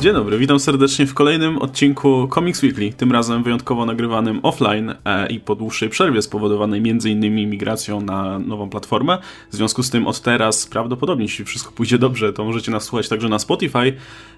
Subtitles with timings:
[0.00, 5.26] Dzień dobry, witam serdecznie w kolejnym odcinku Comics Weekly, tym razem wyjątkowo nagrywanym offline e,
[5.26, 7.50] i po dłuższej przerwie spowodowanej m.in.
[7.50, 9.18] migracją na nową platformę.
[9.50, 13.08] W związku z tym od teraz prawdopodobnie, jeśli wszystko pójdzie dobrze, to możecie nas słuchać
[13.08, 13.92] także na Spotify.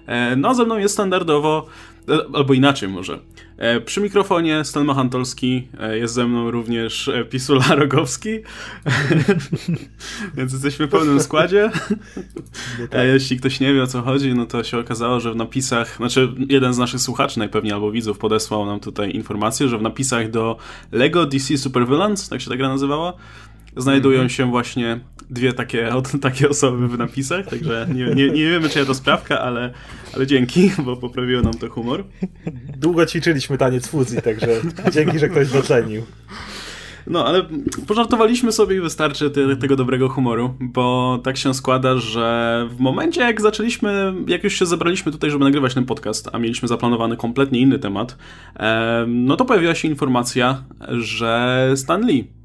[0.05, 1.65] E, no a ze mną jest standardowo
[2.33, 3.19] albo inaczej może.
[3.57, 8.29] E, przy mikrofonie Stan Machantolski, e, jest ze mną również Pisula Rogowski,
[10.35, 11.71] więc jesteśmy w pełnym składzie.
[12.79, 13.07] No tak.
[13.07, 16.33] Jeśli ktoś nie wie o co chodzi, no to się okazało, że w napisach, znaczy
[16.49, 20.57] jeden z naszych słuchaczy najpewniej albo widzów podesłał nam tutaj informację, że w napisach do
[20.91, 23.13] Lego DC Super Villains, tak się ta gra nazywała,
[23.77, 24.29] znajdują -hmm.
[24.29, 24.99] się właśnie
[25.29, 29.39] dwie takie, takie osoby w napisach, także nie, nie, nie wiemy, czy ja to sprawka,
[29.39, 29.73] ale,
[30.15, 32.03] ale dzięki, bo poprawiło nam to humor.
[32.77, 34.61] Długo ćwiczyliśmy taniec fuzji, także
[34.93, 36.03] dzięki, że ktoś docenił.
[37.07, 37.45] No, ale
[37.87, 43.21] pożartowaliśmy sobie i wystarczy te, tego dobrego humoru, bo tak się składa, że w momencie
[43.21, 47.59] jak zaczęliśmy, jak już się zebraliśmy tutaj, żeby nagrywać ten podcast, a mieliśmy zaplanowany kompletnie
[47.59, 48.17] inny temat,
[49.07, 52.40] no to pojawiła się informacja, że Stan Lee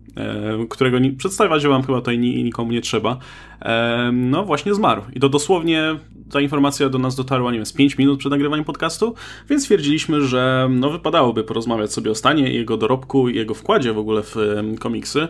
[0.71, 3.19] którego nie, przedstawiać wam chyba tutaj nikomu nie trzeba,
[3.63, 5.03] e, no właśnie zmarł.
[5.13, 5.97] I to dosłownie
[6.31, 9.15] ta informacja do nas dotarła, nie wiem, z 5 minut przed nagrywaniem podcastu,
[9.51, 13.99] więc stwierdziliśmy, że no wypadałoby porozmawiać sobie o stanie, jego dorobku i jego wkładzie w
[13.99, 14.37] ogóle w
[14.79, 15.29] komiksy.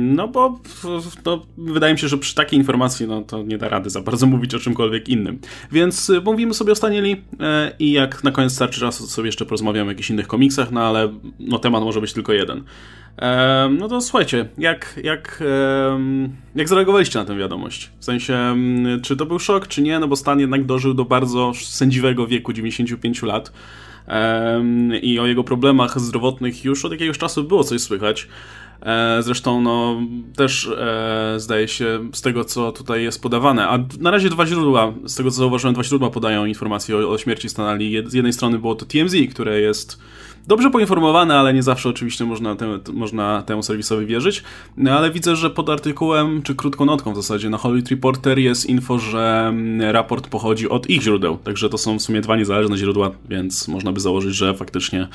[0.00, 0.60] No bo
[1.24, 4.26] no, wydaje mi się, że przy takiej informacji no to nie da rady za bardzo
[4.36, 5.38] mówić o czymkolwiek innym.
[5.72, 9.10] Więc y, mówimy sobie o stanie Lee e, i jak na koniec starczy czasu, to
[9.10, 12.62] sobie jeszcze porozmawiamy o jakichś innych komiksach, no ale no temat może być tylko jeden.
[13.78, 15.44] No to słuchajcie, jak, jak,
[16.54, 17.90] jak zareagowaliście na tę wiadomość?
[17.98, 18.56] W sensie,
[19.02, 19.98] czy to był szok, czy nie?
[19.98, 23.52] No bo Stan jednak dożył do bardzo sędziwego wieku 95 lat
[25.02, 28.28] i o jego problemach zdrowotnych już od jakiegoś czasu było coś słychać.
[28.82, 30.00] E, zresztą, no,
[30.36, 34.92] też e, zdaje się z tego, co tutaj jest podawane, a na razie dwa źródła,
[35.04, 38.02] z tego co zauważyłem, dwa źródła podają informacje o, o śmierci Stanali.
[38.06, 39.98] Z jednej strony było to TMZ, które jest
[40.48, 44.42] dobrze poinformowane, ale nie zawsze oczywiście można, te, można temu serwisowi wierzyć.
[44.76, 48.66] No, ale widzę, że pod artykułem, czy krótką notką w zasadzie na Hollywood Reporter jest
[48.66, 51.38] info, że mm, raport pochodzi od ich źródeł.
[51.44, 55.08] Także to są w sumie dwa niezależne źródła, więc można by założyć, że faktycznie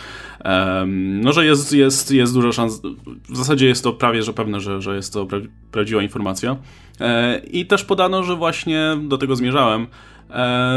[0.46, 2.82] um, no, że jest, jest, jest dużo szans.
[3.30, 5.40] W zasadzie jest to prawie, że pewne, że, że jest to pra
[5.72, 6.58] prawdziwa informacja.
[7.00, 9.88] E, I też podano, że właśnie do tego zmierzałem,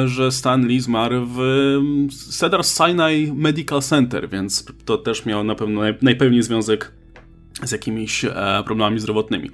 [0.07, 1.39] że Stan Lee zmarł w
[2.31, 6.93] Cedar Sinai Medical Center, więc to też miało na pewno najpewniej związek
[7.63, 9.51] z jakimiś e, problemami zdrowotnymi.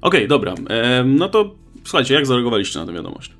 [0.00, 0.54] Okej, okay, dobra.
[0.68, 3.35] E, no to słuchajcie, jak zareagowaliście na tę wiadomość?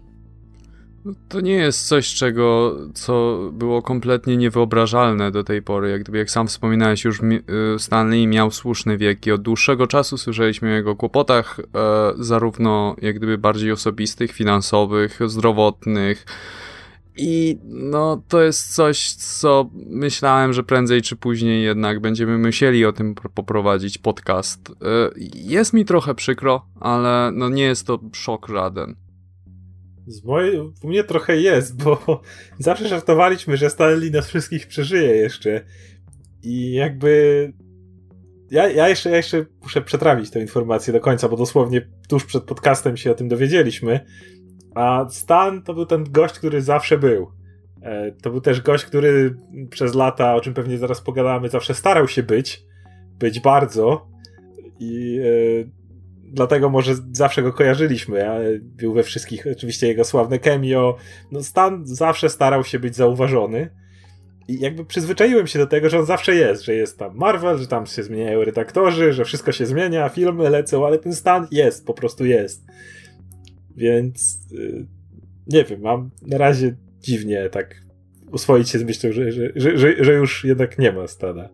[1.06, 5.90] No, to nie jest coś, czego, co było kompletnie niewyobrażalne do tej pory.
[5.90, 7.42] Jak gdyby, jak sam wspominałeś, już y,
[7.78, 11.64] Stanley miał słuszny wiek i od dłuższego czasu słyszeliśmy o jego kłopotach, e,
[12.18, 16.26] zarówno jak gdyby bardziej osobistych, finansowych, zdrowotnych.
[17.16, 22.92] I no, to jest coś, co myślałem, że prędzej czy później jednak będziemy musieli o
[22.92, 24.70] tym poprowadzić podcast.
[24.70, 24.74] E,
[25.34, 29.05] jest mi trochę przykro, ale no nie jest to szok żaden.
[30.06, 32.22] Z mojej, u mnie trochę jest, bo
[32.58, 35.64] zawsze żartowaliśmy, że Stanley nas wszystkich przeżyje jeszcze.
[36.42, 37.52] I jakby.
[38.50, 42.44] Ja, ja, jeszcze, ja jeszcze muszę przetrawić tę informację do końca, bo dosłownie tuż przed
[42.44, 44.00] podcastem się o tym dowiedzieliśmy.
[44.74, 47.30] A Stan to był ten gość, który zawsze był.
[47.82, 49.36] E, to był też gość, który
[49.70, 52.64] przez lata, o czym pewnie zaraz pogadamy, zawsze starał się być.
[53.18, 54.08] Być bardzo.
[54.80, 55.85] I e,
[56.32, 58.26] dlatego może zawsze go kojarzyliśmy.
[58.62, 60.96] Był we wszystkich, oczywiście jego sławne cameo.
[61.32, 63.70] No Stan zawsze starał się być zauważony.
[64.48, 67.66] I jakby przyzwyczaiłem się do tego, że on zawsze jest, że jest tam Marvel, że
[67.66, 71.94] tam się zmieniają redaktorzy, że wszystko się zmienia, filmy lecą, ale ten Stan jest, po
[71.94, 72.64] prostu jest.
[73.76, 74.86] Więc yy,
[75.46, 77.82] nie wiem, mam na razie dziwnie tak
[78.32, 81.48] uswoić się z myślą, że, że, że, że już jednak nie ma Stana.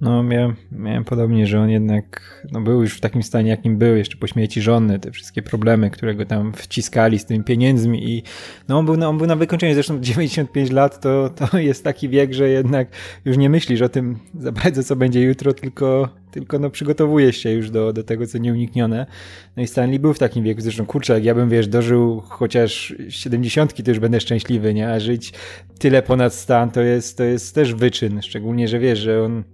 [0.00, 3.96] No, miałem, miałem podobnie, że on jednak no, był już w takim stanie, jakim był,
[3.96, 8.22] jeszcze po śmierci żony, te wszystkie problemy, które go tam wciskali z tymi pieniędzmi i
[8.68, 12.08] no, on był na, on był na wykończeniu, zresztą 95 lat to, to jest taki
[12.08, 12.88] wiek, że jednak
[13.24, 17.50] już nie myślisz o tym za bardzo, co będzie jutro, tylko, tylko no, przygotowujesz się
[17.50, 19.06] już do, do tego, co nieuniknione.
[19.56, 22.94] No i Stanley był w takim wieku, zresztą kurczę, jak ja bym, wiesz, dożył chociaż
[23.08, 24.92] 70, to już będę szczęśliwy, nie?
[24.92, 25.32] A żyć
[25.78, 29.44] tyle ponad stan to jest, to jest też wyczyn, szczególnie, że wiesz, że on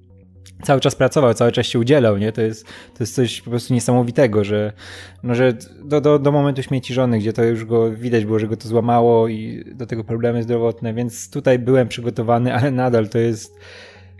[0.62, 2.32] cały czas pracował, cały czas się udzielał, nie?
[2.32, 4.72] To jest, to jest coś po prostu niesamowitego, że,
[5.22, 5.52] no, że
[5.84, 8.68] do, do, do momentu śmieci żony, gdzie to już go widać było, że go to
[8.68, 13.58] złamało i do tego problemy zdrowotne, więc tutaj byłem przygotowany, ale nadal to jest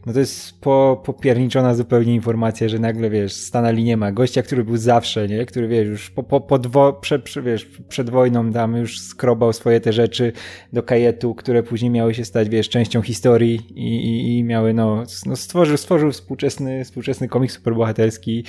[0.06, 4.12] no to jest po, popierniczona zupełnie informacja, że nagle, wiesz, Stanali nie ma.
[4.12, 5.46] Gościa, który był zawsze, nie?
[5.46, 9.52] Który, wiesz, już po, po, po dwo, prze, prze, wiesz, przed wojną tam już skrobał
[9.52, 10.32] swoje te rzeczy
[10.72, 15.04] do kajetu, które później miały się stać, wiesz, częścią historii i, i, i miały, no,
[15.26, 18.44] no stworzył, stworzył współczesny, współczesny komiks superbohaterski.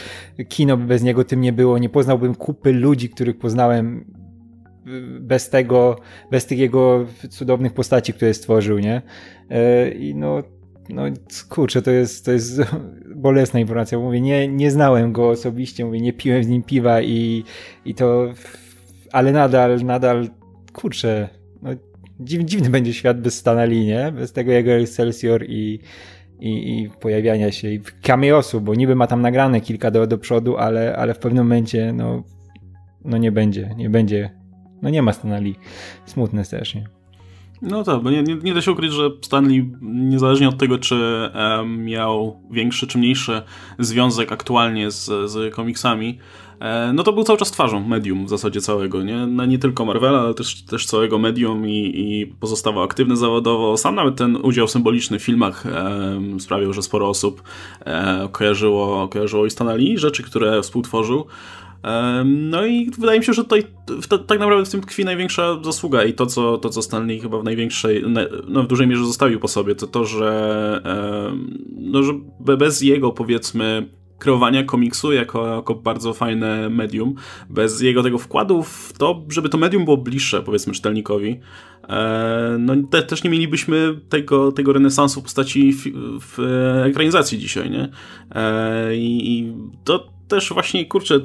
[0.50, 1.78] Kino bez niego tym nie było.
[1.78, 4.06] Nie poznałbym kupy ludzi, których poznałem
[5.20, 6.00] bez tego,
[6.32, 9.02] bez tych jego cudownych postaci, które stworzył, nie?
[9.50, 10.44] E, I no,
[10.90, 11.04] no
[11.50, 12.62] kurczę, to jest, to jest
[13.16, 14.00] bolesna informacja.
[14.00, 17.44] Mówię, nie, nie znałem go osobiście, mówię, nie piłem z nim piwa i,
[17.86, 18.34] i to,
[19.12, 20.28] ale nadal, nadal,
[20.74, 21.30] kurczę,
[21.62, 21.70] no,
[22.20, 24.12] dziw, dziwny będzie świat bez Stanali, nie?
[24.12, 25.80] Bez tego jego Excelsior i,
[26.40, 30.58] i, i pojawiania się i cameosu, bo niby ma tam nagrane kilka do, do przodu,
[30.58, 32.24] ale, ale w pewnym momencie, no,
[33.06, 34.30] no nie będzie, nie będzie,
[34.82, 35.56] no nie ma Stanali.
[36.06, 36.95] Smutne strasznie.
[37.66, 40.96] No tak, bo nie, nie, nie, da się ukryć, że Stanley, niezależnie od tego, czy
[41.36, 43.42] um, miał większy czy mniejszy
[43.80, 46.20] związek aktualnie z, z komiksami,
[46.60, 49.28] e, no to był cały czas twarzą medium w zasadzie całego, nie?
[49.28, 53.78] No, nie tylko Marvela, ale też, też całego medium i, i pozostawał aktywny zawodowo.
[53.78, 57.44] Sam nawet ten udział symboliczny w filmach e, sprawił, że sporo osób
[57.86, 61.26] e, kojarzyło, kojarzyło i Stanley, rzeczy, które współtworzył.
[62.26, 63.64] No i wydaje mi się, że tutaj
[64.28, 67.44] tak naprawdę w tym tkwi największa zasługa i to, co, to, co Stanley chyba w
[67.44, 68.04] największej,
[68.48, 70.82] no w dużej mierze zostawił po sobie, to to, że,
[71.78, 72.14] no, że
[72.58, 73.90] bez jego powiedzmy
[74.20, 77.16] kreowania komiksu jako, jako bardzo fajne medium,
[77.50, 81.40] bez jego tego wkładu w to, żeby to medium było bliższe powiedzmy czytelnikowi,
[81.90, 85.84] e, no te, też nie mielibyśmy tego, tego renesansu w postaci w,
[86.22, 86.40] w
[86.86, 87.90] ekranizacji dzisiaj, nie?
[88.32, 89.54] E, I
[89.84, 91.20] to też właśnie, kurczę,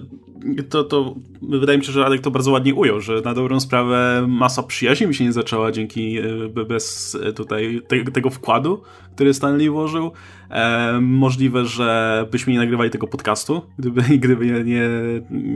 [0.69, 4.25] to, to wydaje mi się, że Radek to bardzo ładnie ujął, że na dobrą sprawę
[4.29, 8.83] masa przyjaźni mi się nie zaczęła dzięki e, bez e, tutaj te, tego wkładu,
[9.15, 10.13] który Stanley włożył.
[10.51, 14.85] E, możliwe, że byśmy nie nagrywali tego podcastu, gdyby, gdyby nie,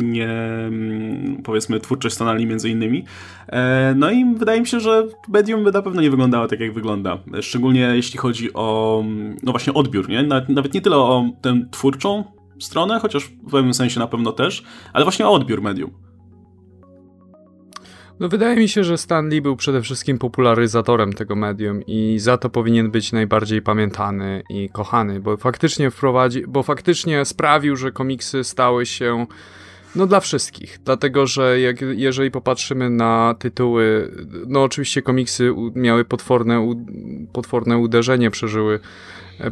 [0.02, 3.04] nie, mm, powiedzmy twórczość Stanley między innymi.
[3.48, 6.72] E, no i wydaje mi się, że medium by na pewno nie wyglądało tak, jak
[6.72, 7.18] wygląda.
[7.40, 9.04] Szczególnie jeśli chodzi o
[9.42, 10.22] no właśnie odbiór, nie?
[10.22, 14.64] Nawet, nawet nie tyle o tę twórczą stronę, chociaż w pewnym sensie na pewno też,
[14.92, 15.90] ale właśnie o odbiór medium.
[18.20, 22.38] No wydaje mi się, że Stan Lee był przede wszystkim popularyzatorem tego medium i za
[22.38, 28.44] to powinien być najbardziej pamiętany i kochany, bo faktycznie wprowadzi, bo faktycznie sprawił, że komiksy
[28.44, 29.26] stały się
[29.96, 34.10] no dla wszystkich, dlatego że jak, jeżeli popatrzymy na tytuły,
[34.46, 36.74] no oczywiście komiksy miały potworne,
[37.32, 38.80] potworne uderzenie, przeżyły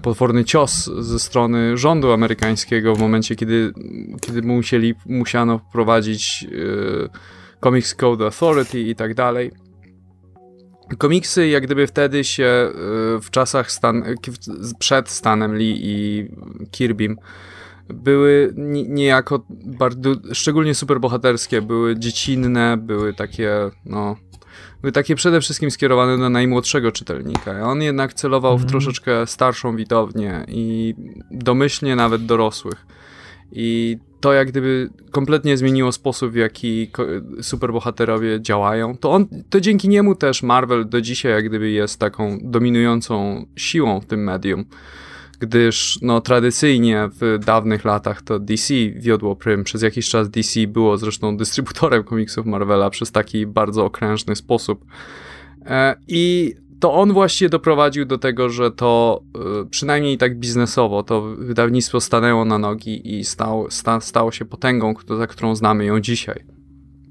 [0.03, 3.73] potworny cios ze strony rządu amerykańskiego w momencie, kiedy,
[4.21, 7.09] kiedy musieli, musiano wprowadzić e,
[7.65, 9.51] Comics Code Authority i tak dalej.
[10.99, 12.73] Komiksy jak gdyby wtedy się e,
[13.21, 14.05] w czasach Stan,
[14.79, 16.29] przed Stanem Lee i
[16.71, 17.17] Kirbym
[17.89, 18.55] były
[18.89, 24.17] niejako bardzo, szczególnie superbohaterskie, były dziecinne, były takie, no,
[24.83, 27.63] były takie przede wszystkim skierowane do najmłodszego czytelnika.
[27.63, 28.71] On jednak celował w mhm.
[28.71, 30.95] troszeczkę starszą widownię i
[31.31, 32.87] domyślnie nawet dorosłych.
[33.53, 36.91] I to jak gdyby kompletnie zmieniło sposób, w jaki
[37.43, 38.97] superbohaterowie działają.
[38.97, 44.01] To, on, to dzięki niemu też Marvel do dzisiaj jak gdyby jest taką dominującą siłą
[44.01, 44.65] w tym medium
[45.43, 49.65] gdyż no, tradycyjnie w dawnych latach to DC wiodło prym.
[49.65, 54.85] Przez jakiś czas DC było zresztą dystrybutorem komiksów Marvela przez taki bardzo okrężny sposób.
[55.67, 61.23] E, I to on właściwie doprowadził do tego, że to e, przynajmniej tak biznesowo to
[61.23, 66.52] wydawnictwo stanęło na nogi i stało, sta, stało się potęgą, za którą znamy ją dzisiaj.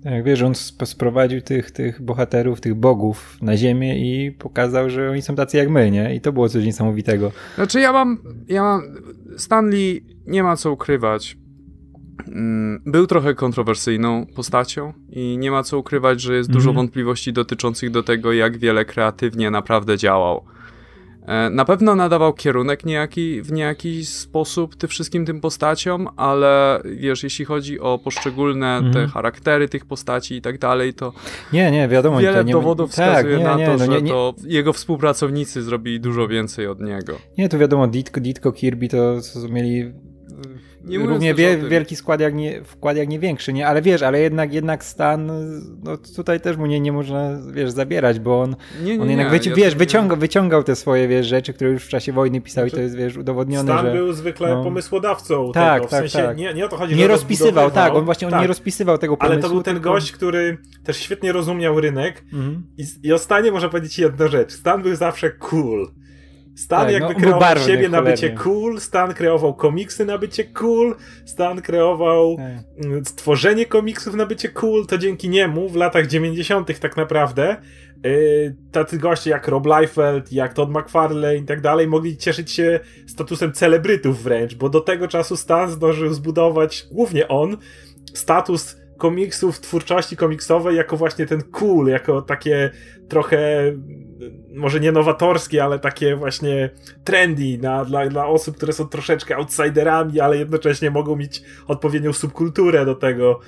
[0.04, 0.56] Tak, wiesz, on
[0.86, 5.70] sprowadził tych, tych bohaterów, tych bogów na ziemię i pokazał, że oni są tacy jak
[5.70, 6.16] my, nie?
[6.16, 7.32] I to było coś niesamowitego.
[7.56, 8.18] Znaczy ja mam,
[8.48, 8.82] ja mam,
[9.38, 11.38] Stanley nie ma co ukrywać.
[12.28, 16.76] Mm, był trochę kontrowersyjną postacią i nie ma co ukrywać, że jest dużo mhm.
[16.76, 20.46] wątpliwości dotyczących do tego, jak wiele kreatywnie naprawdę działał.
[21.28, 27.24] E, na pewno nadawał kierunek niejaki, w niejaki sposób tym wszystkim tym postaciom, ale wiesz,
[27.24, 28.94] jeśli chodzi o poszczególne mm.
[28.94, 29.10] te mhm.
[29.10, 31.14] charaktery tych postaci i tak dalej, to
[31.54, 34.34] nie, nie, wiadomo, wiele nie, dowodów tak, wskazuje nie, na nie, to, no, że to
[34.44, 37.14] jego współpracownicy zrobili dużo więcej od niego.
[37.38, 38.98] Nie, to wiadomo, Ditko, Ditko Kirby to
[39.50, 39.94] mieli
[40.84, 43.68] nie równie wie, wielki skład jak nie, wkład jak nie większy, nie?
[43.68, 45.32] Ale wiesz, ale jednak jednak Stan,
[45.84, 49.34] no tutaj też mu nie, nie można, wiesz, zabierać, bo on, nie, nie, on jednak,
[49.34, 52.64] wyci- ja wiesz, wyciąga, wyciągał te swoje, wiesz, rzeczy, które już w czasie wojny pisał
[52.64, 53.94] znaczy, i to jest, wiesz, udowodnione, Stan że...
[53.94, 56.38] był zwykle no, pomysłodawcą tak, tego, w tak, sensie tak.
[56.38, 58.42] Nie, nie o to chodzi, Nie rozpisywał, tak, on właśnie, on tak.
[58.42, 59.34] nie rozpisywał tego pomysłu.
[59.34, 59.92] Ale to był ten tylko...
[59.92, 62.64] gość, który też świetnie rozumiał rynek mhm.
[62.78, 65.92] i, i o Stanie można powiedzieć jedną rzecz, Stan był zawsze cool.
[66.56, 70.44] Stan Tak, jakby no, kreował barwny siebie na bycie cool, Stan kreował komiksy na bycie
[70.44, 72.86] cool, Stan kreował Tak.
[72.86, 76.80] mm, stworzenie komiksów na bycie cool, to dzięki niemu w latach 90.
[76.80, 77.58] tak naprawdę
[78.04, 82.80] yy, tacy goście jak Rob Liefeld, jak Todd McFarlane i tak dalej mogli cieszyć się
[83.08, 87.58] statusem celebrytów wręcz, bo do tego czasu Stan zdążył zbudować, głównie on,
[88.14, 92.70] status komiksów, twórczości komiksowej jako właśnie ten cool, jako takie
[93.10, 93.72] trochę
[94.56, 96.70] może nie nowatorskie, ale takie właśnie
[97.04, 102.86] trendy na, dla, dla osób, które są troszeczkę outsiderami, ale jednocześnie mogą mieć odpowiednią subkulturę
[102.86, 103.40] do tego.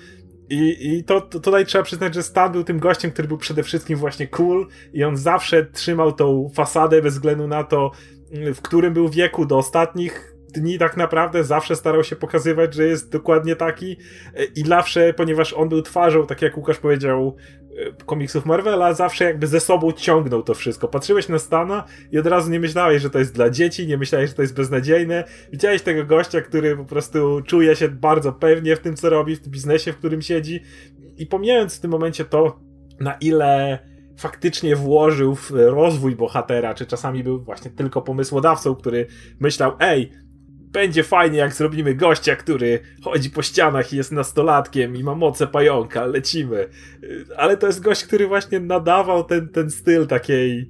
[0.50, 3.64] I, i to, to tutaj trzeba przyznać, że Stan był tym gościem, który był przede
[3.64, 7.92] wszystkim właśnie cool i on zawsze trzymał tą fasadę bez względu na to,
[8.56, 13.12] w którym był wieku do ostatnich dni tak naprawdę zawsze starał się pokazywać, że jest
[13.12, 13.98] dokładnie taki
[14.56, 17.36] i zawsze, ponieważ on był twarzą, tak jak Łukasz powiedział,
[18.06, 20.88] komiksów Marvela, zawsze jakby ze sobą ciągnął to wszystko.
[20.88, 24.30] Patrzyłeś na Stana i od razu nie myślałeś, że to jest dla dzieci, nie myślałeś,
[24.30, 25.24] że to jest beznadziejne.
[25.52, 29.42] Widziałeś tego gościa, który po prostu czuje się bardzo pewnie w tym, co robi, w
[29.42, 30.62] tym biznesie, w którym siedzi
[31.18, 32.60] i pomijając w tym momencie to,
[33.00, 33.80] na ile
[34.18, 39.08] faktycznie włożył w rozwój bohatera, czy czasami był właśnie tylko pomysłodawcą, który
[39.40, 40.12] myślał, ej,
[40.74, 45.48] będzie fajnie, jak zrobimy gościa, który chodzi po ścianach i jest nastolatkiem i ma moce
[45.48, 46.68] pająka, lecimy.
[47.04, 50.70] Y, Ale to jest gość, który właśnie nadawał ten, ten styl takiej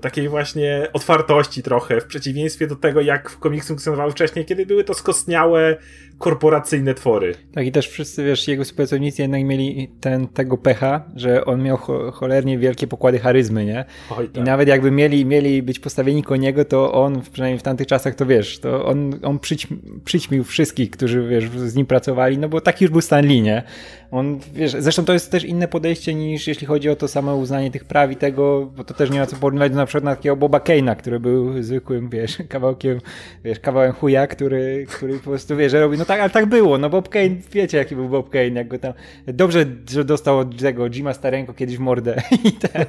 [0.00, 4.84] takiej właśnie otwartości trochę, w przeciwieństwie do tego, jak w komiksu funkcjonowały wcześniej, kiedy były
[4.84, 5.76] to skostniałe,
[6.18, 7.34] korporacyjne twory.
[7.52, 11.76] Tak i też wszyscy, wiesz, jego współpracownicy jednak mieli ten, tego pecha, że on miał
[11.76, 13.84] cho cholernie wielkie pokłady charyzmy, nie?
[14.10, 14.44] Oj, I tak.
[14.44, 18.26] nawet jakby mieli, mieli być postawieni koło niego, to on, przynajmniej w tamtych czasach, to
[18.26, 19.66] wiesz, to on, on przyć,
[20.04, 23.62] przyćmił wszystkich, którzy, wiesz, z nim pracowali, no bo taki już był Stan Lee, nie?
[24.10, 27.70] On, wiesz, zresztą to jest też inne podejście niż jeśli chodzi o to samo uznanie
[27.70, 30.16] tych praw i tego, bo to też nie ma co porównywać do na przykład na
[30.16, 33.00] takiego Boba Kane'a, który był zwykłym, wiesz, kawałkiem,
[33.44, 36.78] wiesz, kawałem chuja, który, który po prostu, wiesz, że robi, no tak, ale tak było,
[36.78, 38.92] no Bob Kane, wiecie jaki był Bob Kane, jak go tam,
[39.26, 42.22] dobrze, że dostał od tego Jima Starenko kiedyś mordę.
[42.44, 42.84] I ten,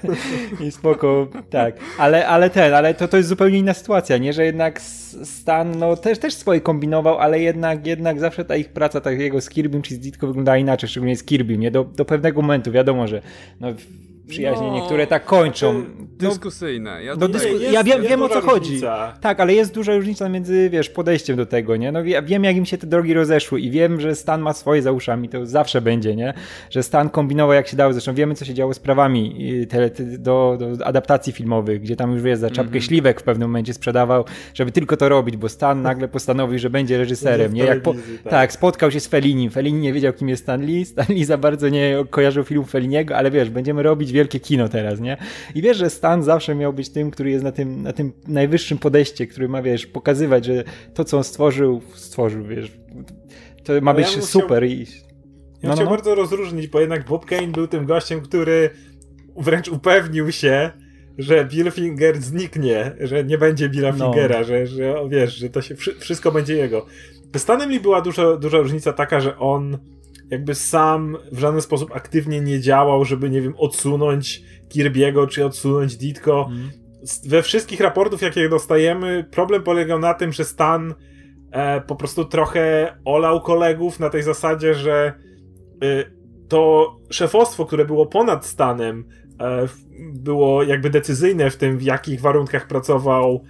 [0.67, 4.45] i spoko, tak, ale, ale ten, ale to, to jest zupełnie inna sytuacja, nie, że
[4.45, 4.81] jednak
[5.23, 9.41] Stan, no też, też swoje kombinował, ale jednak, jednak zawsze ta ich praca, tak jego
[9.41, 12.71] z Kirbym czy z Ditko wyglądała inaczej, szczególnie z Kirbym, nie, do, do pewnego momentu,
[12.71, 13.21] wiadomo, że
[13.59, 13.67] no,
[14.29, 15.73] przyjaźnie No, niektóre tak kończą.
[16.21, 17.03] No, Dyskusyjne.
[17.03, 18.65] Ja no, dysku- jest- ja wiem, wiem o co duża chodzi.
[18.65, 19.13] różnica.
[19.21, 21.91] Tak, ale jest duża różnica między, wiesz, podejściem do tego, nie?
[21.91, 24.81] No ja wiem, jak im się te drogi rozeszły i wiem, że Stan ma swoje
[24.81, 26.33] za uszami, to zawsze będzie, nie?
[26.69, 29.89] Że Stan kombinował jak się dało, zresztą wiemy, co się działo z prawami y, te,
[30.17, 34.25] do, do adaptacji filmowych, gdzie tam już, wiesz, za czapkę śliwek w pewnym momencie sprzedawał,
[34.53, 37.63] żeby tylko to robić, bo Stan nagle postanowił, że będzie reżyserem, nie?
[37.63, 38.31] Jak po, tak.
[38.31, 39.49] tak, spotkał się z Felinim.
[39.51, 40.85] Felini nie wiedział, kim jest Stan Lee.
[40.85, 44.99] Stan Lee za bardzo nie kojarzył filmu Feliniego, ale wiesz, będziemy robić wielkie kino teraz,
[44.99, 45.17] nie?
[45.55, 48.77] I wiesz, że Stan zawsze miał być tym, który jest na tym, na tym najwyższym
[48.77, 52.71] podejście, który ma, wiesz, pokazywać, że to, co on stworzył, stworzył, wiesz,
[53.63, 54.79] to ma Ale być ja super i...
[54.79, 54.85] Ja
[55.63, 55.91] No, no, chciał no.
[55.91, 58.69] bardzo rozróżnić, bo jednak Bob Kane był tym gościem, który
[59.37, 60.71] wręcz upewnił się,
[61.17, 64.05] że Bill Finger zniknie, że nie będzie Billa No.
[64.05, 66.85] Fingera, że, że o, wiesz, że to się wszy- wszystko będzie jego.
[67.35, 69.77] Z Stanem Lee była duża, duża różnica taka, że on
[70.29, 75.97] jakby sam w żaden sposób aktywnie nie działał, żeby, nie wiem, odsunąć Kirby'ego czy odsunąć
[75.97, 76.49] Ditko.
[77.03, 80.93] S- We wszystkich raportów, jakie dostajemy, problem polegał na tym, że Stan
[81.51, 85.13] e, po prostu trochę olał kolegów na tej zasadzie, że
[85.83, 86.03] e,
[86.47, 89.05] to szefostwo, które było ponad Stanem,
[89.41, 89.67] e,
[90.13, 93.43] było jakby decyzyjne w tym, w jakich warunkach pracował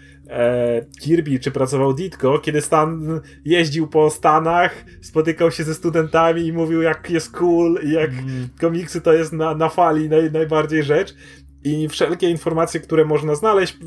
[1.01, 6.81] Kirby, czy pracował Ditko, kiedy Stan jeździł po Stanach, spotykał się ze studentami i mówił,
[6.81, 8.49] jak jest cool i jak Mhm.
[8.61, 11.15] komiksy to jest na, na fali naj, najbardziej rzecz.
[11.63, 13.77] I wszelkie informacje, które można znaleźć,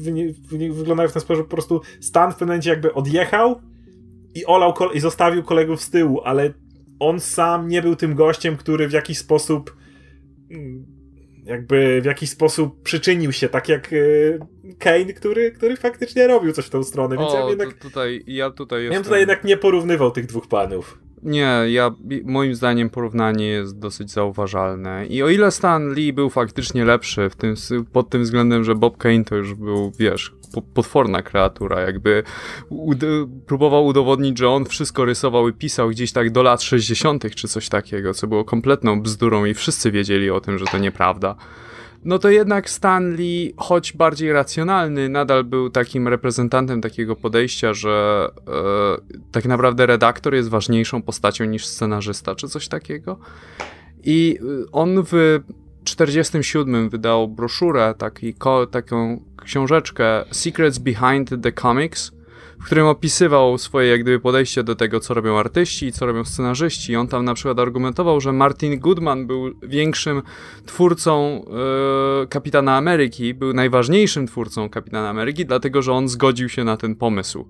[0.73, 3.61] wyglądają w ten sposób, że po prostu Stan w pewnym momencie jakby odjechał
[4.35, 6.53] i olał i zostawił kolegów z tyłu, ale
[6.99, 9.77] on sam nie był tym gościem, który w jakiś sposób
[10.51, 11.02] mm,
[11.45, 13.97] jakby w jakiś sposób przyczynił się, tak jak e,
[14.79, 18.23] Kane, który, który faktycznie robił coś w tą stronę, więc ja O, jednak, to tutaj,
[18.27, 19.05] ja tutaj ja bym jestem...
[19.05, 20.99] tutaj jednak nie porównywał tych dwóch panów.
[21.23, 21.91] Nie, ja,
[22.25, 25.07] moim zdaniem porównanie jest dosyć zauważalne.
[25.07, 27.55] I o ile Stan Lee był faktycznie lepszy w tym,
[27.93, 32.23] pod tym względem, że Bob Kane to już był, wiesz, po- potworna kreatura, jakby
[32.69, 33.05] ud-
[33.47, 37.35] próbował udowodnić, że on wszystko rysował i pisał gdzieś tak do lat 60.
[37.35, 41.37] czy coś takiego, co było kompletną bzdurą i wszyscy wiedzieli o tym, że to nieprawda.
[42.05, 48.29] No to jednak Stan Lee, choć bardziej racjonalny, nadal był takim reprezentantem takiego podejścia, że
[48.49, 53.19] e, tak naprawdę redaktor jest ważniejszą postacią niż scenarzysta, czy coś takiego.
[54.05, 55.41] I y, on w
[55.85, 58.35] 1947 wydał broszurę, taki,
[58.71, 62.13] taką książeczkę Secrets Behind the Comics,
[62.63, 66.25] w którym opisywał swoje jak gdyby podejście do tego, co robią artyści i co robią
[66.25, 66.93] scenarzyści.
[66.93, 70.23] I on tam na przykład argumentował, że Martin Goodman był większym
[70.67, 71.45] twórcą
[72.21, 76.95] yy, Kapitana Ameryki, był najważniejszym twórcą Kapitana Ameryki, dlatego że on zgodził się na ten
[76.95, 77.49] pomysł.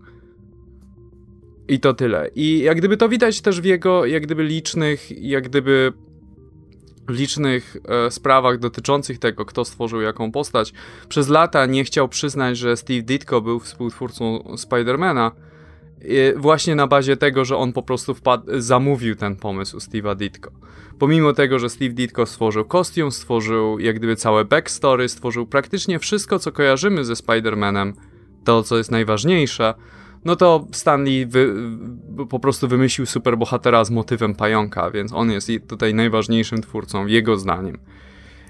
[1.69, 2.31] I to tyle.
[2.35, 5.93] I jak gdyby to widać też w jego, jak gdyby licznych, jak gdyby
[7.13, 7.77] licznych
[8.07, 10.73] e, sprawach dotyczących tego, kto stworzył jaką postać.
[11.09, 15.33] Przez lata nie chciał przyznać, że Steve Ditko był współtwórcą Spidermana,
[16.37, 20.51] właśnie na bazie tego, że on po prostu wpadł, zamówił ten pomysł Steve'a Ditko.
[20.99, 26.39] Pomimo tego, że Steve Ditko stworzył kostium, stworzył jak gdyby całe backstory, stworzył praktycznie wszystko,
[26.39, 27.93] co kojarzymy ze Spider-Manem,
[28.45, 29.75] to co jest najważniejsze,
[30.25, 31.55] no to Stanley wy,
[32.31, 37.79] po prostu wymyślił superbohatera z motywem pająka, więc on jest tutaj najważniejszym twórcą, jego zdaniem.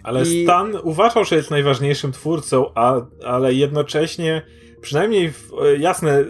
[0.02, 0.42] Ale I...
[0.42, 4.42] Stan uważał, że jest najważniejszym twórcą, a, ale jednocześnie
[4.80, 6.24] przynajmniej w, jasne,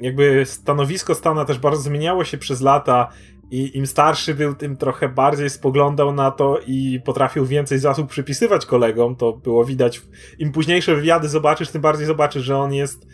[0.00, 3.08] jakby stanowisko Stana też bardzo zmieniało się przez lata
[3.50, 8.66] i im starszy był, tym trochę bardziej spoglądał na to i potrafił więcej zasług przypisywać
[8.66, 9.16] kolegom.
[9.16, 10.02] To było widać.
[10.38, 13.06] Im późniejsze wywiady zobaczysz, tym bardziej zobaczysz, że on jest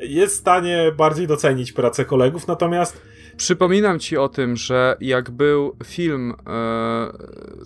[0.00, 3.02] jest w stanie bardziej docenić pracę kolegów, natomiast
[3.38, 6.34] Przypominam ci o tym, że jak był film e,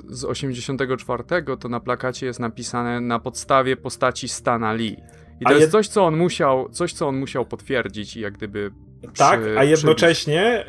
[0.08, 1.24] z 84,
[1.60, 4.96] to na plakacie jest napisane na podstawie postaci Stana Lee.
[5.40, 5.70] I to a jest jed...
[5.70, 8.70] coś, co on musiał, coś, co on musiał potwierdzić i jak gdyby.
[9.16, 10.66] Tak, a jednocześnie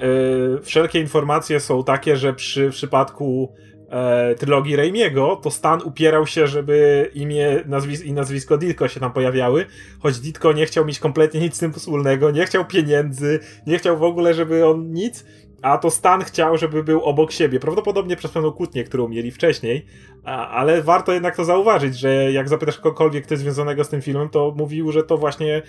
[0.58, 3.54] y, wszelkie informacje są takie, że przy przypadku
[3.94, 9.14] e, trylogii Raimiego, to Stan upierał się, żeby imię nazwis i nazwisko Ditko się tam
[9.14, 9.66] pojawiały,
[10.00, 13.98] choć Ditko nie chciał mieć kompletnie nic z tym wspólnego, nie chciał pieniędzy, nie chciał
[13.98, 15.26] w ogóle, żeby on nic,
[15.64, 17.60] a to Stan chciał, żeby był obok siebie.
[17.60, 19.86] Prawdopodobnie przez pewną kłótnię, którą mieli wcześniej,
[20.24, 24.02] a, ale warto jednak to zauważyć, że jak zapytasz kogokolwiek, kto jest związanego z tym
[24.02, 25.62] filmem, to mówił, że to właśnie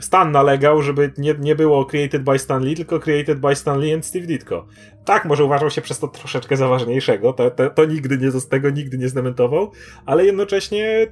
[0.00, 3.94] Stan nalegał, żeby nie, nie było created by Stan Lee, tylko created by Stan Lee
[3.94, 4.66] and Steve Ditko.
[5.04, 8.48] Tak, może uważał się przez to troszeczkę za ważniejszego, to, to, to nigdy nie, z
[8.48, 9.70] tego nigdy nie zdementował,
[10.06, 11.06] ale jednocześnie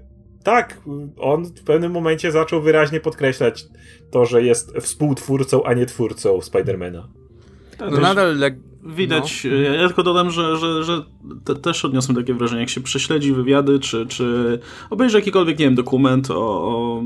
[0.45, 0.81] tak,
[1.19, 3.65] on w pewnym momencie zaczął wyraźnie podkreślać
[4.11, 7.20] to, że jest współtwórcą, a nie twórcą Spidermana.
[7.81, 8.39] No nadal
[8.85, 9.57] Widać, no.
[9.57, 11.03] ja tylko dodam, że, że, że
[11.45, 14.59] te, też odniosłem takie wrażenie, jak się prześledzi wywiady, czy, czy
[14.91, 17.03] obejrzy jakikolwiek, nie wiem, dokument o, o,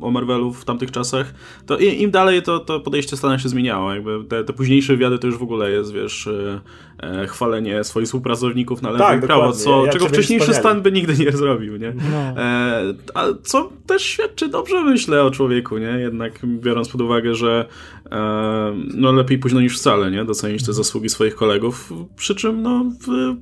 [0.00, 1.34] o Marvelu w tamtych czasach,
[1.66, 3.94] to im dalej to, to podejście Stana się zmieniało.
[3.94, 6.60] Jakby te, te późniejsze wywiady to już w ogóle jest, wiesz, e,
[7.02, 10.92] e chwalenie swoich współpracowników na lewo tak, i prawo, co, ja czego wcześniejszy Stan by
[10.92, 11.92] nigdy nie zrobił, nie?
[12.10, 12.42] No.
[12.42, 15.98] E, a co też świadczy dobrze, myślę, o człowieku, nie?
[15.98, 17.66] Jednak biorąc pod uwagę, że
[17.99, 17.99] e,
[18.94, 20.24] no lepiej późno niż wcale, nie?
[20.24, 23.36] Docenić te zasługi swoich kolegów, przy czym no w,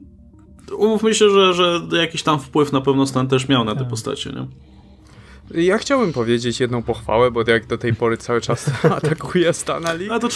[0.75, 3.89] umówmy się, że, że jakiś tam wpływ na pewno Stan też miał na te tak.
[3.89, 4.47] postacie, nie?
[5.55, 10.11] Ja chciałbym powiedzieć jedną pochwałę, bo jak do tej pory cały czas atakuje Stana Lee.
[10.11, 10.29] A to,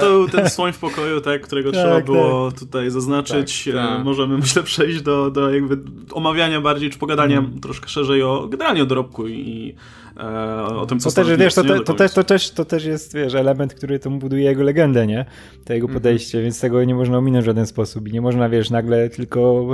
[0.00, 2.60] to był ten słoń w pokoju, tak, którego tak, trzeba było tak.
[2.60, 3.64] tutaj zaznaczyć.
[3.64, 4.04] Tak, tak.
[4.04, 5.78] Możemy, myślę, przejść do, do jakby
[6.12, 7.60] omawiania bardziej, czy pogadania mm.
[7.60, 10.05] troszkę szerzej o generalnie o dorobku i e,
[10.76, 13.14] o tym, co to też, wiesz, to, te, to, też, to, też, to też jest,
[13.14, 15.24] wiesz, element, który tomu buduje jego legendę, nie?
[15.64, 16.02] To jego mhm.
[16.02, 16.46] podejście, mm -hmm.
[16.46, 19.68] więc tego nie można ominąć w żaden sposób i nie można, wiesz, nagle tylko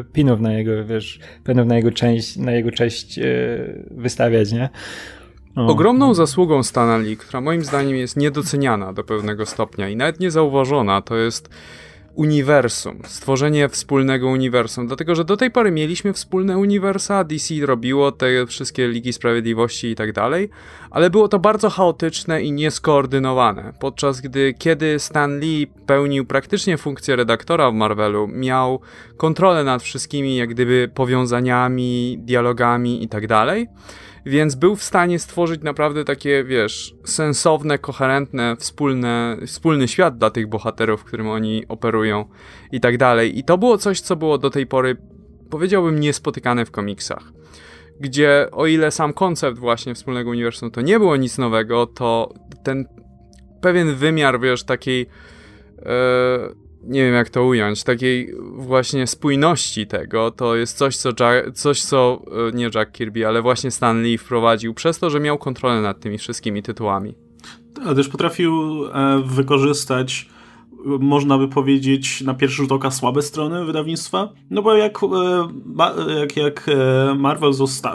[0.00, 3.24] e, pinów na jego, wiesz, pinów na jego część, na jego cześć e,
[3.90, 4.68] wystawiać, nie?
[5.56, 5.66] O.
[5.66, 11.16] Ogromną zasługą Stanley, która moim zdaniem jest niedoceniana do pewnego stopnia i nawet niezauważona, to
[11.16, 11.50] jest
[12.14, 18.46] uniwersum, stworzenie wspólnego uniwersum, dlatego że do tej pory mieliśmy wspólne uniwersa, DC robiło te
[18.46, 20.50] wszystkie Ligi Sprawiedliwości i tak dalej,
[20.90, 27.16] ale było to bardzo chaotyczne i nieskoordynowane, podczas gdy kiedy Stan Lee pełnił praktycznie funkcję
[27.16, 28.80] redaktora w Marvelu, miał
[29.16, 33.68] kontrolę nad wszystkimi jak gdyby powiązaniami, dialogami i tak dalej,
[34.26, 40.46] więc był w stanie stworzyć naprawdę takie, wiesz, sensowne, koherentne, wspólne, wspólny świat dla tych
[40.46, 42.24] bohaterów, w którym oni operują
[42.72, 43.38] i tak dalej.
[43.38, 44.96] I to było coś, co było do tej pory,
[45.50, 47.32] powiedziałbym, niespotykane w komiksach.
[48.00, 52.84] Gdzie o ile sam koncept właśnie wspólnego uniwersum to nie było nic nowego, to ten
[53.60, 55.06] pewien wymiar, wiesz, takiej.
[55.78, 61.52] Yy, nie wiem jak to ująć, takiej właśnie spójności tego, to jest coś, co, Jack,
[61.54, 65.38] coś, co e, nie Jack Kirby, ale właśnie Stan Lee wprowadził przez to, że miał
[65.38, 67.14] kontrolę nad tymi wszystkimi tytułami.
[67.86, 70.28] A też potrafił e, wykorzystać
[70.84, 74.32] można by powiedzieć, na pierwszy rzut oka słabe strony wydawnictwa.
[74.50, 77.94] No bo jak, e, jak, jak e, Marvel zosta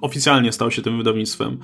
[0.00, 1.58] oficjalnie stał się tym wydawnictwem,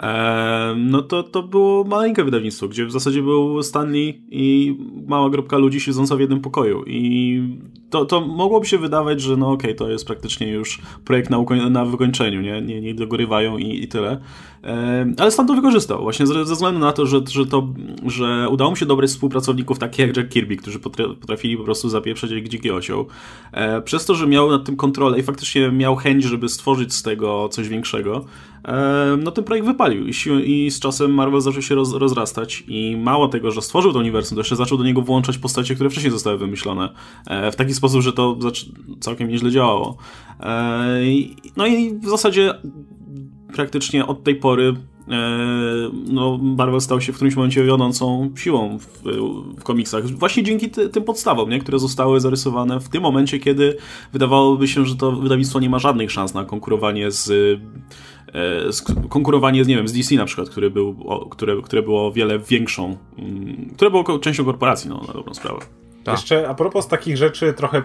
[0.00, 5.58] e, no to to było maleńkie wydawnictwo, gdzie w zasadzie był Stanley i mała grupka
[5.58, 6.84] ludzi siedząca w jednym pokoju.
[6.86, 7.42] I
[7.90, 11.38] to, to mogłoby się wydawać, że no okej, okay, to jest praktycznie już projekt na,
[11.70, 14.20] na wykończeniu, nie, nie, nie dogorywają i, i tyle.
[15.18, 17.68] Ale Stan to wykorzystał, właśnie ze względu na to, że, że, to,
[18.06, 22.30] że udało mu się dobrać współpracowników takich jak Jack Kirby, którzy potrafili po prostu zapieprzać
[22.30, 23.06] jak dziki osioł.
[23.52, 27.02] E, przez to, że miał nad tym kontrolę i faktycznie miał chęć, żeby stworzyć z
[27.02, 28.24] tego coś większego,
[28.64, 30.06] e, no ten projekt wypalił
[30.44, 34.36] i, z czasem Marvel zaczął się roz, rozrastać i mało tego, że stworzył to uniwersum,
[34.36, 36.88] to jeszcze zaczął do niego włączać postacie, które wcześniej zostały wymyślone
[37.26, 38.38] e, w taki sposób, że to
[39.00, 39.96] całkiem nieźle działało.
[41.56, 42.54] No i w zasadzie
[43.52, 44.74] praktycznie od tej pory
[45.08, 49.02] E, no, Marvel stał się w którymś momencie wiodącą siłą w,
[49.58, 50.06] w komiksach.
[50.06, 51.58] Właśnie dzięki ty, tym podstawom, nie?
[51.58, 53.76] które zostały zarysowane w tym momencie, kiedy
[54.12, 57.30] wydawałoby się, że to wydawnictwo nie ma żadnych szans na konkurowanie z,
[58.32, 60.96] e, z konkurowanie, nie wiem, z DC na przykład, który był,
[61.30, 65.58] które, które było o wiele większą, mm, które było częścią korporacji, no, na dobrą sprawę.
[66.04, 66.14] Tak.
[66.14, 67.82] Jeszcze a propos takich rzeczy trochę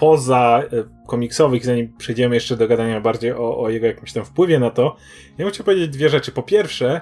[0.00, 4.58] poza e, komiksowych, zanim przejdziemy jeszcze do gadania bardziej o, o jego jakimś tam wpływie
[4.58, 4.96] na to,
[5.38, 6.32] ja bym chciał powiedzieć dwie rzeczy.
[6.32, 7.00] Po pierwsze,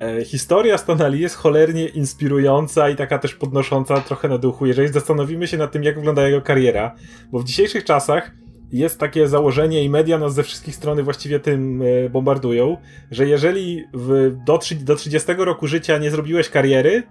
[0.00, 5.46] e, historia Stanley jest cholernie inspirująca i taka też podnosząca trochę na duchu, jeżeli zastanowimy
[5.46, 6.94] się nad tym, jak wygląda jego kariera,
[7.32, 8.30] bo w dzisiejszych czasach
[8.72, 12.76] jest takie założenie i media nas ze wszystkich stron właściwie tym e, bombardują,
[13.10, 17.02] że jeżeli w, do, do 30 roku życia nie zrobiłeś kariery,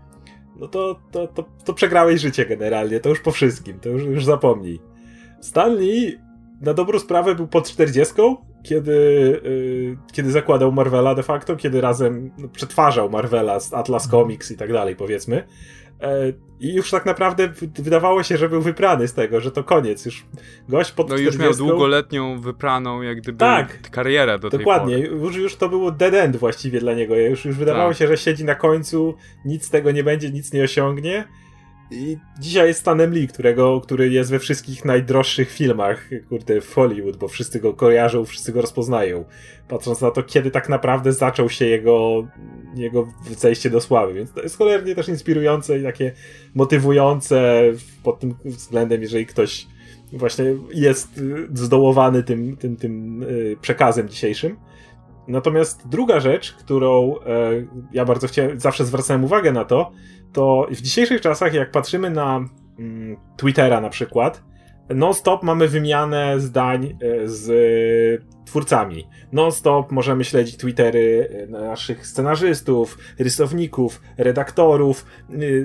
[0.60, 4.26] no to, to, to, to przegrałeś życie generalnie, to już po wszystkim, to już, już
[4.26, 4.88] zapomnij.
[5.41, 6.19] Stanley
[6.62, 8.13] na dobrą sprawę był pod 40,
[8.63, 8.91] kiedy,
[9.43, 14.58] yy, kiedy zakładał Marvela de facto, kiedy razem no, przetwarzał Marvela z Atlas Comics i
[14.58, 15.43] tak dalej, powiedzmy.
[16.02, 20.06] E, I już tak naprawdę wydawało się, że był wyprany z tego, że to koniec.
[20.06, 20.25] Już
[20.69, 21.43] gość pod No 40...
[21.43, 24.95] już miał długoletnią wypraną jak gdyby tak, karierę do dokładnie.
[24.95, 25.17] tej pory.
[25.21, 27.15] Już, już to było dead end właściwie dla niego.
[27.15, 27.97] Już, już wydawało tak.
[27.97, 31.28] się, że siedzi na końcu, nic z tego nie będzie, nic nie osiągnie.
[31.91, 37.17] I dzisiaj jest Stanem Lee, którego, który jest we wszystkich najdroższych filmach, kurde, w Hollywood,
[37.17, 39.25] bo wszyscy go kojarzą, wszyscy go rozpoznają.
[39.67, 42.28] Patrząc na to, kiedy tak naprawdę zaczął się jego,
[42.75, 44.13] jego zejście do sławy.
[44.13, 46.12] Więc to jest cholernie też inspirujące i takie
[46.56, 47.62] motywujące
[48.04, 49.67] pod tym względem, jeżeli ktoś
[50.13, 51.21] właśnie jest
[51.54, 54.58] zdołowany tym, tym, tym y, przekazem dzisiejszym.
[55.28, 57.52] Natomiast druga rzecz, którą e,
[57.93, 59.91] ja bardzo chciałem, zawsze zwracałem uwagę na to,
[60.34, 62.46] to w dzisiejszych czasach, jak patrzymy na
[62.80, 64.50] mm, Twittera na przykład,
[64.96, 69.08] non-stop mamy wymianę zdań e, z twórcami.
[69.32, 75.06] Non-stop możemy śledzić Twittery e, naszych scenarzystów, rysowników, redaktorów,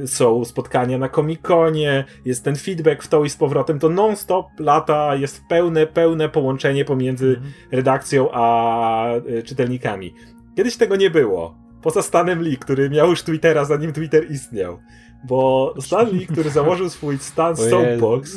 [0.03, 3.79] e, są spotkania na Comic-Conie, jest ten feedback w to i z powrotem.
[3.79, 7.53] To non-stop lata jest pełne, pełne połączenie pomiędzy mhm.
[7.73, 9.07] redakcją a
[9.45, 10.15] czytelnikami.
[10.57, 11.64] Kiedyś tego nie było.
[11.85, 14.79] Poza Stanem Lee, który miał już Twittera zanim Twitter istniał.
[15.25, 18.37] Bo Stan Lee, który założył swój Stan Soapbox,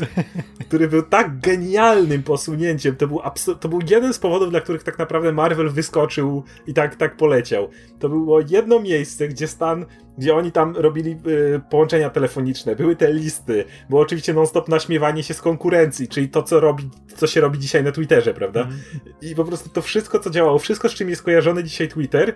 [0.67, 3.21] który był tak genialnym posunięciem, to był,
[3.59, 7.69] to był jeden z powodów, dla których tak naprawdę Marvel wyskoczył i tak, tak poleciał.
[7.99, 9.85] To było jedno miejsce, gdzie Stan,
[10.17, 15.33] gdzie oni tam robili y, połączenia telefoniczne, były te listy, było oczywiście non-stop naśmiewanie się
[15.33, 18.61] z konkurencji, czyli to, co, robi, co się robi dzisiaj na Twitterze, prawda?
[18.61, 18.77] Mm.
[19.21, 22.35] I po prostu to wszystko, co działało, wszystko, z czym jest kojarzony dzisiaj Twitter,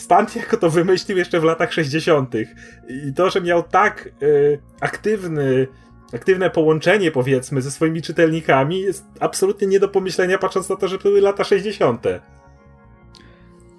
[0.00, 2.34] Stan jako to wymyślił jeszcze w latach 60.
[2.88, 5.66] I to, że miał tak y, aktywny,
[6.14, 10.98] aktywne połączenie, powiedzmy, ze swoimi czytelnikami, jest absolutnie nie do pomyślenia, patrząc na to, że
[10.98, 12.04] były lata 60.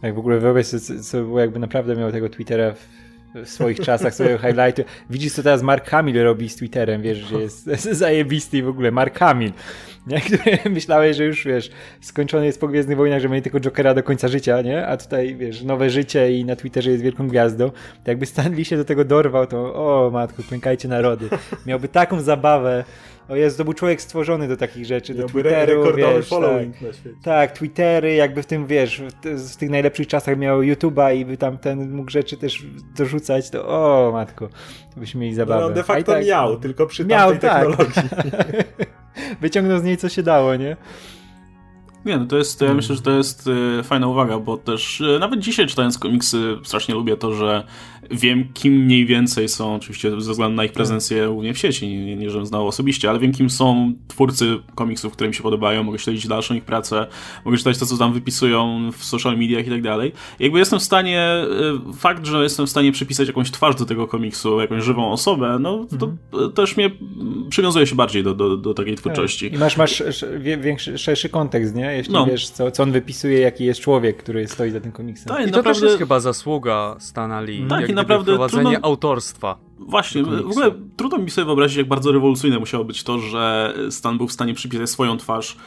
[0.02, 3.02] Jak w ogóle wyobraź sobie, co było, jakby naprawdę miał tego Twittera w
[3.36, 4.86] w swoich czasach, swoje highlighty.
[5.10, 8.92] Widzisz, co teraz Mark Hamill robi z Twitterem, wiesz, że jest zajebisty i w ogóle
[8.92, 9.52] Mark Hamill.
[10.08, 10.22] Nie?
[10.70, 14.28] Myślałeś, że już, wiesz, skończony jest po Gwiezdnych Wojnach, że będzie tylko Jokera do końca
[14.28, 14.88] życia, nie?
[14.88, 17.70] A tutaj, wiesz, nowe życie i na Twitterze jest wielką gwiazdą.
[18.04, 21.30] To jakby Stanley się do tego dorwał, to o matko, klękajcie narody.
[21.66, 22.84] Miałby taką zabawę
[23.32, 26.82] o jest, to był człowiek stworzony do takich rzeczy, do Twitteru, rekordowy wiesz, following tak,
[26.82, 27.16] na świecie.
[27.24, 31.58] Tak, Twittery, jakby w tym, wiesz, w, tych najlepszych czasach miał YouTube'a i by tam
[31.58, 32.66] ten mógł rzeczy też
[32.98, 34.50] dorzucać, to o matko,
[34.98, 35.62] byśmy mieli zabawę.
[35.62, 37.68] No, de facto tak, miał, tylko przy miał, tak.
[37.68, 38.02] technologii.
[39.42, 40.78] Wyciągnął z niej co się dało, nie?
[42.06, 43.48] Nie, no to jest, ja myślę, że to jest
[43.80, 47.64] y, fajna uwaga, bo też y, nawet dzisiaj czytając komiksy strasznie lubię to, że
[48.12, 51.88] wiem kim mniej więcej są, oczywiście ze względu na ich prezencję u mnie w sieci,
[51.88, 55.84] nie, nie żebym znał osobiście, ale wiem kim są twórcy komiksów, które mi się podobają,
[55.84, 57.08] mogę śledzić dalszą ich pracę,
[57.46, 60.12] mogę czytać to, co tam wypisują w social mediach i tak dalej.
[60.40, 61.46] Jakby jestem w stanie,
[61.92, 65.58] y, fakt, że jestem w stanie przypisać jakąś twarz do tego komiksu, jakąś żywą osobę,
[65.60, 66.52] no to mhm.
[66.52, 66.92] też mnie
[67.50, 69.46] przywiązuje się bardziej do, do, do takiej twórczości.
[69.46, 69.56] Tak.
[69.56, 70.04] I masz, masz
[70.40, 71.91] większy, szerszy kontekst, nie?
[71.98, 72.26] Jeśli no.
[72.26, 75.28] wiesz, co, co on wypisuje, jaki jest człowiek, który stoi za tym komiksem.
[75.28, 75.80] Tak, I to naprawdę...
[75.80, 77.68] też jest chyba zasługa Stana Lee.
[77.70, 78.88] Tak, i naprawdę prowadzenie trudno...
[78.88, 79.58] autorstwa.
[79.80, 84.18] Właśnie, w ogóle trudno mi sobie wyobrazić, jak bardzo rewolucyjne musiało być to, że Stan
[84.18, 85.58] był w stanie przypisać swoją twarz,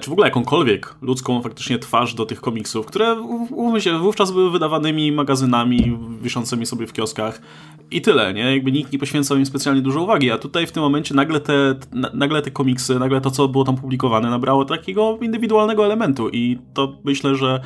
[0.00, 4.50] czy w ogóle jakąkolwiek ludzką faktycznie twarz do tych komiksów, które umówmy się, wówczas były
[4.50, 7.40] wydawanymi magazynami, wiszącymi sobie w kioskach
[7.90, 8.54] i tyle, nie?
[8.54, 11.74] Jakby nikt nie poświęcał im specjalnie dużo uwagi, a tutaj w tym momencie nagle te,
[12.14, 16.98] nagle te komiksy, nagle to, co było tam publikowane, nabrało takiego indywidualnego elementu i to
[17.04, 17.60] myślę, że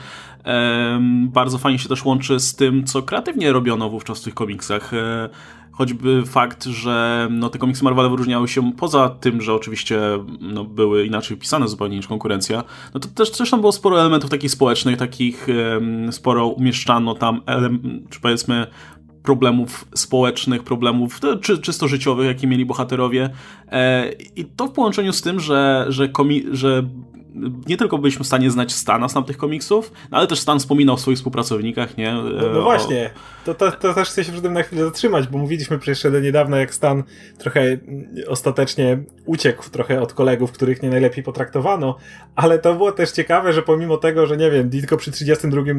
[0.45, 0.99] e,
[1.33, 4.95] bardzo fajnie się też łączy z tym, co kreatywnie robiono wówczas w tych komiksach.
[4.95, 5.29] E,
[5.79, 10.01] choćby fakt, że no, te komiksy Marvela wyróżniały się poza tym, że oczywiście
[10.41, 12.65] no, były inaczej pisane zupełnie niż konkurencja,
[12.95, 15.47] no to też, też tam było sporo elementów takich społecznych, takich
[16.11, 17.41] sporo umieszczano tam,
[18.11, 18.67] czy powiedzmy
[19.23, 23.31] problemów społecznych, problemów czy, czysto życiowych, jakie mieli bohaterowie.
[23.69, 26.83] E, I to w połączeniu z tym, że, że, komi że
[27.67, 30.95] nie tylko byliśmy w stanie znać Stana z tamtych komiksów, no ale też Stan wspominał
[30.95, 32.13] o swoich współpracownikach, nie?
[32.13, 33.11] No, no właśnie,
[33.45, 36.21] to, to, to, też chcę się przy tym na chwilę zatrzymać, bo mówiliśmy przecież do
[36.21, 37.03] niedawna, jak Stan
[37.39, 37.79] trochę
[38.29, 41.97] ostatecznie uciekł trochę od kolegów, których nie najlepiej potraktowano,
[42.35, 45.75] ale to było też ciekawe, że pomimo tego, że nie wiem, tylko przy 32 e,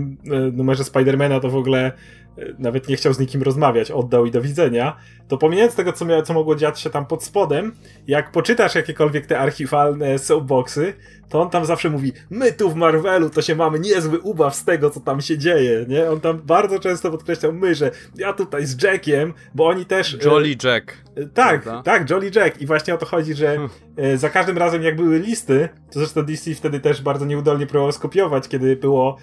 [0.52, 1.92] numerze Spidermana to w ogóle
[2.29, 2.29] E,
[2.60, 6.22] nawet nie chciał z nikim rozmawiać, oddał i do widzenia, to pomijając tego, co, miało,
[6.22, 7.72] co mogło dziać się tam pod spodem,
[8.08, 10.94] jak poczytasz jakiekolwiek te archiwalne soapboxy,
[11.30, 14.66] to on tam zawsze mówi, my tu w Marvelu to się mamy niezły ubaw z
[14.66, 16.10] tego, co tam się dzieje, nie?
[16.10, 20.14] On tam bardzo często podkreślał my, że ja tutaj z Jackiem, bo oni też...
[20.14, 20.94] E, Jolly Jack.
[21.16, 21.84] E, tak, prawda?
[21.84, 24.18] tak, Jolly Jack i właśnie o to chodzi, że hmm.
[24.18, 28.48] za każdym razem jak były listy, to zresztą DC wtedy też bardzo nieudolnie próbował skopiować,
[28.48, 29.18] kiedy było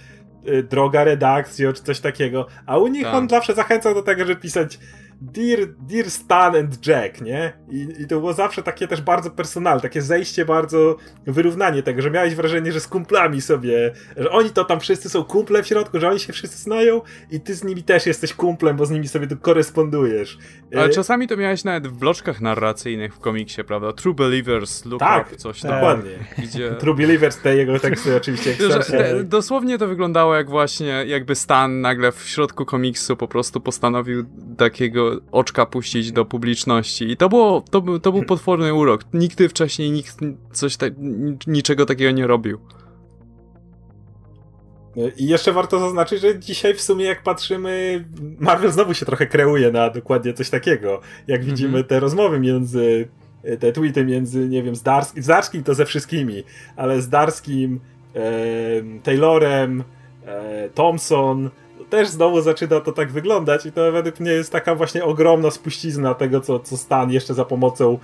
[0.70, 2.46] droga redakcji, czy coś takiego.
[2.66, 3.14] A u nich tak.
[3.14, 4.78] on zawsze zachęcał do tego, żeby pisać
[5.20, 7.52] Dear, Dear Stan and Jack, nie?
[7.70, 12.10] I, I to było zawsze takie też bardzo personalne, takie zejście bardzo, wyrównanie tego, że
[12.10, 16.00] miałeś wrażenie, że z kumplami sobie, że oni to tam wszyscy są kumple w środku,
[16.00, 17.00] że oni się wszyscy znają
[17.30, 20.38] i ty z nimi też jesteś kumplem, bo z nimi sobie tu korespondujesz.
[20.76, 23.92] Ale czasami to miałeś nawet w bloczkach narracyjnych w komiksie, prawda?
[23.92, 25.70] True Believers, Look tak, up, coś tam.
[25.70, 26.10] dokładnie.
[26.38, 26.70] Gdzie...
[26.80, 28.54] True Believers, te jego teksty oczywiście.
[28.60, 34.24] Że, dosłownie to wyglądało jak właśnie, jakby Stan nagle w środku komiksu po prostu postanowił
[34.56, 37.10] takiego oczka puścić do publiczności.
[37.10, 39.04] I to, było, to, był, to był potworny urok.
[39.14, 40.16] Nigdy wcześniej nikt
[40.52, 40.86] coś ta,
[41.46, 42.58] niczego takiego nie robił.
[45.16, 48.04] I jeszcze warto zaznaczyć, że dzisiaj w sumie jak patrzymy,
[48.38, 51.00] Marvel znowu się trochę kreuje na dokładnie coś takiego.
[51.26, 51.50] Jak mhm.
[51.56, 53.08] widzimy te rozmowy między,
[53.60, 56.44] te tweety między, nie wiem, z Darskim, z Darskim to ze wszystkimi,
[56.76, 57.80] ale z Darskim,
[58.14, 58.20] e,
[59.02, 59.84] Taylorem,
[60.26, 61.50] e, Thompson,
[61.90, 66.14] też znowu zaczyna to tak wyglądać i to według mnie jest taka właśnie ogromna spuścizna
[66.14, 67.98] tego, co, co Stan jeszcze za pomocą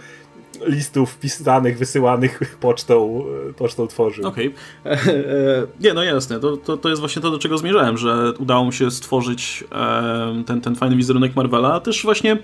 [0.66, 3.24] listów pisanych, wysyłanych pocztą,
[3.56, 4.26] pocztą tworzył.
[4.26, 4.54] Okej.
[4.84, 4.92] Okay.
[4.92, 6.40] E, e, nie, no jasne.
[6.40, 10.42] To, to, to jest właśnie to, do czego zmierzałem, że udało mu się stworzyć e,
[10.46, 12.38] ten, ten fajny wizerunek Marvela, a też właśnie,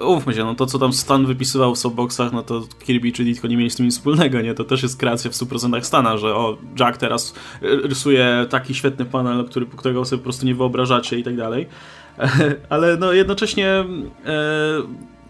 [0.00, 3.48] umówmy się, no to co tam Stan wypisywał w softboxach, no to Kirby czy Ditko
[3.48, 4.54] nie mieli z tym nic wspólnego, nie?
[4.54, 9.44] To też jest kreacja w 100% Stana, że o, Jack teraz rysuje taki świetny panel,
[9.44, 11.66] który, którego sobie po prostu nie wyobrażacie i tak dalej.
[12.68, 13.84] Ale no jednocześnie e,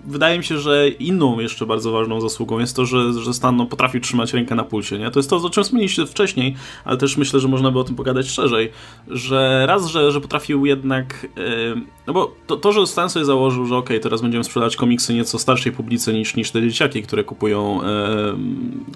[0.06, 3.66] wydaje mi się, że inną jeszcze bardzo ważną zasługą jest to, że, że Stan no,
[3.66, 4.98] potrafił trzymać rękę na pulsie.
[4.98, 5.10] Nie?
[5.10, 7.96] To jest to, o czym wspomnieliście wcześniej, ale też myślę, że można by o tym
[7.96, 8.70] pogadać szerzej,
[9.08, 11.26] że raz, że, że potrafił jednak...
[11.36, 15.14] Yy, no bo to, to, że Stan sobie założył, że ok, teraz będziemy sprzedawać komiksy
[15.14, 17.80] nieco starszej publicy niż, niż te dzieciaki, które kupują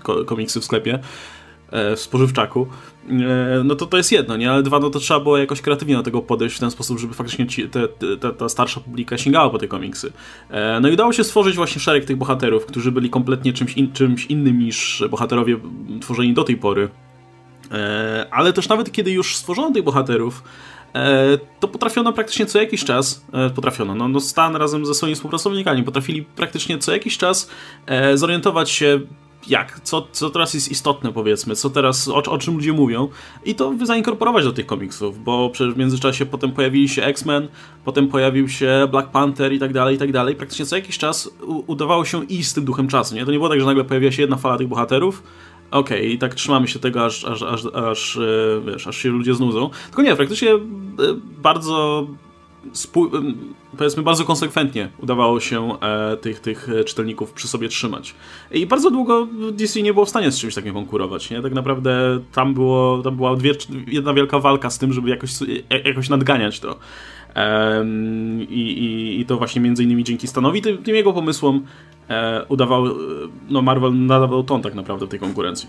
[0.06, 0.98] yy, komiksy w sklepie,
[1.96, 2.66] w spożywczaku,
[3.08, 4.50] e, no to to jest jedno, nie?
[4.50, 7.14] Ale dwa, no to trzeba było jakoś kreatywnie do tego podejść w ten sposób, żeby
[7.14, 10.12] faktycznie ci, te, te, ta starsza publika sięgała po te komiksy.
[10.50, 13.92] E, no i udało się stworzyć właśnie szereg tych bohaterów, którzy byli kompletnie czymś, in,
[13.92, 15.56] czymś innym niż bohaterowie
[16.00, 16.88] tworzeni do tej pory.
[18.30, 20.42] Ale też nawet kiedy już stworzono tych bohaterów,
[21.60, 26.22] to potrafiono praktycznie co jakiś czas, potrafiono, no, no Stan razem ze swoimi współpracownikami potrafili
[26.22, 27.50] praktycznie co jakiś czas
[28.14, 29.00] zorientować się,
[29.48, 33.08] jak, co, co teraz jest istotne, powiedzmy, co teraz, o, o czym ludzie mówią,
[33.44, 37.48] i to zainkorporować do tych komiksów, bo przecież w międzyczasie potem pojawili się X-Men,
[37.84, 40.34] potem pojawił się Black Panther i tak dalej, i tak dalej.
[40.34, 41.30] Praktycznie co jakiś czas
[41.66, 43.24] udawało się iść z tym duchem czasu, nie?
[43.24, 45.22] To nie było tak, że nagle pojawiła się jedna fala tych bohaterów,
[45.70, 48.20] okej, okay, i tak trzymamy się tego, aż, aż, aż, aż, e,
[48.66, 49.70] wiesz, aż się ludzie znudzą.
[49.86, 50.58] Tylko nie, praktycznie e,
[51.42, 52.06] bardzo
[53.76, 58.14] powiedzmy bardzo konsekwentnie udawało się e, tych, tych czytelników przy sobie trzymać.
[58.50, 61.30] I bardzo długo DC nie było w stanie z czymś takim konkurować.
[61.30, 61.42] Nie?
[61.42, 63.52] Tak naprawdę tam, było, tam była dwie,
[63.86, 65.30] jedna wielka walka z tym, żeby jakoś,
[65.84, 66.78] jakoś nadganiać to.
[68.48, 71.64] I, i, I, to właśnie między innymi dzięki Stanowi, tym, tym jego pomysłom
[72.08, 72.84] e, udawał,
[73.48, 75.68] no Marvel nadawał ton tak naprawdę tej konkurencji.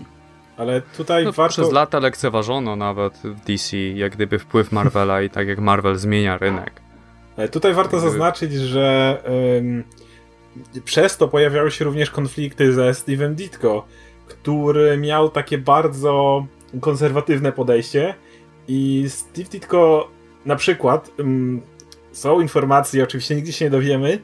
[0.56, 1.52] Ale tutaj no, warto...
[1.52, 6.38] Przez lata lekceważono nawet w DC jak gdyby wpływ Marvela i tak jak Marvel zmienia
[6.38, 6.87] rynek.
[7.38, 9.18] Ale tutaj warto zaznaczyć, że
[9.58, 9.84] ym,
[10.84, 13.86] przez to pojawiały się również konflikty ze Steve'em Ditko,
[14.26, 16.46] który miał takie bardzo
[16.80, 18.14] konserwatywne podejście
[18.68, 20.08] i Steve Ditko
[20.46, 21.62] na przykład ym,
[22.12, 24.18] są informacje, oczywiście nigdy się nie dowiemy,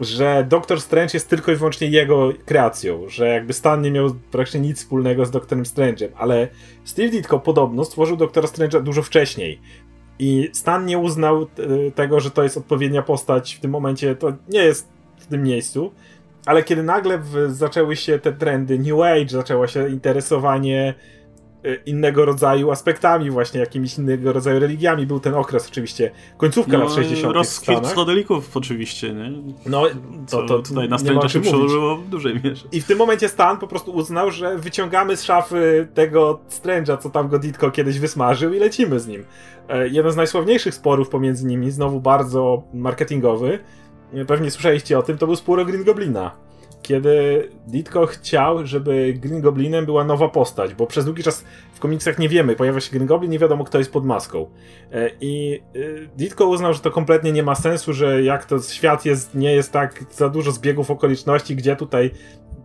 [0.00, 4.60] że Doktor Strange jest tylko i wyłącznie jego kreacją, że jakby Stan nie miał praktycznie
[4.60, 6.48] nic wspólnego z Doktorem Strange'em, ale
[6.84, 9.60] Steve Ditko podobno stworzył Doktora Strange'a dużo wcześniej.
[10.18, 11.46] I Stan nie uznał e,
[11.90, 15.92] tego, że to jest odpowiednia postać w tym momencie, to nie jest w tym miejscu,
[16.46, 20.94] ale kiedy nagle zaczęły się te trendy New Age, zaczęło się interesowanie
[21.86, 25.06] innego rodzaju aspektami, właśnie jakimiś innego rodzaju religiami.
[25.06, 27.34] Był ten okres oczywiście, końcówka no, lat 60.
[27.34, 29.32] Rozkwit psychodelików oczywiście, nie?
[29.66, 29.84] No,
[30.30, 32.66] to, to tutaj na Strange'a się przełożyło w dużej mierze.
[32.72, 37.10] I w tym momencie Stan po prostu uznał, że wyciągamy z szafy tego Strange'a, co
[37.10, 39.24] tam go Ditko kiedyś wysmażył i lecimy z nim.
[39.68, 43.58] E, jeden z najsławniejszych sporów pomiędzy nimi, znowu bardzo marketingowy,
[44.26, 46.48] pewnie słyszeliście o tym, to był spór o Green Goblina
[46.88, 52.18] kiedy Ditko chciał, żeby Green Goblinem była nowa postać, bo przez długi czas w komiksach
[52.18, 54.50] nie wiemy, pojawia się Green Goblin, nie wiadomo kto jest pod maską.
[54.92, 55.78] E, I e,
[56.16, 59.72] Ditko uznał, że to kompletnie nie ma sensu, że jak to świat jest, nie jest
[59.72, 62.10] tak za dużo zbiegów okoliczności, gdzie tutaj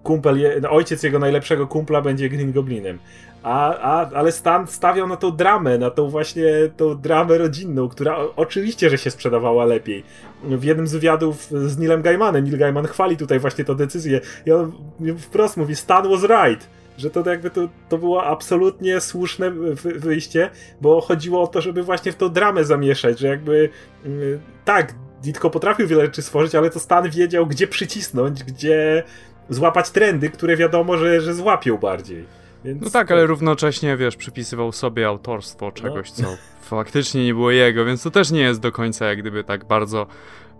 [0.03, 2.99] kumpel, ojciec jego najlepszego kumpla będzie Green Goblinem.
[3.43, 6.45] A, a, ale Stan stawiał na tą dramę, na tą właśnie
[6.77, 10.03] tą dramę rodzinną, która oczywiście, że się sprzedawała lepiej.
[10.43, 14.51] W jednym z wywiadów z Nilem Gaimanem, Neil Gaiman chwali tutaj właśnie tę decyzję i
[14.51, 14.71] on
[15.17, 19.51] wprost mówi, Stan was right że to jakby to, to było absolutnie słuszne
[19.95, 20.49] wyjście,
[20.81, 23.69] bo chodziło o to, żeby właśnie w tą dramę zamieszać, że jakby
[24.05, 29.03] yy, tak, Ditko potrafił wiele rzeczy stworzyć, ale to Stan wiedział, gdzie przycisnąć, gdzie
[29.49, 32.25] złapać trendy, które wiadomo, że, że złapią bardziej.
[32.65, 36.15] Więc no tak, ale równocześnie, wiesz, przypisywał sobie autorstwo czegoś, no.
[36.15, 39.65] co faktycznie nie było jego, więc to też nie jest do końca jak gdyby tak
[39.65, 40.07] bardzo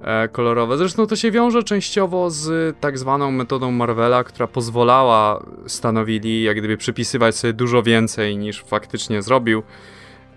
[0.02, 0.78] e, kolorowe.
[0.78, 6.78] Zresztą to się wiąże częściowo z tak zwaną metodą Marvela, która pozwalała Stanowili jak gdyby
[6.78, 9.64] przypisywać sobie dużo więcej niż faktycznie zrobił.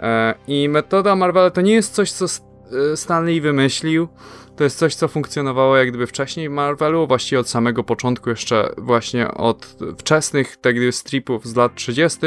[0.00, 4.08] E, I metoda Marvela to nie jest coś, co e, Stanley wymyślił,
[4.56, 8.74] to jest coś, co funkcjonowało jak gdyby wcześniej w Marvelu, właściwie od samego początku, jeszcze
[8.78, 12.18] właśnie od wczesnych tak gdyby stripów z lat 30.,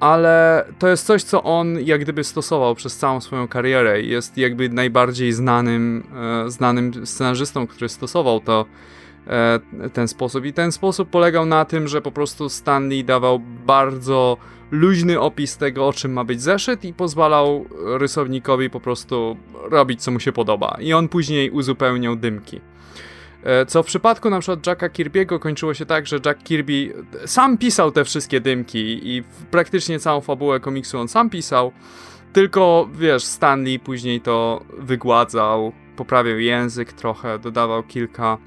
[0.00, 4.02] ale to jest coś, co on jak gdyby stosował przez całą swoją karierę.
[4.02, 6.06] Jest jakby najbardziej znanym,
[6.46, 8.66] e, znanym scenarzystą, który stosował to
[9.26, 9.60] e,
[9.92, 10.44] ten sposób.
[10.44, 14.36] I ten sposób polegał na tym, że po prostu Stanley dawał bardzo
[14.70, 17.66] luźny opis tego, o czym ma być zeszyt i pozwalał
[17.98, 19.36] rysownikowi po prostu
[19.70, 20.76] robić, co mu się podoba.
[20.80, 22.60] I on później uzupełniał dymki.
[23.44, 27.58] E, co w przypadku na przykład Jacka Kirby'ego kończyło się tak, że Jack Kirby sam
[27.58, 31.72] pisał te wszystkie dymki i praktycznie całą fabułę komiksu on sam pisał,
[32.32, 38.38] tylko wiesz, Stanley później to wygładzał, poprawiał język trochę, dodawał kilka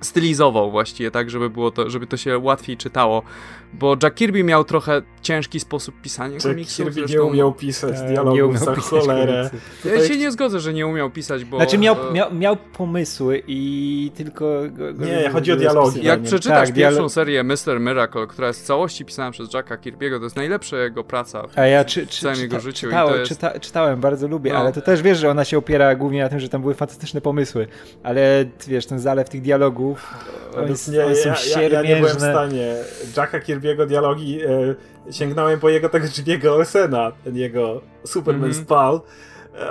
[0.00, 3.22] stylizował właściwie tak, żeby było to, żeby to się łatwiej czytało
[3.72, 6.76] bo Jack Kirby miał trochę ciężki sposób pisania Jack komiksów.
[6.76, 7.16] Kirby zresztą...
[7.16, 9.50] nie umiał pisać e, dialogów za cholerę.
[9.84, 11.56] Ja się nie zgodzę, że nie umiał pisać, bo...
[11.56, 14.44] Znaczy miał, miał, miał pomysły i tylko...
[14.70, 16.04] Go, go, nie, chodzi o dialogi.
[16.04, 17.12] Jak przeczytasz tak, pierwszą dialog...
[17.12, 17.80] serię Mr.
[17.80, 21.58] Miracle, która jest w całości pisana przez Jacka Kirby'ego, to jest najlepsza jego praca w,
[21.58, 22.86] A ja czy, czy, całym czyta, jego życiu.
[22.86, 23.28] Czytałem, jest...
[23.28, 24.58] czyta, czytałem, bardzo lubię, no.
[24.58, 27.20] ale to też wiesz, że ona się opiera głównie na tym, że tam były fantastyczne
[27.20, 27.66] pomysły,
[28.02, 30.14] ale wiesz, ten zalew tych dialogów,
[30.56, 32.74] one, nie, one są ja, ja, ja nie byłem w stanie.
[33.16, 34.74] Jacka Kirby'ego dialogi e,
[35.12, 38.64] sięgnąłem po jego tak Jimmy'ego Olsena, ten jego Superman mm -hmm.
[38.64, 39.00] Spal,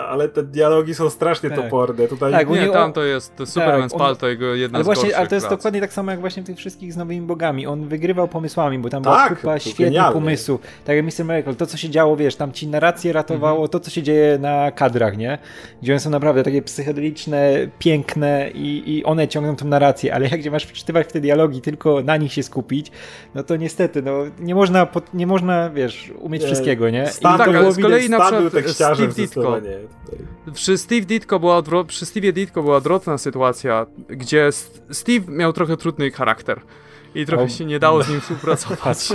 [0.10, 1.62] ale te dialogi są strasznie tak.
[1.62, 2.08] toporne.
[2.08, 2.32] Tutaj...
[2.32, 5.18] Tak, nie, tam to jest to Superman tak, Spal, to jego jedna ale z właśnie,
[5.18, 5.60] Ale to jest prac.
[5.60, 7.68] dokładnie tak samo jak właśnie w tych wszystkich z nowymi bogami.
[7.68, 10.62] On wygrywał pomysłami, bo tam tak, była kupa świetnych pomysłów.
[10.86, 11.26] Tak jak Mr.
[11.26, 13.70] Miracle, to co się działo, wiesz, tam ci narrację ratowało, mhm.
[13.70, 15.38] to co się dzieje na kadrach, nie?
[15.82, 20.52] Gdzie one są naprawdę takie psychodeliczne, piękne i, i one ciągną tą narrację, ale jak
[20.52, 22.92] masz przeczytywać te dialogi, tylko na nich się skupić,
[23.36, 27.08] no to niestety, no nie można, nie można wiesz, umieć nie, wszystkiego, nie?
[27.08, 29.58] Stan, I tak, ale z kolei na przykład Steve Ditko,
[30.54, 34.50] przy Steve Ditko była przy Steve Ditko była odwrotna sytuacja, gdzie
[34.92, 36.62] Steve miał trochę trudny charakter.
[37.16, 38.98] i trochę się nie dało z nim współpracować.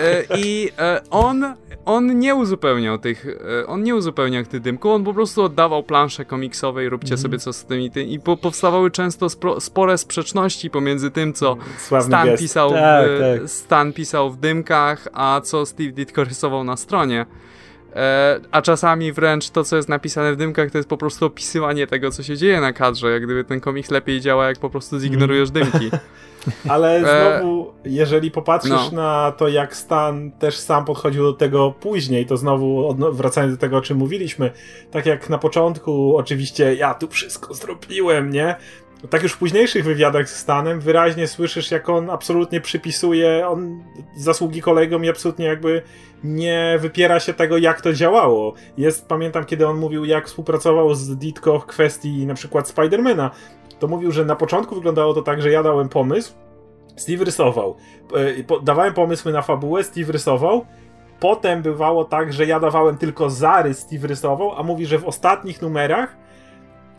[0.00, 5.04] E, I e, on, on nie uzupełniał tych, e, on nie uzupełniał tych dymków, on
[5.04, 7.18] po prostu oddawał planszę komiksowej, róbcie mm.
[7.18, 11.56] sobie co z tymi, tym i po, powstawały często spro, spore sprzeczności pomiędzy tym, co
[12.00, 13.50] Stan pisał, tak, w, tak.
[13.50, 17.26] Stan pisał w dymkach, a co Steve Ditko rysował na stronie.
[17.96, 21.86] E, a czasami wręcz to, co jest napisane w dymkach, to jest po prostu opisywanie
[21.86, 24.98] tego, co się dzieje na kadrze, jak gdyby ten komiks lepiej działa, jak po prostu
[24.98, 25.90] zignorujesz dymki.
[26.68, 29.02] Ale e, znowu, jeżeli popatrzysz no.
[29.02, 33.76] na to, jak Stan też sam podchodził do tego później, to znowu wracając do tego,
[33.76, 34.50] o czym mówiliśmy,
[34.90, 38.56] tak jak na początku, oczywiście ja tu wszystko zrobiłem, nie?
[39.10, 43.84] Tak już w późniejszych wywiadach z Stanem wyraźnie słyszysz, jak on absolutnie przypisuje on
[44.16, 45.82] zasługi kolegom i absolutnie jakby
[46.24, 48.54] nie wypiera się tego, jak to działało.
[48.76, 53.30] Jest, pamiętam, kiedy on mówił, jak współpracował z Ditko w kwestii na przykład Spidermana,
[53.78, 56.34] to mówił, że na początku wyglądało to tak, że ja dałem pomysł,
[56.96, 57.76] Steve rysował.
[58.14, 60.66] E, dawałem pomysły na fabułę, Steve rysował.
[61.20, 65.62] Potem bywało tak, że ja dawałem tylko zarys, Steve rysował, a mówi, że w ostatnich
[65.62, 66.16] numerach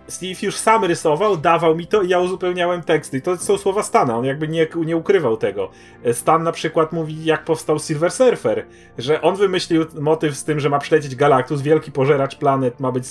[0.10, 3.18] Steve już sam rysował, dawał mi to i ja uzupełniałem teksty.
[3.18, 5.70] I to są słowa Stana, on jakby nie, nie ukrywał tego.
[6.14, 8.66] Stan na przykład mówi, jak powstał Silver Surfer,
[8.98, 13.06] że on wymyślił motyw z tym, że ma przylecieć Galactus, wielki pożeracz planet, ma być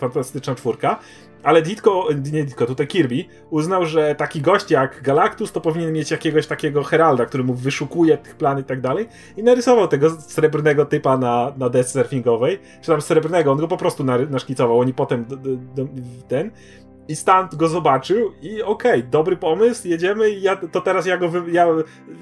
[0.00, 0.98] fantastyczna czwórka,
[1.42, 6.10] ale Ditko, nie Ditko, tutaj Kirby, uznał, że taki gość jak Galactus to powinien mieć
[6.10, 9.08] jakiegoś takiego heralda, który mu wyszukuje tych planet i tak dalej.
[9.36, 12.58] I narysował tego srebrnego typa na, na desce surfingowej.
[12.80, 14.80] Czy tam srebrnego, on go po prostu naszkicował.
[14.80, 15.26] Oni potem
[16.28, 16.50] ten.
[17.08, 21.16] I Stan go zobaczył i okej, okay, dobry pomysł, jedziemy i ja, to teraz ja
[21.16, 21.28] go...
[21.28, 21.66] Wy, ja,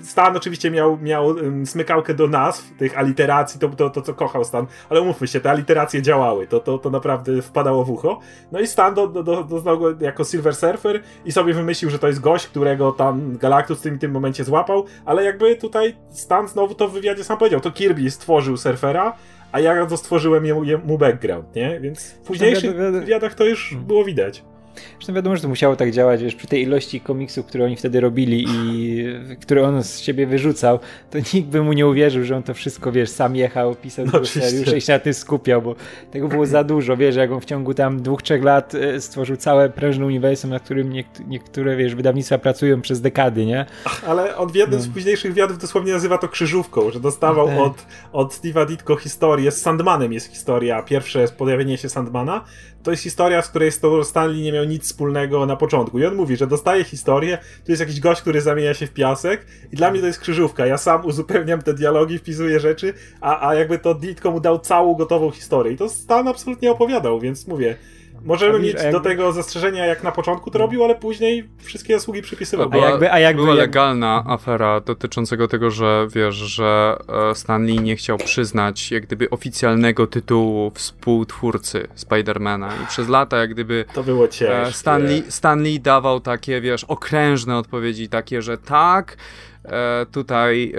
[0.03, 4.45] Stan oczywiście miał, miał um, smykałkę do nazw, tych aliteracji, to, to, to co kochał
[4.45, 8.21] Stan, ale umówmy się, te aliteracje działały, to, to, to naprawdę wpadało w ucho.
[8.53, 11.99] No i Stan do, do, do, doznał go jako Silver Surfer i sobie wymyślił, że
[11.99, 16.49] to jest gość, którego tam Galactus w tym, tym momencie złapał, ale jakby tutaj Stan
[16.49, 19.17] znowu to w wywiadzie sam powiedział, to Kirby stworzył Surfera,
[19.53, 21.81] a ja to stworzyłem mu, mu background, nie?
[21.81, 24.45] Więc w późniejszych wywiadach to już było widać.
[24.93, 28.01] Zresztą wiadomo, że to musiało tak działać, wiesz, przy tej ilości komiksów, które oni wtedy
[28.01, 29.05] robili i
[29.41, 30.79] które on z siebie wyrzucał,
[31.11, 34.25] to nikt by mu nie uwierzył, że on to wszystko, wiesz, sam jechał, pisał no,
[34.25, 35.75] scenariusze i się na tym skupiał, bo
[36.11, 39.37] tego było za dużo, wiesz, jak on w ciągu tam dwóch, trzech lat e, stworzył
[39.37, 40.93] całe prężne uniwersum, na którym
[41.27, 43.67] niektóre, wiesz, wydawnictwa pracują przez dekady, nie?
[44.07, 44.85] Ale on w jednym no.
[44.85, 47.61] z późniejszych wywiadów dosłownie nazywa to krzyżówką, że dostawał okay.
[47.61, 52.45] od, od Steve'a Ditko historię, z Sandmanem jest historia, pierwsze pojawienie się Sandmana,
[52.83, 53.71] to jest historia, z której
[54.03, 55.99] Stanley nie miał nic wspólnego na początku.
[55.99, 59.47] I on mówi, że dostaje historię, tu jest jakiś gość, który zamienia się w piasek
[59.73, 60.67] i dla mnie to jest krzyżówka.
[60.67, 64.95] Ja sam uzupełniam te dialogi, wpisuję rzeczy, a, a jakby to Ditko mu dał całą
[64.95, 65.73] gotową historię.
[65.73, 67.77] I to Stan absolutnie opowiadał, więc mówię,
[68.25, 72.71] Możemy mieć do tego zastrzeżenia, jak na początku to robił, ale później wszystkie zasługi przypisywał.
[72.73, 76.99] A jakby, a jakby, była legalna afera dotyczącego tego, że wiesz, że
[77.31, 83.51] e, Stanley nie chciał przyznać jak gdyby oficjalnego tytułu współtwórcy Spidermana i przez lata jak
[83.51, 84.73] gdyby to było ciężkie.
[84.73, 89.17] Stanley, Stanley dawał takie, wiesz, okrężne odpowiedzi, takie, że tak,
[89.65, 90.73] E, tutaj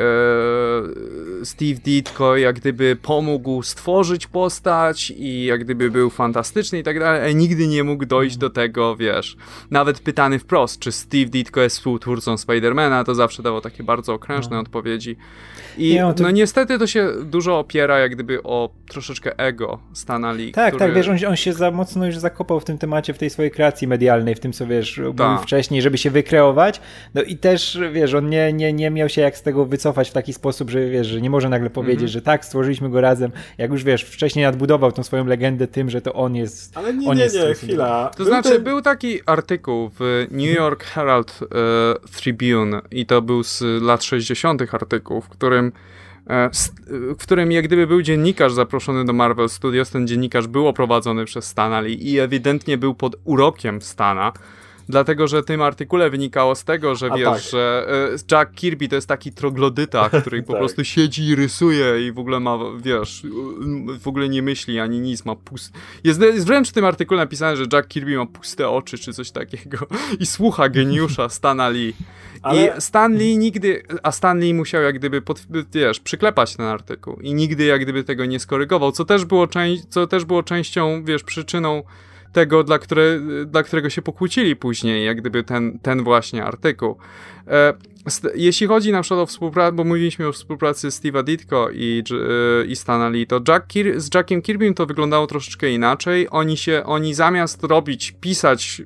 [1.41, 6.99] e, Steve Ditko jak gdyby pomógł stworzyć postać i jak gdyby był fantastyczny i tak
[6.99, 9.37] dalej, ale nigdy nie mógł dojść do tego, wiesz,
[9.71, 14.55] nawet pytany wprost, czy Steve Ditko jest współtwórcą Spidermana, to zawsze dawał takie bardzo okrężne
[14.55, 14.61] no.
[14.61, 15.17] odpowiedzi.
[15.77, 16.23] I nie, no, to...
[16.23, 20.51] no niestety to się dużo opiera jak gdyby o troszeczkę ego Stana Lee.
[20.51, 20.85] Tak, który...
[20.85, 23.51] tak, wiesz, on, on, się za mocno już zakopał w tym temacie, w tej swojej
[23.51, 25.41] kreacji medialnej, w tym co wiesz, mówił tak.
[25.41, 26.81] wcześniej, żeby się wykreować.
[27.13, 30.13] No i też, wiesz, on nie, nie, nie miał się jak z tego wycofać w
[30.13, 32.13] taki sposób, że wiesz, że nie może nagle powiedzieć, mm -hmm.
[32.13, 36.01] że tak, stworzyliśmy go razem, jak już wiesz, wcześniej nadbudował tą swoją legendę tym, że
[36.01, 36.77] to on jest.
[36.77, 38.09] Ale nie, on nie, jest nie, chwila.
[38.09, 38.63] To był znaczy, ten...
[38.63, 44.73] był taki artykuł w New York Herald uh, Tribune i to był z lat 60.
[44.73, 45.71] artykuł, w którym
[46.29, 46.49] E,
[46.89, 51.45] w którym jak gdyby był dziennikarz zaproszony do Marvel Studios, ten dziennikarz był oprowadzony przez
[51.45, 54.33] Stanley i ewidentnie był pod urokiem Stana,
[54.91, 57.41] dlatego że tym artykule wynikało z tego, że A wiesz, tak.
[57.51, 60.61] że e, Jack Kirby to jest taki troglodyta, który po tak.
[60.61, 63.23] prostu siedzi i rysuje i w ogóle ma, wiesz,
[63.99, 65.79] w ogóle nie myśli ani nic, ma puste.
[66.03, 69.31] Jest, jest wręcz w tym artykule napisane, że Jack Kirby ma puste oczy czy coś
[69.31, 69.77] takiego
[70.19, 71.93] i słucha geniusza Stana Lee.
[72.41, 72.73] Ale...
[72.77, 75.41] I Stanley nigdy, a Stanley musiał jak gdyby, pod,
[75.73, 79.85] wiesz, przyklepać ten artykuł i nigdy jak gdyby tego nie skorygował, co też było, część,
[79.85, 81.83] co też było częścią, wiesz, przyczyną
[82.33, 86.97] tego, dla, które, dla którego się pokłócili później, jak gdyby ten, ten właśnie artykuł.
[87.47, 87.73] E,
[88.35, 92.75] jeśli chodzi na przykład o współpracę, bo mówiliśmy o współpracy Steve'a Ditko i, e, i
[92.75, 96.27] Stana Lee, to Jack Kir z Jackiem Kirbym to wyglądało troszeczkę inaczej.
[96.31, 98.81] Oni się, oni zamiast robić, pisać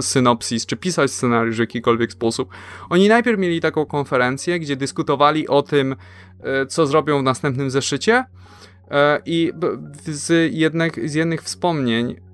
[0.00, 2.48] synopsis, czy pisać scenariusz w jakikolwiek sposób.
[2.90, 5.96] Oni najpierw mieli taką konferencję, gdzie dyskutowali o tym,
[6.40, 8.24] e, co zrobią w następnym zeszycie
[9.26, 9.52] i
[10.04, 12.27] z, jednych, z jednych wspomnień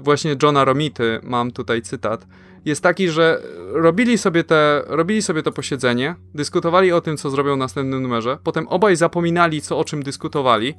[0.00, 2.26] właśnie Johna Romity, mam tutaj cytat,
[2.64, 3.42] jest taki, że
[3.72, 8.38] robili sobie, te, robili sobie to posiedzenie, dyskutowali o tym, co zrobią w następnym numerze,
[8.44, 10.74] potem obaj zapominali, co o czym dyskutowali.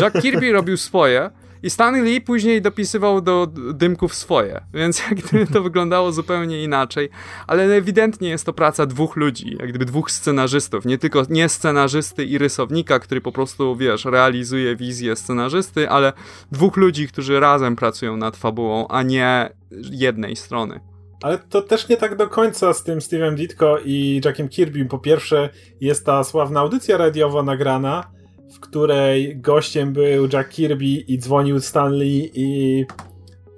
[0.00, 1.30] Jack Kirby robił swoje
[1.62, 7.08] i Stanley Lee później dopisywał do dymków swoje, więc jak gdyby to wyglądało zupełnie inaczej,
[7.46, 12.24] ale ewidentnie jest to praca dwóch ludzi, jak gdyby dwóch scenarzystów, nie tylko nie scenarzysty
[12.24, 16.12] i rysownika, który po prostu, wiesz, realizuje wizję scenarzysty, ale
[16.52, 19.50] dwóch ludzi, którzy razem pracują nad fabułą, a nie
[19.90, 20.80] jednej strony.
[21.22, 24.84] Ale to też nie tak do końca z tym Steve'em Ditko i Jackiem Kirby.
[24.84, 25.48] Po pierwsze,
[25.80, 28.10] jest ta sławna audycja radiowa nagrana,
[28.54, 32.84] w której gościem był Jack Kirby i dzwonił Stanley i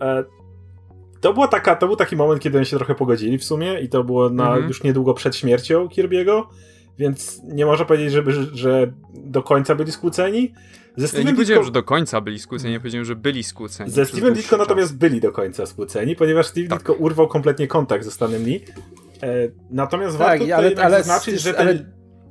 [0.01, 0.25] e,
[1.21, 3.89] to, była taka, to był taki moment, kiedy oni się trochę pogodzili w sumie i
[3.89, 4.69] to było na, mhm.
[4.69, 6.43] już niedługo przed śmiercią Kirby'ego,
[6.99, 10.53] więc nie można powiedzieć, żeby, że do końca byli skłóceni.
[10.97, 13.91] Ze Steven nie powiedziałem, że do końca byli skłóceni, nie powiedziałem, że byli skłóceni.
[13.91, 16.79] Ze Steven Ditko natomiast byli do końca skłóceni, ponieważ Steve tak.
[16.79, 18.65] Ditko urwał kompletnie kontakt ze Stanem Lee.
[19.23, 21.85] E, natomiast tak, warto ale, ale, zaznaczyć, że ten, ale...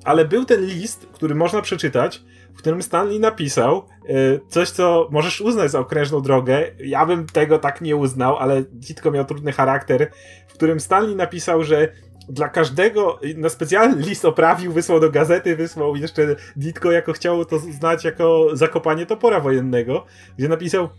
[0.03, 2.23] ale był ten list, który można przeczytać,
[2.55, 4.13] w którym Stanley napisał e,
[4.47, 6.63] coś, co możesz uznać za okrężną drogę.
[6.79, 10.11] Ja bym tego tak nie uznał, ale Ditko miał trudny charakter,
[10.47, 11.93] w którym Stanley napisał, że
[12.29, 17.59] dla każdego, na specjalny list oprawił, wysłał do gazety, wysłał jeszcze Ditko jako chciał to
[17.59, 20.05] znać jako zakopanie topora wojennego,
[20.37, 20.89] gdzie napisał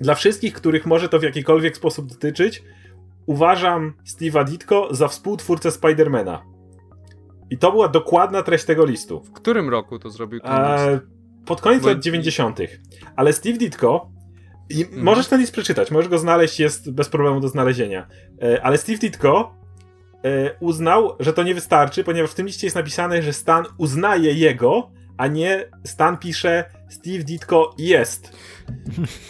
[0.00, 2.62] dla wszystkich, których może to w jakikolwiek sposób dotyczyć,
[3.26, 6.55] uważam Steve'a Ditko za współtwórcę Spidermana.
[7.50, 9.20] I to była dokładna treść tego listu.
[9.20, 11.00] W którym roku to zrobił ten e,
[11.46, 11.88] Pod koniec Bo...
[11.88, 12.58] lat 90.
[13.16, 14.10] Ale Steve Ditko
[14.70, 15.02] i mhm.
[15.02, 18.06] Możesz ten list przeczytać, możesz go znaleźć, jest bez problemu do znalezienia.
[18.42, 19.56] E, ale Steve Ditko
[20.26, 24.32] E, uznał, że to nie wystarczy, ponieważ w tym liście jest napisane, że Stan uznaje
[24.32, 28.36] jego, a nie Stan pisze Steve Ditko jest.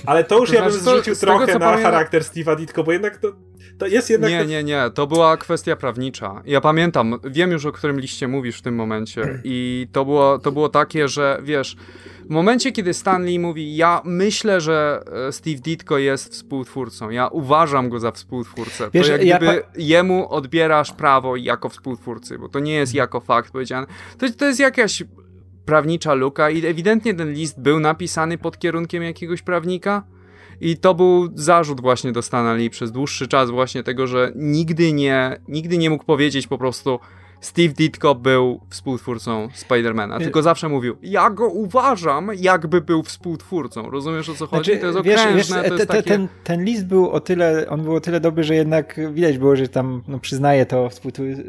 [0.07, 1.93] Ale to już to ja bym znaczy, zrzucił trochę tego, na pamiętam...
[1.93, 3.33] charakter Steve'a Ditko, bo jednak to,
[3.79, 4.31] to jest jednak...
[4.31, 6.43] Nie, nie, nie, to była kwestia prawnicza.
[6.45, 10.53] Ja pamiętam, wiem już o którym liście mówisz w tym momencie i to było, to
[10.53, 11.77] było takie, że wiesz,
[12.25, 17.89] w momencie, kiedy Stanley mówi, ja myślę, że e, Steve Ditko jest współtwórcą, ja uważam
[17.89, 19.69] go za współtwórcę, Wiesz, to jak ja gdyby pa...
[19.77, 23.87] jemu odbierasz prawo jako współtwórcy, bo to nie jest jako fakt powiedziane.
[24.19, 25.03] To, to jest jakaś
[25.67, 30.03] prawnicza luka i ewidentnie ten list był napisany pod kierunkiem jakiegoś prawnika.
[30.61, 35.41] I to był zarzut właśnie do Stanley przez dłuższy czas właśnie tego, że nigdy nie,
[35.49, 37.01] nigdy nie mógł powiedzieć po prostu
[37.41, 43.91] Steve Ditko był współtwórcą Spidermana, tylko zawsze mówił, ja go uważam, jakby był współtwórcą.
[43.91, 44.71] Rozumiesz o co chodzi?
[44.71, 46.11] Znaczy, to jest okrężne, wiesz, wiesz, to jest te, takie...
[46.11, 49.57] ten, ten list był o tyle, on był o tyle dobry, że jednak widać było,
[49.57, 50.89] że tam no, przyznaje to,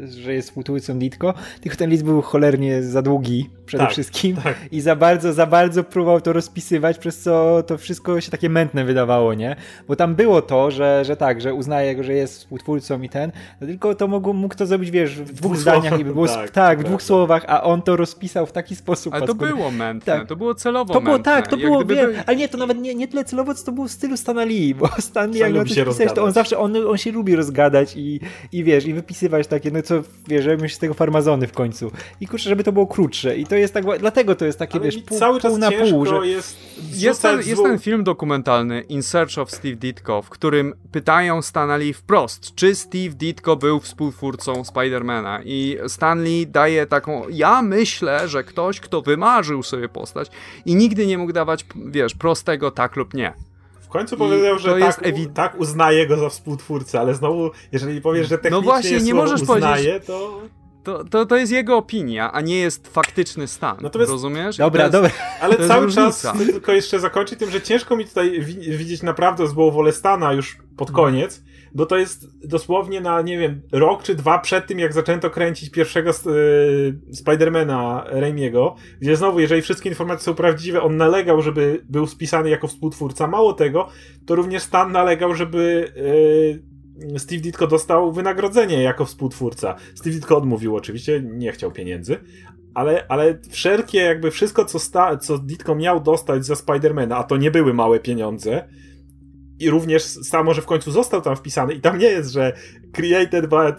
[0.08, 4.56] że jest współtwórcą Ditko, tylko ten list był cholernie za długi przede tak, wszystkim tak.
[4.72, 8.84] i za bardzo, za bardzo próbował to rozpisywać, przez co to wszystko się takie mętne
[8.84, 9.56] wydawało, nie?
[9.88, 13.32] Bo tam było to, że, że tak, że uznaje go, że jest współtwórcą i ten,
[13.60, 16.26] no tylko to mógł, mógł to zrobić, wiesz, w dwóch zdaniach zdaniach i by było
[16.26, 19.14] tak, tak w dwóch słowach, a on to rozpisał w taki sposób.
[19.14, 20.28] Ale to było mętne, tak.
[20.28, 21.32] to było celowo To było mętne.
[21.32, 23.88] tak, to było, wiem, ale nie, to nawet nie, nie tyle celowo, co to było
[23.88, 26.76] w stylu Stana Lee, bo Stan Lee, jak on coś pisać, to on zawsze, on,
[26.88, 28.20] on się lubi rozgadać i,
[28.52, 31.90] i wiesz, i wypisywać takie, no co, wiesz, żeby się z tego farmazony w końcu.
[32.20, 33.36] I kurczę, żeby to było krótsze.
[33.36, 36.06] I to jest tak, dlatego to jest takie, ale wiesz, pół, cały pół na pół,
[36.06, 36.26] że...
[36.26, 36.56] Jest,
[36.94, 41.92] jest, ten, jest ten film dokumentalny In Search of Steve Ditko, w którym pytają Stanley
[41.92, 47.22] wprost, czy Steve Ditko był współtwórcą Spidermana i Stanley daje taką.
[47.30, 50.30] Ja myślę, że ktoś, kto wymarzył sobie postać
[50.66, 53.34] i nigdy nie mógł dawać, wiesz, prostego tak lub nie.
[53.80, 58.28] W końcu powiedział, że tak, ewi- tak uznaje go za współtwórcę, ale znowu, jeżeli powiesz,
[58.28, 60.40] że no technicznie no właśnie, nie możesz uznaje, to...
[60.84, 63.76] To, to, to jest jego opinia, a nie jest faktyczny stan.
[63.80, 64.56] Natomiast, rozumiesz?
[64.56, 65.10] Dobra, jest, dobra.
[65.40, 66.32] Ale cały różnica.
[66.32, 70.32] czas tylko jeszcze zakończyć tym, że ciężko mi tutaj wi widzieć naprawdę złą wolę Stana
[70.32, 71.42] już pod koniec,
[71.74, 75.70] bo to jest dosłownie na, nie wiem, rok czy dwa przed tym, jak zaczęto kręcić
[75.70, 82.06] pierwszego yy, Spidermana Raimiego, gdzie znowu, jeżeli wszystkie informacje są prawdziwe, on nalegał, żeby był
[82.06, 83.26] spisany jako współtwórca.
[83.26, 83.88] Mało tego,
[84.26, 89.74] to również Stan nalegał, żeby yy, Steve Ditko dostał wynagrodzenie jako współtwórca.
[89.94, 92.16] Steve Ditko odmówił oczywiście, nie chciał pieniędzy,
[92.74, 97.36] ale, ale wszelkie, jakby wszystko, co, sta, co Ditko miał dostać za Spidermana, a to
[97.36, 98.68] nie były małe pieniądze,
[99.60, 102.52] i również samo, że w końcu został tam wpisany i tam nie jest, że
[102.92, 103.74] created by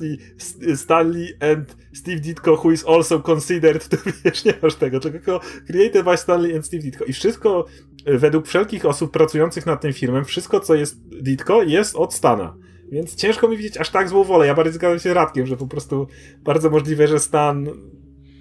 [0.75, 6.05] Stanley and Steve Ditko, who is also considered, to wiesz, nie masz tego, tylko created
[6.05, 7.65] by Stanley and Steve Ditko i wszystko
[8.05, 12.55] e, według wszelkich osób pracujących nad tym filmem, wszystko co jest Ditko jest od Stana.
[12.91, 14.47] Więc ciężko mi widzieć aż tak złą wolę.
[14.47, 16.07] Ja bardziej zgadzam się Radkiem, że po prostu
[16.43, 17.63] bardzo możliwe, że Stan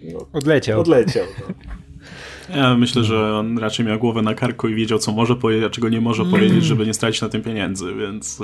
[0.03, 0.81] no, odleciał.
[0.81, 1.55] odleciał no.
[2.57, 5.71] Ja myślę, że on raczej miał głowę na karku i wiedział, co może powiedzieć, a
[5.71, 6.35] czego nie może mm.
[6.35, 8.43] powiedzieć, żeby nie stracić na tym pieniędzy, więc...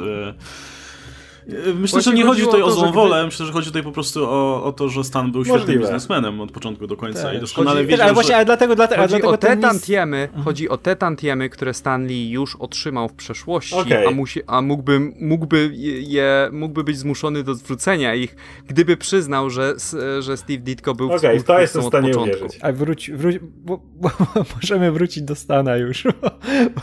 [1.46, 3.26] Myślę, Właśnie że nie chodzi tutaj o, to, o złą wolę, gdy...
[3.26, 5.58] myślę, że chodzi tutaj po prostu o, o to, że Stan był Możliwe.
[5.58, 7.34] świetnym biznesmenem od początku do końca tak.
[7.34, 10.44] i doskonale chodzi, wiedział, ale właśnie, ale dlatego, dlatego, chodzi dlatego o te tantiemy, mhm.
[10.44, 14.08] chodzi o te tantiemy, które Stanley już otrzymał w przeszłości, okay.
[14.08, 15.70] a, musi, a mógłby, mógłby,
[16.00, 18.36] je, mógłby być zmuszony do zwrócenia ich,
[18.66, 19.74] gdyby przyznał, że,
[20.20, 22.58] że Steve Ditko był okay, to jestem w stanie uwierzyć.
[22.62, 26.30] A wróć, wróć bo, bo, bo, możemy wrócić do Stana już, bo,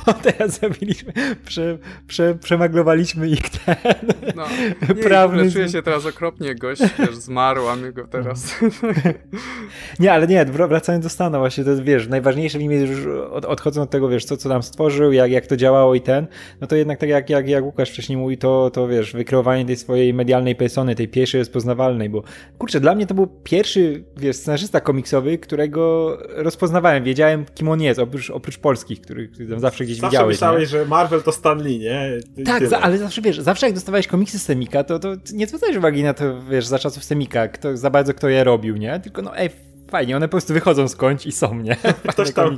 [0.06, 1.14] bo teraz zrobiliśmy,
[1.46, 3.76] prze, prze, przemaglowaliśmy ich ten
[4.36, 4.44] no,
[5.04, 8.56] prawo ogóle czuję się teraz okropnie, gość też zmarł, a my go teraz...
[10.00, 13.08] nie, ale nie, wracając do Stana właśnie, to jest, wiesz, najważniejsze w nim jest już
[13.32, 16.28] od, odchodząc od tego, wiesz, co, co nam stworzył, jak, jak to działało i ten,
[16.62, 19.76] no to jednak tak jak, jak, jak Łukasz wcześniej mówi, to, to wiesz, wykreowanie tej
[19.76, 22.24] swojej medialnej persony, tej pierwszej rozpoznawalnej, bo
[22.58, 28.00] kurczę, dla mnie to był pierwszy, wiesz, scenarzysta komiksowy, którego rozpoznawałem, wiedziałem, kim on jest,
[28.00, 30.38] oprócz, oprócz polskich, których, zawsze gdzieś zawsze widziałeś.
[30.38, 30.80] Zawsze myślałeś, nie?
[30.80, 32.20] że Marvel to Stan Lee, nie?
[32.46, 36.04] tak, za, ale zawsze, wiesz, zawsze jak dostawałeś komiksy Semika, to, to nie zwracałeś uwagi
[36.04, 39.00] na to, wiesz, za czasów Semika, kto, za bardzo kto je robił, nie?
[39.00, 39.50] Tylko no, ej,
[39.92, 41.76] fajnie, one po prostu wychodzą skądś i są, nie?
[42.14, 42.58] Ktoś tam.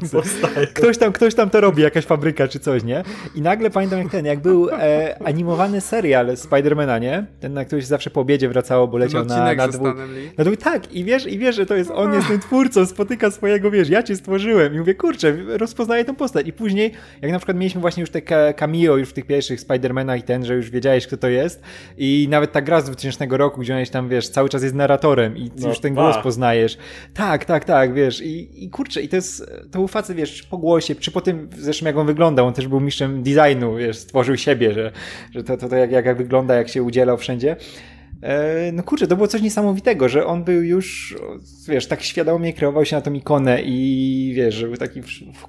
[0.73, 3.03] Ktoś tam, ktoś tam to robi, jakaś fabryka czy coś, nie?
[3.35, 7.25] I nagle pamiętam jak ten, jak był e, animowany serial Spidermana, nie?
[7.39, 9.95] Ten, na któryś zawsze po obiedzie wracało, bo leciał na, na dwóch.
[10.37, 13.31] No to tak, i wiesz, i wiesz, że to jest, on jest tym twórcą, spotyka
[13.31, 16.47] swojego, wiesz, ja cię stworzyłem i mówię, kurczę, rozpoznaję tą postać.
[16.47, 18.21] I później, jak na przykład mieliśmy właśnie już te
[18.53, 21.61] cameo już w tych pierwszych Spidermanach i ten, że już wiedziałeś, kto to jest
[21.97, 25.37] i nawet ta gra z 2000 roku, gdzie on tam, wiesz, cały czas jest narratorem
[25.37, 26.77] i no, już ten głos poznajesz.
[27.13, 30.57] Tak, tak, tak, wiesz, i, i kurczę, i to jest, to był facet, wiesz, po
[30.57, 34.37] głosie, czy po tym, zresztą jak on wyglądał, on też był mistrzem designu, wiesz, stworzył
[34.37, 34.91] siebie, że,
[35.31, 37.55] że to, to, to jak, jak wygląda, jak się udzielał wszędzie.
[38.23, 41.17] E, no kurczę, to było coś niesamowitego, że on był już,
[41.67, 45.01] wiesz, tak świadomie kreował się na tą ikonę i wiesz, że był taki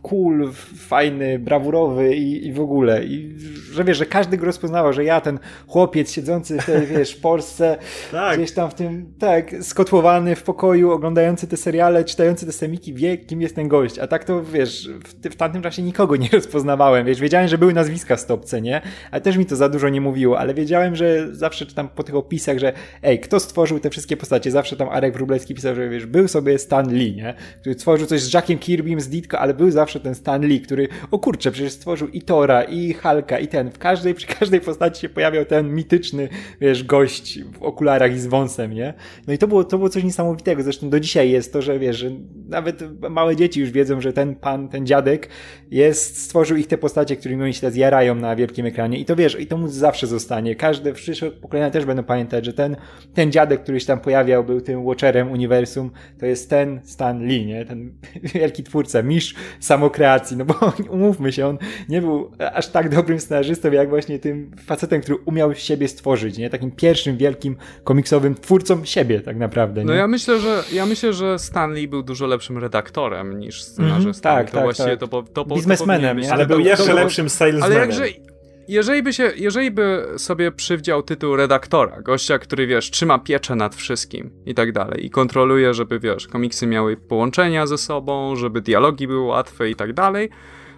[0.03, 3.05] cool, fajny, brawurowy i, i w ogóle.
[3.05, 3.39] I
[3.73, 7.77] że wiesz, że każdy go rozpoznawał, że ja, ten chłopiec siedzący w tej, wiesz, Polsce,
[8.13, 8.39] tak.
[8.39, 13.19] gdzieś tam w tym, tak, skotłowany w pokoju, oglądający te seriale, czytający te semiki, wie,
[13.19, 13.99] kim jest ten gość.
[13.99, 17.75] A tak to, wiesz, w, w tamtym czasie nikogo nie rozpoznawałem, wiesz, wiedziałem, że były
[17.75, 18.81] nazwiska w stopce, nie?
[19.11, 22.15] Ale też mi to za dużo nie mówiło, ale wiedziałem, że zawsze czytam po tych
[22.15, 24.51] opisach, że ej, kto stworzył te wszystkie postacie?
[24.51, 27.35] Zawsze tam Arek Wróblewski pisał, że wiesz, był sobie Stan Lee, nie?
[27.61, 30.89] Który stworzył coś z Jackiem Kirbym, z Ditko, ale był zawsze ten Stan Lee, który,
[31.11, 33.71] o kurczę, przecież stworzył i Tora, i Halka, i ten.
[33.71, 36.29] W każdej, przy każdej postaci się pojawiał ten mityczny,
[36.61, 38.95] wiesz, gość w okularach i z wąsem, nie?
[39.27, 40.63] No i to było, to było coś niesamowitego.
[40.63, 42.11] Zresztą do dzisiaj jest to, że wiesz, że
[42.49, 45.29] nawet małe dzieci już wiedzą, że ten pan, ten dziadek
[45.71, 48.99] jest, stworzył ich te postacie, którymi oni się teraz jarają na wielkim ekranie.
[48.99, 50.57] I to wiesz, i to mu zawsze zostanie.
[50.57, 52.77] Każde, przyszłe pokolenia też będą pamiętać, że ten,
[53.15, 55.91] ten dziadek, który się tam pojawiał, był tym Watcherem uniwersum,
[56.21, 57.65] to jest ten Stan Lee, nie?
[57.65, 57.93] Ten
[58.35, 60.55] wielki twórca, mistrz samokreacji, no bo
[60.91, 65.55] umówmy się, on nie był aż tak dobrym scenarzystą, jak właśnie tym facetem, który umiał
[65.55, 66.51] siebie stworzyć, nie?
[66.51, 69.95] Takim pierwszym wielkim komiksowym twórcą siebie tak naprawdę, no nie?
[69.95, 74.31] No ja myślę, że ja myślę, że Stan Lee był dużo lepszym redaktorem niż scenarzystą.
[74.31, 75.11] Mm, tak, to tak, właściwie tak.
[75.11, 77.77] To, to, to, Biznesmenem, ale był jeszcze lepszym salesmanem.
[77.77, 78.34] Ale jakże
[78.69, 83.75] jeżeli by, się, jeżeli by sobie przywdział tytuł redaktora, gościa, który wiesz, trzyma pieczę nad
[83.75, 89.07] wszystkim i tak dalej, i kontroluje, żeby wiesz, komiksy miały połączenia ze sobą, żeby dialogi
[89.07, 90.31] były łatwe i tak dalej,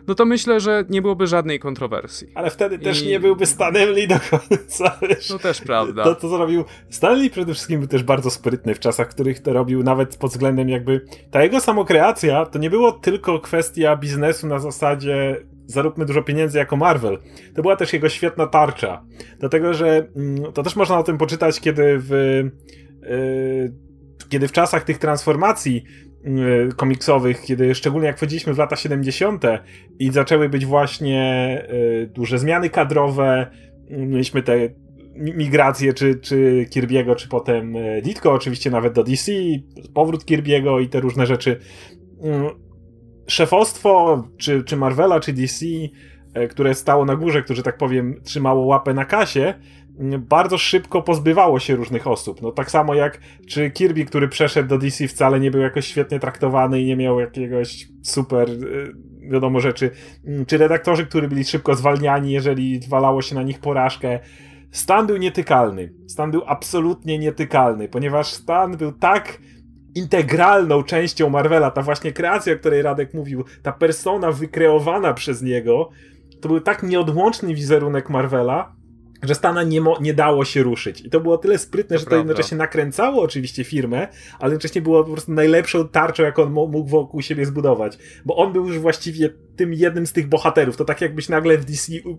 [0.07, 2.29] no to myślę, że nie byłoby żadnej kontrowersji.
[2.35, 3.07] Ale wtedy też I...
[3.07, 5.31] nie byłby Stanem Lee do końca, wiesz.
[5.31, 6.05] No też prawda.
[6.05, 6.65] To, to zrobił...
[6.91, 10.31] Stanley przede wszystkim był też bardzo sprytny w czasach, w których to robił, nawet pod
[10.31, 11.01] względem jakby...
[11.31, 15.37] Ta jego samokreacja to nie było tylko kwestia biznesu na zasadzie
[15.67, 17.19] zaróbmy dużo pieniędzy jako Marvel.
[17.55, 19.05] To była też jego świetna tarcza.
[19.39, 22.11] Dlatego, że mm, to też można o tym poczytać, kiedy w,
[23.03, 23.73] yy,
[24.29, 25.85] kiedy w czasach tych transformacji
[26.25, 29.45] yy, komiksowych, kiedy szczególnie jak wchodziliśmy w lata 70.
[29.99, 33.47] i zaczęły być właśnie yy, duże zmiany kadrowe,
[33.91, 34.69] mieliśmy te
[35.15, 39.33] migracje, czy, czy Kirby'ego, czy potem Ditko, oczywiście nawet do DC,
[39.95, 41.61] powrót Kirby'ego i te różne rzeczy
[43.27, 45.67] szefostwo, czy, czy Marvela, czy DC,
[46.35, 49.55] e, które stało na górze, które, tak powiem, trzymało łapę na kasie,
[50.19, 52.43] bardzo szybko pozbywało się różnych osób.
[52.43, 56.21] No tak samo jak czy Kirby, który przeszedł do DC wcale nie był jakoś świetnie
[56.21, 58.55] traktowany i nie miał jakiegoś super e,
[59.31, 59.91] wiadomo rzeczy,
[60.47, 64.21] czy redaktorzy, którzy byli szybko zwalniani, jeżeli walało się na nich porażkę.
[64.71, 65.93] Stan był nietykalny.
[66.07, 69.39] Stan był absolutnie nietykalny, ponieważ Stan był tak
[69.97, 75.91] integralną częścią Marvela, ta właśnie kreacja, o której Radek mówił, ta persona wykreowana przez niego,
[76.41, 78.76] to był tak nieodłączny wizerunek Marvela,
[79.23, 81.01] że Stana nie, mo- nie dało się ruszyć.
[81.01, 82.29] I to było tyle sprytne, To że to prawda.
[82.29, 84.09] jednocześnie nakręcało oczywiście firmę,
[84.39, 87.99] ale jednocześnie było po prostu najlepszą tarczą, jaką on mógł wokół siebie zbudować.
[88.25, 90.77] Bo on był już właściwie tym jednym z tych bohaterów.
[90.77, 92.17] To tak jakbyś nagle w DC u- u-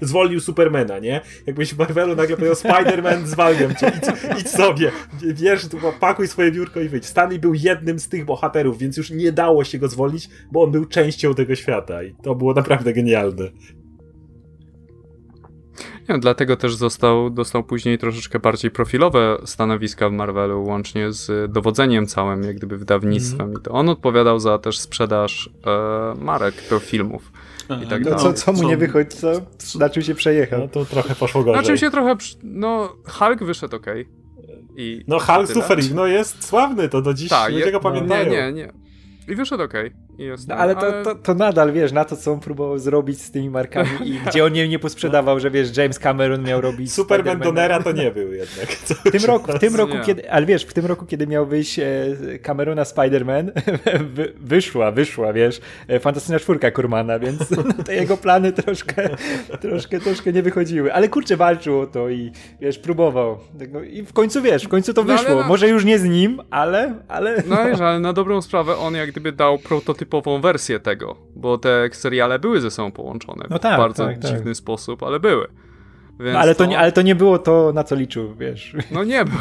[0.00, 1.20] zwolnił Supermana, nie?
[1.46, 4.90] Jakbyś w Marvelu nagle powiedział Spider-Man, zwalniam cię, idź, idź sobie.
[5.22, 7.06] Wiesz, tu pakuj swoje biurko i wyjdź.
[7.06, 10.70] Stanley był jednym z tych bohaterów, więc już nie dało się go zwolnić, bo on
[10.70, 13.44] był częścią tego świata i to było naprawdę genialne.
[16.18, 22.42] Dlatego też został, dostał później troszeczkę bardziej profilowe stanowiska w Marvelu, łącznie z dowodzeniem całym,
[22.42, 23.52] jak gdyby wydawnictwem.
[23.52, 27.32] I to on odpowiadał za też sprzedaż e, marek do filmów.
[27.84, 29.32] I tak No, co, co mu nie wychodzi, co,
[29.78, 30.60] na czym się przejechał?
[30.60, 31.60] No to trochę poszło gorzej.
[31.62, 32.16] Na czym się trochę.
[32.16, 33.86] przy- No, Hulk wyszedł ok.
[34.76, 35.62] I No Hulk tyle.
[35.62, 38.30] Superigno jest sławny, to do dziś Tak, ludzie je- go no, pamiętają.
[38.30, 38.72] Nie, nie, nie.
[39.28, 39.72] I wyszedł ok.
[40.18, 43.20] Jest No, tam, ale to, to, to nadal, wiesz, na to, co on próbował zrobić
[43.22, 46.92] z tymi markami i gdzie on nie, nie posprzedawał, że wiesz, James Cameron miał robić
[46.92, 47.38] Superman.
[47.40, 48.66] Donera to nie był jednak.
[48.68, 50.00] W tym roku, w tym roku Nie.
[50.00, 51.84] kiedy, ale wiesz, w tym roku, kiedy miał wyjść e,
[52.42, 53.50] Camerona Spider-Man,
[54.14, 59.08] wy, wyszła, wyszła, wiesz, e, Fantastyczna Czwórka Kurmana, więc no, te jego plany troszkę,
[59.60, 60.92] troszkę, troszkę nie wychodziły.
[60.94, 63.38] Ale kurczę, walczył o to i wiesz, próbował.
[63.58, 65.40] Tego- I w końcu, wiesz, w końcu to No, ale wyszło.
[65.42, 68.94] no- Może już nie z nim, ale, ale No wiesz, ale na dobrą sprawę on
[68.94, 69.58] jak gdyby dał
[70.06, 74.18] prototypową wersję tego, bo te seriale były ze sobą połączone No w tak, bardzo tak,
[74.18, 74.30] tak.
[74.30, 75.46] dziwny sposób, ale były.
[76.20, 78.76] Więc No, ale, to nie, ale to nie było to, na co liczył, wiesz.
[78.90, 79.40] No nie było.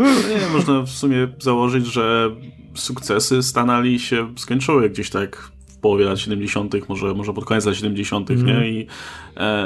[0.00, 2.30] Nie, można w sumie założyć, że
[2.74, 5.36] sukcesy Stanali się skończyły gdzieś tak
[5.66, 8.68] w połowie lat 70., może, może pod koniec lat 70., nie?
[8.68, 8.86] I e,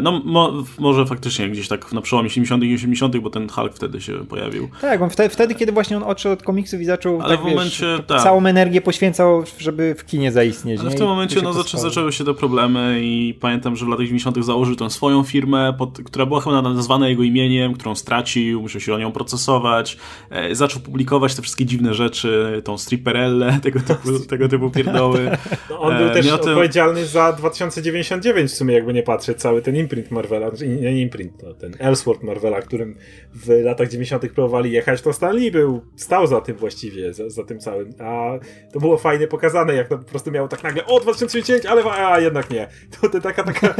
[0.03, 2.65] no mo, może faktycznie gdzieś tak na przełomie 70.
[2.65, 4.69] i 80., bo ten Hulk wtedy się pojawił.
[4.81, 7.49] Tak, on wtedy, wtedy, kiedy właśnie on odszedł od komiksów i zaczął Ale tak, w
[7.51, 8.23] momencie, wiesz, tak.
[8.23, 10.81] całą energię poświęcał, żeby w kinie zaistnieć.
[10.81, 14.07] Ale w tym momencie no, zaczę, zaczęły się te problemy i pamiętam, że w latach
[14.07, 14.45] 90.
[14.45, 18.95] założył tą swoją firmę, pod, która była chyba nazwana jego imieniem, którą stracił, musiał się
[18.95, 19.97] o nią procesować,
[20.31, 25.31] e, zaczął publikować te wszystkie dziwne rzeczy, tą stripperellę, tego typu, tego typu pierdoły.
[25.71, 29.54] No, on był E, też ten- odpowiedzialny za 2099 w sumie, jakby nie patrzeć, cały
[29.63, 32.97] ten imprint Marvela, znaczy nie imprint, no, ten Elseworld Marvela, którym
[33.35, 34.33] w latach 90.
[34.33, 38.39] próbowali jechać, to Stan Lee był, stał za tym właściwie, za, za tym całym, a
[38.73, 42.21] to było fajnie pokazane, jak to po prostu miało tak nagle, o 2099, ale a
[42.21, 42.69] jednak nie.
[43.01, 43.75] To, to taka, taka,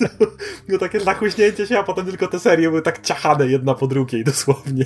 [0.68, 4.24] no, takie zachłyśnięcie się, a potem tylko te serie były tak ciachane jedna po drugiej
[4.24, 4.84] dosłownie.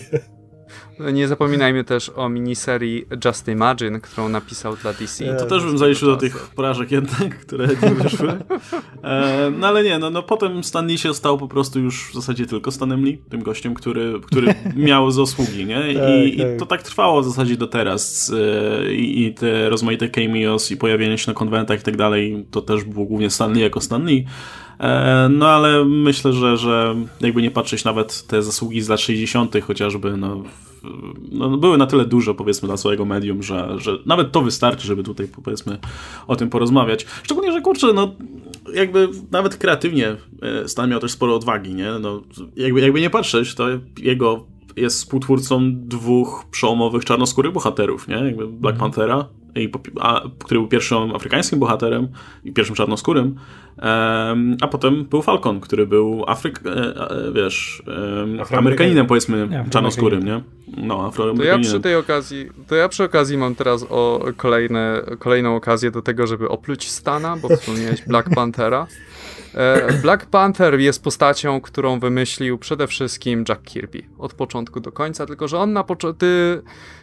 [1.13, 5.37] Nie zapominajmy też o miniserii Just Imagine, którą napisał dla DC.
[5.37, 8.29] To też bym zaliczył do tych porażek jednak, które nie wyszły.
[9.03, 12.15] E, no ale nie, no, no potem Stan Lee się stał po prostu już w
[12.15, 15.93] zasadzie tylko Stanem Lee, tym gościem, który, który miał zasługi, nie?
[15.93, 16.59] I, Tak, i tak.
[16.59, 18.33] to tak trwało w zasadzie do teraz.
[18.87, 22.63] E, I, I te rozmaite cameos i pojawienie się na konwentach i tak dalej, to
[22.63, 24.25] też było głównie Stan Lee jako Stan Lee.
[24.85, 29.57] E, No ale myślę, że, że jakby nie patrzeć nawet te zasługi z lat 60.
[29.63, 30.75] chociażby, no, w-
[31.33, 35.03] no były na tyle duże powiedzmy dla całego medium, że, że nawet to wystarczy, żeby
[35.03, 35.79] tutaj powiedzmy
[36.27, 37.07] o tym porozmawiać.
[37.23, 38.15] Szczególnie, że kurczę, no
[38.75, 41.91] jakby nawet kreatywnie e, Stan miał też sporo odwagi, nie?
[42.01, 42.23] No,
[42.57, 43.67] jakby, jakby nie patrzeć, to
[44.03, 48.15] jego jest współtwórcą dwóch przełomowych czarnoskórych bohaterów, nie?
[48.17, 52.09] Jakby Black Panthera, i, po- a, który był pierwszym afrykańskim bohaterem
[52.45, 53.35] i pierwszym czarnoskórym,
[53.79, 57.83] em, a potem był Falcon, który był Afryk, e, e, wiesz,
[58.23, 60.41] em, Amerykaninem powiedzmy Nie, czarnoskórym, nie?
[60.77, 61.63] No, To ja afroamerykaninem.
[61.73, 66.27] przy tej okazji, to ja przy okazji mam teraz o kolejne, kolejną okazję do tego,
[66.27, 68.87] żeby opluć Stana, bo wspomniałeś Black Panthera.
[69.57, 75.27] E, Black Panther jest postacią, którą wymyślił przede wszystkim Jack Kirby od początku do końca,
[75.27, 76.27] tylko że on na początku,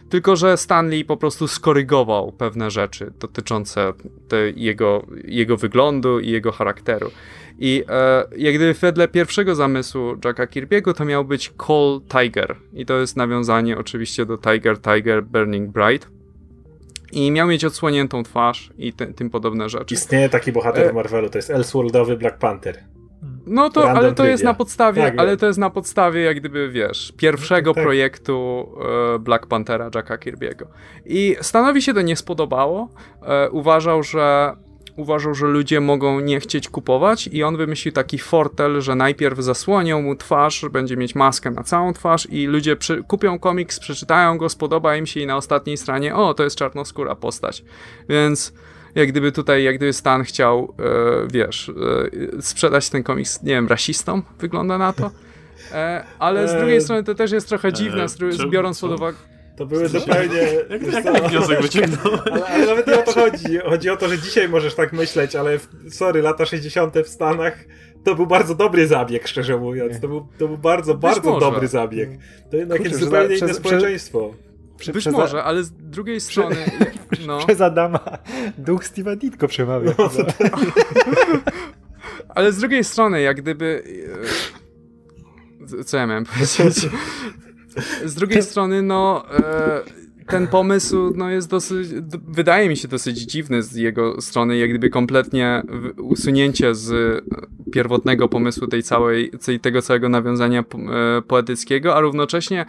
[0.08, 3.92] tylko że Stanley po prostu skorygował pewne rzeczy dotyczące
[4.56, 7.10] jego, jego wyglądu i jego charakteru.
[7.58, 12.56] I e, jak gdyby wedle pierwszego zamysłu Jacka Kirby'ego to miał być Cole Tiger.
[12.72, 16.21] I to jest nawiązanie oczywiście do Tiger, Tiger, Burning Bright.
[17.12, 19.94] I miał mieć odsłoniętą twarz i te, tym podobne rzeczy.
[19.94, 22.84] Istnieje taki bohater E- w Marvelu, to jest Elseworldowy Black Panther.
[23.46, 24.50] No to, Random ale to jest trivia.
[24.50, 25.38] na podstawie, Tak, ale wiem.
[25.38, 27.84] to jest na podstawie jak gdyby, wiesz, pierwszego Tak.
[27.84, 28.68] projektu
[29.14, 30.64] e, Black Panthera Jacka Kirby'ego.
[31.06, 32.88] I Stanowi się to nie spodobało.
[33.22, 34.52] E, uważał, że
[34.96, 40.02] uważał, że ludzie mogą nie chcieć kupować i on wymyślił taki fortel, że najpierw zasłonią
[40.02, 44.48] mu twarz, będzie mieć maskę na całą twarz i ludzie przy, kupią komiks, przeczytają go,
[44.48, 47.64] spodoba im się i na ostatniej stronie, o, to jest czarnoskóra postać.
[48.08, 48.52] Więc
[48.94, 51.72] jak gdyby tutaj, jak gdyby Stan chciał, e, wiesz,
[52.38, 55.10] e, sprzedać ten komiks, nie wiem, rasistom, wygląda na to.
[55.72, 59.16] E, ale z drugiej E, strony to też jest trochę dziwne, e, biorąc pod uwagę.
[59.56, 60.36] To były zupełnie...
[60.70, 62.20] Jak, jak taki wniosek wyciągnąłem?
[62.32, 63.58] Ale, ale nawet nie o to chodzi.
[63.58, 66.94] Chodzi o to, że dzisiaj możesz tak myśleć, ale w, sorry, lata 60.
[67.04, 67.64] w Stanach
[68.04, 70.00] to był bardzo dobry zabieg, szczerze mówiąc.
[70.00, 71.46] To był, to był bardzo, bardzo może.
[71.46, 72.10] dobry zabieg.
[72.50, 74.34] To jednak Kurczę, jest zupełnie inne przez- społeczeństwo.
[74.78, 76.56] Prze- Być przez- może, ale z drugiej strony,
[77.26, 78.00] no, Przez Adama
[78.58, 79.94] duch Steve'a Ditko przemawia.
[79.98, 80.10] No,
[82.34, 83.82] ale z drugiej strony, jak gdyby,
[85.80, 86.88] e, co ja miałem powiedzieć?
[88.04, 89.80] Z drugiej strony, no, e,
[90.26, 91.88] ten pomysł, no, jest dosyć,
[92.28, 95.62] wydaje mi się dosyć dziwny z jego strony, jak gdyby kompletnie
[95.98, 97.24] usunięcie z
[97.72, 99.30] pierwotnego pomysłu tej całej,
[99.62, 102.66] tego całego nawiązania e, poetyckiego, a równocześnie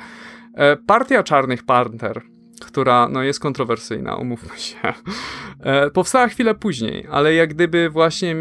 [0.53, 2.21] e, partia Czarnych Panter,
[2.61, 4.77] która no, jest kontrowersyjna, umówmy się,
[5.93, 8.35] powstała chwilę później, ale jak gdyby właśnie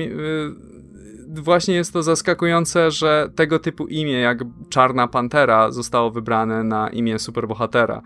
[1.41, 7.19] właśnie jest to zaskakujące, że tego typu imię jak Czarna Pantera zostało wybrane na imię
[7.19, 8.03] superbohatera.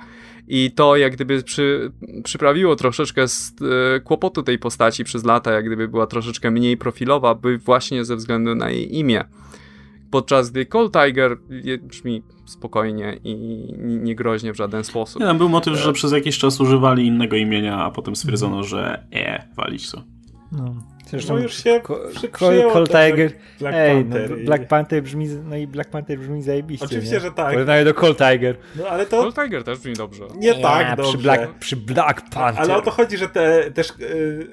[0.48, 1.92] I to jak gdyby przy,
[2.24, 3.54] przyprawiło troszeczkę z,
[3.96, 8.16] e, kłopotu tej postaci przez lata, jak gdyby była troszeczkę mniej profilowa, by właśnie ze
[8.16, 9.24] względu na jej imię.
[10.10, 11.36] Podczas gdy Cold Tiger
[11.82, 13.34] brzmi spokojnie i
[13.78, 15.20] nie- nie groźnie w żaden sposób.
[15.20, 19.06] Nie, tam był motyw, że przez jakiś czas używali innego imienia, a potem stwierdzono, że
[19.12, 20.02] e, walić to.
[20.52, 20.74] No.
[21.28, 23.32] No już się Col- przyjęło że Tiger.
[23.60, 26.86] Black Ej, Panther no, i- Black Panther brzmi, no i Black Panther brzmi zajebiście.
[26.86, 27.20] Oczywiście, nie?
[27.20, 27.52] że tak.
[27.52, 28.56] Porównanie do Cold Tiger.
[28.76, 30.24] No ale to Cold Tiger też brzmi dobrze.
[30.36, 31.12] nie tak dobrze.
[31.12, 32.62] Przy Black, przy Black Panther.
[32.64, 34.48] Ale o to chodzi, że te, też y, y,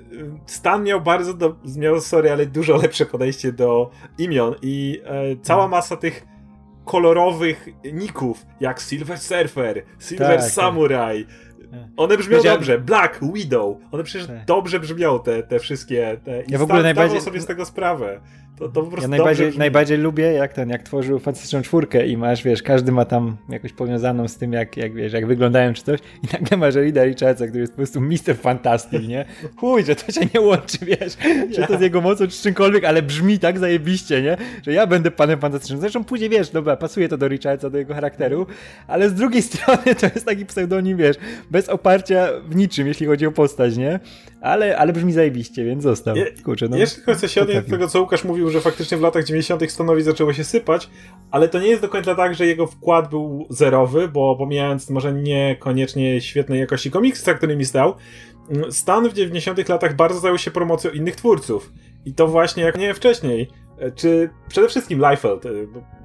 [0.45, 5.67] Stan miał bardzo, do, miał, sorry, ale dużo lepsze podejście do imion i e, cała
[5.67, 6.25] masa tych
[6.85, 10.49] kolorowych ników, jak Silver Surfer, Silver Tak, tak.
[10.51, 11.25] Samurai,
[11.97, 14.45] one brzmią Powiedziałem- dobrze, Black Widow, one przecież Tak.
[14.45, 18.19] dobrze brzmią te, te wszystkie, te, i Ja w ogóle najbardziej- sobie z tego sprawę.
[18.57, 22.07] To, to po prostu Ja najbardziej, dobrze najbardziej lubię, jak ten, jak tworzył fantastyczną czwórkę
[22.07, 25.73] i masz, wiesz, każdy ma tam jakoś powiązaną z tym, jak, jak wiesz, jak wyglądają
[25.73, 28.37] czy coś i nagle masz Rida Richardsa, który jest po prostu Mr.
[28.41, 29.25] Fantastic, nie?
[29.55, 31.17] Chuj, że to się nie łączy, wiesz,
[31.51, 34.37] że to z jego mocą czy czymkolwiek, ale brzmi tak zajebiście, nie?
[34.65, 35.79] Że ja będę panem fantastycznym.
[35.79, 38.45] Zresztą później, wiesz, dobra, pasuje to do Richardsa, do jego charakteru,
[38.87, 41.17] ale z drugiej strony to jest taki pseudonim, wiesz,
[41.51, 43.99] bez oparcia w niczym, jeśli chodzi o postać, nie?
[44.43, 46.15] Ale, ale brzmi zajebiście, więc został.
[46.15, 46.77] Je- Kurczę, no.
[46.77, 49.71] Jeszcze chcę się odnieść do tego, co Łukasz mówił, że faktycznie w latach 90.
[49.71, 50.89] Stanowi zaczęło się sypać,
[51.31, 55.13] ale to nie jest do końca tak, że jego wkład był zerowy, bo pomijając może
[55.13, 57.93] niekoniecznie świetnej jakości komiksy, za którymi stał,
[58.49, 59.69] mm, Stan w 90.
[59.69, 61.73] latach bardzo zajął się promocją innych twórców.
[62.05, 63.47] I to właśnie jak nie wcześniej.
[63.79, 65.49] E, Czy przede wszystkim Liefeld, e,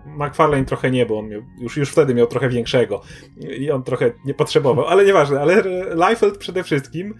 [0.06, 3.00] McFarlane trochę nie, bo on miał, już, już wtedy miał trochę większego
[3.58, 5.64] i on trochę nie potrzebował, ale nieważne, ale e,
[5.94, 7.14] Liefeld przede wszystkim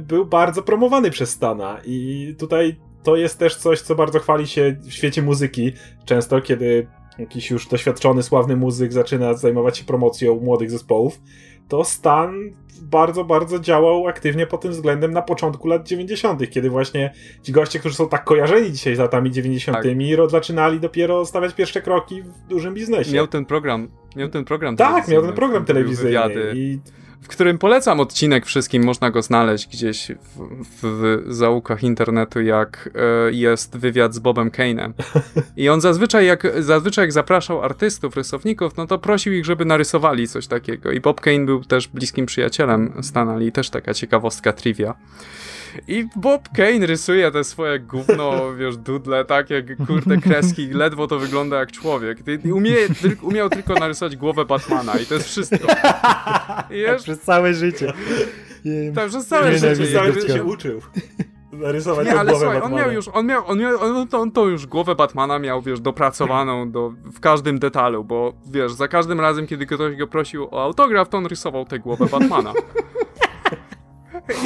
[0.00, 4.76] był bardzo promowany przez Stana i tutaj to jest też coś, co bardzo chwali się
[4.80, 5.72] w świecie muzyki.
[6.04, 6.86] Często, kiedy
[7.18, 11.20] jakiś już doświadczony, sławny muzyk zaczyna zajmować się promocją młodych zespołów,
[11.68, 12.52] to Stan
[12.82, 17.78] bardzo, bardzo działał aktywnie pod tym względem na początku lat 90., kiedy właśnie ci goście,
[17.78, 20.30] którzy są tak kojarzeni dzisiaj z latami 90., Tak.
[20.30, 23.12] zaczynali dopiero stawiać pierwsze kroki w dużym biznesie.
[23.12, 26.78] Miał ten program, miał ten program tak, miał ten program telewizyjny i
[27.22, 33.32] w którym polecam odcinek wszystkim, można go znaleźć gdzieś w, w, zaułkach internetu, jak e,
[33.32, 34.92] jest wywiad z Bobem Kane'em.
[35.56, 40.28] I on zazwyczaj jak, zazwyczaj jak zapraszał artystów, rysowników, no to prosił ich, żeby narysowali
[40.28, 40.92] coś takiego.
[40.92, 44.94] I Bob Kane był też bliskim przyjacielem Stana Lee, też taka ciekawostka trivia.
[45.88, 51.18] I Bob Kane rysuje te swoje gówno, wiesz, dudle, tak jak kurde kreski, ledwo to
[51.18, 52.18] wygląda jak człowiek.
[52.54, 52.76] Umie,
[53.22, 55.56] umiał tylko narysować głowę Batmana i to jest wszystko.
[56.70, 57.92] I Tak, przez całe życie.
[58.64, 58.92] Jej.
[58.92, 59.68] tak, przez całe Nie, życie.
[59.68, 60.80] nie, przez nie, całe życie się uczył.
[61.52, 62.82] Narysować Nie, ale głowę słuchaj, on Batmana.
[62.84, 65.80] miał już, on miał, on miał, on, to, on to już głowę Batmana miał, wiesz,
[65.80, 70.62] dopracowaną do, w każdym detalu, bo wiesz, za każdym razem, kiedy ktoś go prosił o
[70.64, 72.52] autograf, to on rysował tę głowę Batmana.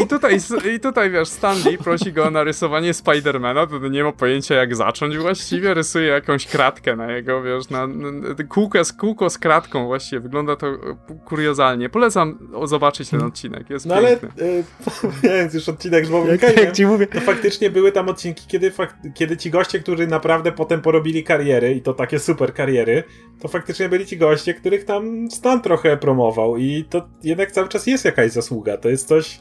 [0.02, 0.38] I tutaj,
[0.74, 5.18] I tutaj, wiesz, Stanley prosi go o narysowanie Spidermana, to nie ma pojęcia jak zacząć
[5.18, 10.20] właściwie, rysuje jakąś kratkę na jego, wiesz, na, na kółko, z, kółko z kratką właściwie,
[10.20, 10.76] wygląda to e,
[11.24, 11.88] kuriozalnie.
[11.88, 14.42] Polecam zobaczyć ten odcinek, jest No ale, piękny.
[14.44, 14.64] y,
[15.02, 18.70] pomijając już odcinek z Bobem Jak, jak ci mówię, to faktycznie były tam odcinki, kiedy,
[18.70, 23.04] fak kiedy ci goście, którzy naprawdę potem porobili kariery, i to takie super kariery,
[23.40, 27.86] to faktycznie byli ci goście, których tam Stan trochę promował i to jednak cały czas
[27.86, 28.76] jest jakaś zasługa.
[28.76, 29.40] To jest coś...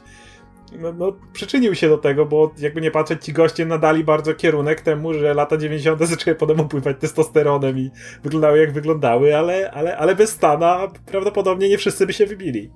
[0.72, 4.80] No, no, przyczynił się do tego, bo jakby nie patrzeć, ci goście nadali bardzo kierunek
[4.80, 6.00] temu, że lata 90.
[6.02, 7.90] zaczęły potem opływać testosteronem i
[8.22, 12.70] wyglądały jak wyglądały, ale, ale, ale bez Stana prawdopodobnie nie wszyscy by się wybili.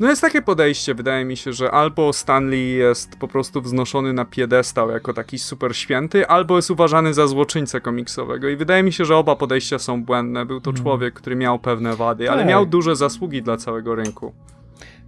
[0.00, 4.24] No jest takie podejście, wydaje mi się, że albo Stanley jest po prostu wznoszony na
[4.24, 8.48] piedestał jako taki super święty, albo jest uważany za złoczyńcę komiksowego.
[8.48, 10.46] I wydaje mi się, że oba podejścia są błędne.
[10.46, 12.48] Był to człowiek, który miał pewne wady, ale Tak.
[12.48, 14.32] miał duże zasługi dla całego rynku.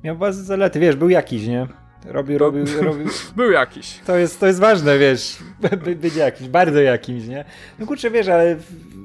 [0.05, 1.67] Miał bardzo zalety, wiesz, był jakiś, nie?
[2.05, 3.07] Robił, robił, robił.
[3.37, 3.99] Był jakiś.
[4.07, 5.39] To jest, to jest ważne, wiesz,
[5.85, 7.45] by, być jakiś, bardzo jakimś, nie?
[7.79, 8.57] No kurczę, wiesz, ale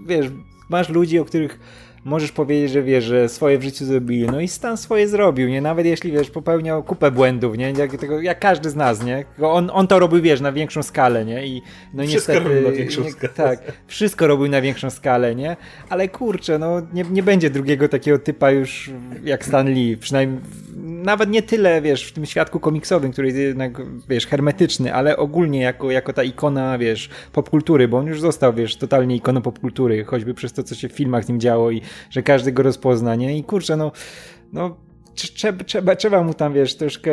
[0.07, 0.25] wiesz,
[0.69, 1.59] masz ludzi, o których
[2.07, 4.27] możesz powiedzieć, że wiesz, że swoje w życiu zrobili.
[4.27, 5.61] No i Stan swoje zrobił, nie?
[5.61, 7.71] Nawet jeśli, wiesz, popełniał kupę błędów, nie?
[7.71, 9.25] Jak, tego, jak każdy z nas, nie?
[9.41, 11.47] On, on to robił, wiesz, na większą skalę, nie?
[11.47, 11.61] I
[11.93, 12.39] no wszystko niestety...
[12.39, 13.33] robił na większą nie, skalę.
[13.33, 15.57] Tak, wszystko robił na większą skalę, nie?
[15.89, 18.91] Ale kurczę, no nie, nie będzie drugiego takiego typa już
[19.23, 20.39] jak Stan Lee, przynajmniej
[21.03, 25.61] nawet nie tyle, wiesz, w tym świadku komiksowym, który jest jednak, wiesz, hermetyczny, ale ogólnie
[25.61, 30.33] jako, jako ta ikona, wiesz, popkultury, bo on już został, wiesz, totalnie ikoną popkultury, choćby
[30.33, 33.37] przez to, co się w filmach z nim działo i że każdy go rozpozna, nie?
[33.37, 33.91] I kurczę, no,
[34.53, 34.77] no
[35.15, 37.11] trzeba, trzeba, trzeba mu tam, wiesz, troszkę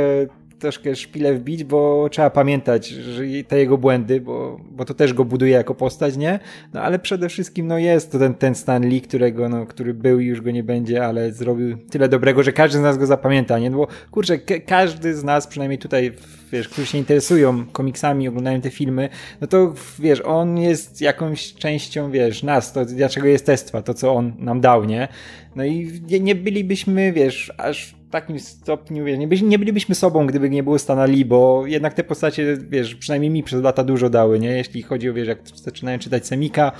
[0.58, 5.24] troszkę szpilę wbić, bo trzeba pamiętać że te jego błędy, bo, bo to też go
[5.24, 6.38] buduje jako postać, nie?
[6.72, 10.20] No ale przede wszystkim no jest to ten, ten Stan Lee, którego, no, który był
[10.20, 13.58] i już go nie będzie, ale zrobił tyle dobrego, że każdy z nas go zapamięta,
[13.58, 13.70] nie?
[13.70, 16.12] No bo kurczę, każdy z nas, przynajmniej tutaj,
[16.52, 19.08] wiesz, którzy się interesują komiksami, oglądają te filmy,
[19.40, 24.14] no to wiesz, on jest jakąś częścią, wiesz, nas, to dlaczego jest testwa, to co
[24.14, 25.08] on nam dał, nie?
[25.56, 30.26] No i nie, nie bylibyśmy, wiesz, aż takim stopniu, wiesz, nie, byli, nie bylibyśmy sobą,
[30.26, 34.10] gdyby nie było Stana Lee, bo jednak te postacie, wiesz, przynajmniej mi przez lata dużo
[34.10, 34.50] dały, nie?
[34.50, 36.72] Jeśli chodzi o, wiesz, jak zaczynałem czytać Semika,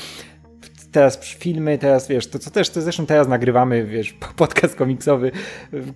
[0.94, 5.30] teraz filmy, teraz wiesz, to co też, to zresztą teraz nagrywamy, wiesz, podcast komiksowy,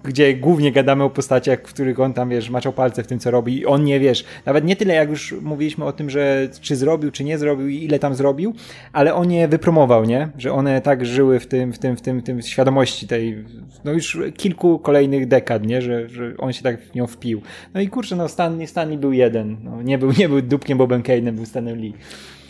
[0.05, 3.30] gdzie głównie gadamy o postaciach, w których on tam, wiesz, maczał palce w tym, co
[3.30, 6.76] robi i on nie, wiesz, nawet nie tyle jak już mówiliśmy o tym, że czy
[6.76, 8.55] zrobił, czy nie zrobił i ile tam zrobił,
[8.92, 10.28] ale on je wypromował, nie?
[10.38, 13.44] Że one tak żyły w tym, w tym, w tym, w tym świadomości tej,
[13.84, 15.82] no już kilku kolejnych dekad, nie?
[15.82, 17.42] Że, że on się tak w nią wpił.
[17.74, 21.03] No i kurczę, no Stanley, Stanley był jeden, no, nie był, nie był dupkiem Bobem
[21.03, 21.94] Kane'em, był Stanem Lee.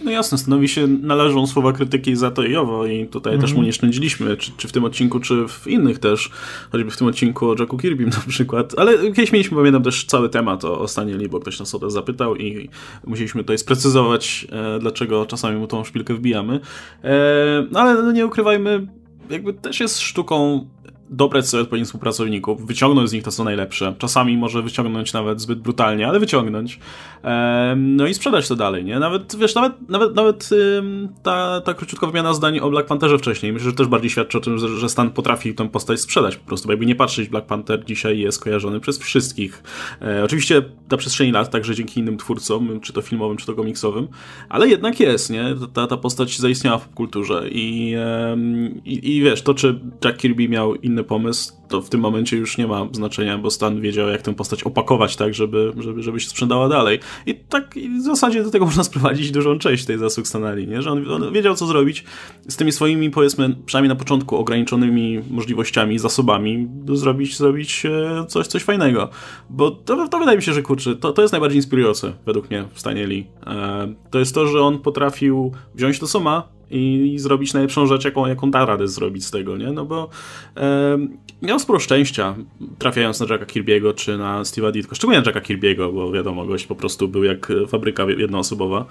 [0.05, 3.47] No jasne, stanowi się należą słowa krytyki za to i owo i tutaj mm -hmm.
[3.47, 6.31] też mu nie szczędziliśmy, czy, czy w tym odcinku, czy w innych też,
[6.73, 10.29] choćby w tym odcinku o Jacku Kirby na przykład, ale kiedyś mieliśmy, pamiętam, też cały
[10.29, 12.69] temat o, o Stanie Lee, bo ktoś nas o to zapytał i
[13.07, 16.61] musieliśmy tutaj sprecyzować, e, dlaczego czasami mu tą szpilkę wbijamy,
[17.05, 18.87] e, no ale no, nie ukrywajmy,
[19.31, 20.67] jakby też jest sztuką
[21.11, 23.95] dobrać sobie odpowiednich współpracowników, wyciągnąć z nich to, co najlepsze.
[23.99, 26.79] Czasami może wyciągnąć nawet zbyt brutalnie, ale wyciągnąć.
[27.77, 28.99] No i sprzedać to dalej, nie?
[28.99, 30.51] Nawet, wiesz, nawet, nawet, nawet
[31.23, 34.41] ta, ta króciutka wymiana zdań o Black Pantherze wcześniej, myślę, że też bardziej świadczy o
[34.41, 37.85] tym, że Stan potrafi tę postać sprzedać po prostu, bo jakby nie patrzeć, Black Panther
[37.85, 39.63] dzisiaj jest kojarzony przez wszystkich.
[40.03, 44.09] E, oczywiście na przestrzeni lat, także dzięki innym twórcom, czy to filmowym, czy to komiksowym,
[44.49, 45.55] ale jednak jest, nie?
[45.73, 47.95] Ta, ta postać zaistniała w kulturze i,
[48.85, 52.59] i, i wiesz, to czy Jack Kirby miał inny pomysł, to w tym momencie już
[52.59, 56.29] nie ma znaczenia, bo Stan wiedział, jak tę postać opakować tak, żeby, żeby, żeby się
[56.29, 57.01] sprzedała dalej.
[57.27, 60.83] I tak i w zasadzie do tego można sprowadzić dużą część tej zasług Stanali, nie?
[60.83, 62.05] że on, on, wiedział, co zrobić
[62.49, 68.63] z tymi swoimi, powiedzmy, przynajmniej na początku, ograniczonymi możliwościami, zasobami, zrobić, zrobić e, coś, coś
[68.63, 69.09] fajnego.
[69.51, 72.65] Bo to, to wydaje mi się, że kurczę, to, to jest najbardziej inspirujące według mnie
[72.73, 72.99] w Stanie.
[73.47, 78.05] E, to jest to, że on potrafił wziąć to, co ma, i, zrobić najlepszą rzecz,
[78.05, 79.73] jaką, jaką da radę zrobić z tego, nie?
[79.73, 80.09] No bo
[80.57, 80.99] e,
[81.43, 82.35] miał sporo szczęścia
[82.79, 86.67] trafiając na Jacka Kirby'ego czy na Steve'a Ditko, szczególnie na Jacka Kirby'ego, bo wiadomo, gość
[86.67, 88.85] po prostu był jak fabryka jednoosobowa,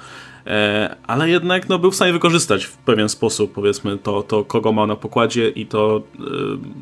[0.48, 4.72] e, ale jednak no, był w stanie wykorzystać w pewien sposób, powiedzmy, to, to kogo
[4.72, 6.24] ma na pokładzie i to e,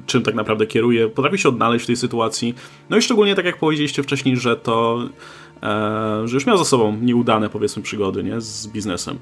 [0.06, 1.08] czym tak naprawdę kieruje.
[1.08, 2.56] Potrafi się odnaleźć w tej sytuacji.
[2.90, 5.10] No i szczególnie tak jak powiedzieliście wcześniej, że to
[5.64, 8.42] e, że już miał za sobą nieudane, powiedzmy, przygody, nie?
[8.42, 9.18] Z biznesem.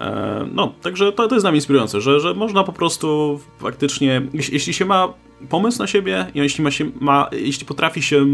[0.00, 4.54] E, no, także to, to jest mnie inspirujące, że, że można po prostu faktycznie, jeśli,
[4.54, 5.14] jeśli się ma
[5.48, 8.26] pomysł na siebie i jeśli, ma się, ma, jeśli potrafi się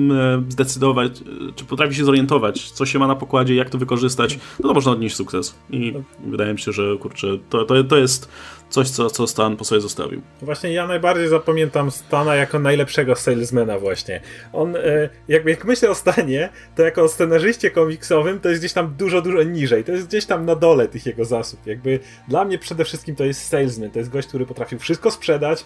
[0.48, 1.12] zdecydować,
[1.56, 4.92] czy potrafi się zorientować, co się ma na pokładzie, jak to wykorzystać, no to można
[4.92, 5.58] odnieść sukces.
[5.70, 5.94] I
[6.26, 8.28] wydaje mi się, że kurczę, to, to, to jest
[8.70, 10.22] coś, co, co Stan po sobie zostawił.
[10.42, 14.20] Właśnie ja najbardziej zapamiętam Stana jako najlepszego salesmana właśnie.
[14.52, 18.94] On, e, jak myślę o Stanie, to jako o scenarzyście komiksowym to jest gdzieś tam
[18.98, 19.84] dużo, dużo niżej.
[19.84, 21.66] To jest gdzieś tam na dole tych jego zasób.
[21.66, 23.90] Jakby dla mnie przede wszystkim to jest salesman.
[23.90, 25.64] To jest gość, który potrafił wszystko sprzedać,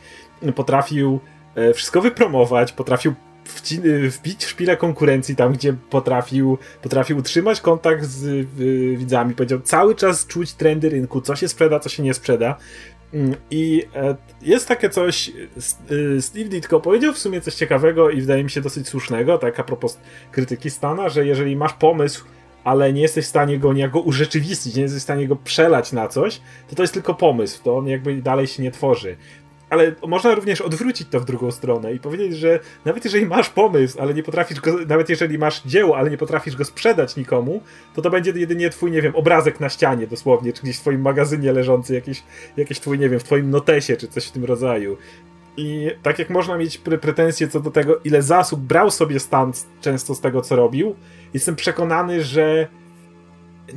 [0.54, 1.20] potrafił
[1.54, 3.14] e, wszystko wypromować, potrafił
[4.08, 9.34] wbić w szpilę konkurencji tam, gdzie potrafił, potrafił utrzymać kontakt z y, widzami.
[9.34, 12.56] Powiedział cały czas czuć trendy rynku, co się sprzeda, co się nie sprzeda.
[13.14, 15.32] Mm, I e, jest takie coś,
[15.90, 19.60] y, Steve Ditko powiedział w sumie coś ciekawego i wydaje mi się dosyć słusznego, tak
[19.60, 19.98] a propos
[20.32, 22.24] krytyki Stana, że jeżeli masz pomysł,
[22.64, 26.08] ale nie jesteś w stanie go niejako urzeczywistnić, nie jesteś w stanie go przelać na
[26.08, 29.16] coś, to to jest tylko pomysł, to on jakby dalej się nie tworzy
[29.70, 34.00] ale można również odwrócić to w drugą stronę i powiedzieć, że nawet jeżeli masz pomysł,
[34.00, 37.62] ale nie potrafisz go, nawet jeżeli masz dzieło, ale nie potrafisz go sprzedać nikomu,
[37.94, 41.00] to to będzie jedynie twój, nie wiem, obrazek na ścianie dosłownie, czy gdzieś w twoim
[41.00, 42.22] magazynie leżący, jakiś,
[42.56, 44.96] jakiś twój, nie wiem, w twoim notesie, czy coś w tym rodzaju.
[45.56, 49.52] I tak jak można mieć pre pretensje co do tego, ile zasób brał sobie Stan
[49.80, 50.94] często z tego, co robił,
[51.34, 52.68] jestem przekonany, że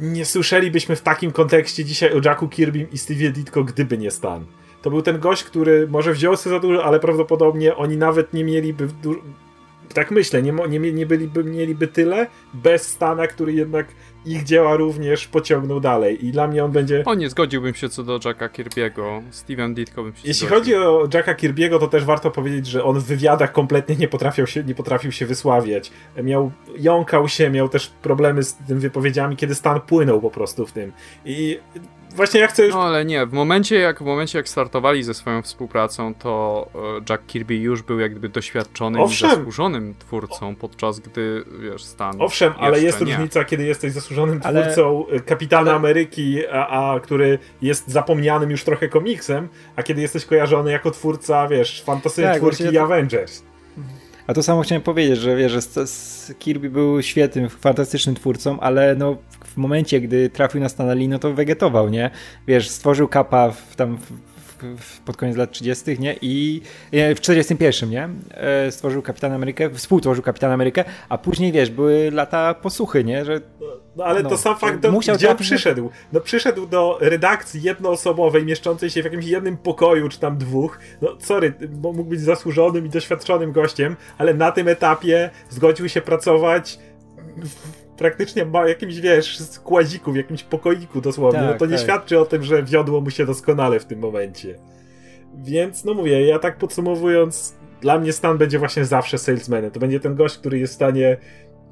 [0.02, 4.46] nie słyszelibyśmy w takim kontekście dzisiaj o Jacku Kirbym i Stevie Ditko, gdyby nie Stan.
[4.84, 8.44] To był ten gość, który może wziął sobie za dużo, ale prawdopodobnie oni nawet nie
[8.44, 8.88] mieliby
[9.94, 13.88] tak myślę, nie, nie, nie byliby, mieliby tyle bez Stana, który jednak
[14.26, 17.04] ich dzieła również pociągnął dalej i dla mnie on będzie...
[17.06, 20.76] O nie, zgodziłbym się co do Jacka Kirby'ego, Steven Ditko bym się Jeśli zgodził.
[20.76, 24.48] chodzi o Jacka Kirby'ego, to też warto powiedzieć, że on w wywiadach kompletnie nie potrafił
[24.48, 25.92] się, nie potrafił się wysławiać.
[26.24, 30.72] Miał, jąkał się, miał też problemy z tym wypowiedziami, kiedy Stan płynął po prostu w
[30.72, 30.92] tym.
[31.26, 31.60] I
[32.16, 32.74] właśnie ja chcę już...
[32.74, 36.80] No ale nie, w momencie jak, w momencie jak startowali ze swoją współpracą, to e,
[37.10, 39.30] Jack Kirby już był jakby doświadczonym Owszem.
[39.30, 43.06] i zasłużonym twórcą, podczas gdy, wiesz, Stan Owszem, ale jest nie.
[43.06, 44.62] różnica, kiedy jesteś zasłużonym ale...
[44.62, 45.74] twórcą e, Kapitana ale...
[45.74, 51.48] Ameryki, a, a, który jest zapomnianym już trochę komiksem, a kiedy jesteś kojarzony jako twórca,
[51.48, 52.84] wiesz, fantastycznej tak, twórki to...
[52.84, 53.44] Avengers.
[54.28, 55.60] A to samo chciałem powiedzieć, że wiesz, że
[56.40, 59.18] Kirby był świetnym, fantastycznym twórcą, ale no
[59.54, 62.12] w momencie, gdy trafił na Stanley, no to wegetował, nie?
[62.48, 63.98] Wiesz, stworzył kapa w, tam
[65.06, 66.00] pod koniec lat 30.
[66.00, 66.16] nie?
[66.22, 68.10] I w 41, nie?
[68.32, 73.26] E, stworzył Kapitan Amerykę, współtworzył Kapitan Amerykę, a później, wiesz, były lata posłuchy, nie?
[73.26, 73.42] Że
[73.96, 75.90] no ale no, to sam fakt, do, musiał gdzie przyszedł?
[76.14, 80.80] No przyszedł do redakcji jednoosobowej, mieszczącej się w jakimś jednym pokoju, czy tam dwóch.
[81.02, 86.80] No sorry, mógł być zasłużonym i doświadczonym gościem, ale na tym etapie zgodził się pracować
[87.38, 91.40] w praktycznie ma jakimś, wiesz, składziku, w jakimś pokoiku dosłownie.
[91.40, 91.82] Tak, no to nie tak.
[91.82, 94.56] świadczy o tym, że wiodło mu się doskonale w tym momencie.
[95.36, 99.72] Więc, no mówię, ja tak podsumowując, dla mnie Stan będzie właśnie zawsze salesmanem.
[99.72, 101.18] To będzie ten gość, który jest w stanie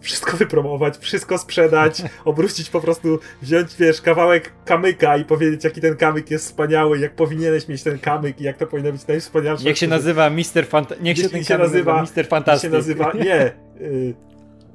[0.01, 5.97] wszystko wypromować, wszystko sprzedać, obrócić po prostu, wziąć, wiesz, kawałek kamyka i powiedzieć, jaki ten
[5.97, 9.63] kamyk jest wspaniały, jak powinieneś mieć ten kamyk i jak to powinno być najwspanialsze.
[9.63, 10.95] Niech się nazywa Mister Fanta...
[11.01, 12.63] Niech się ten się nazywa Mister Fantastic.
[12.63, 13.51] Niech się nazywa, nie,
[13.81, 14.15] y,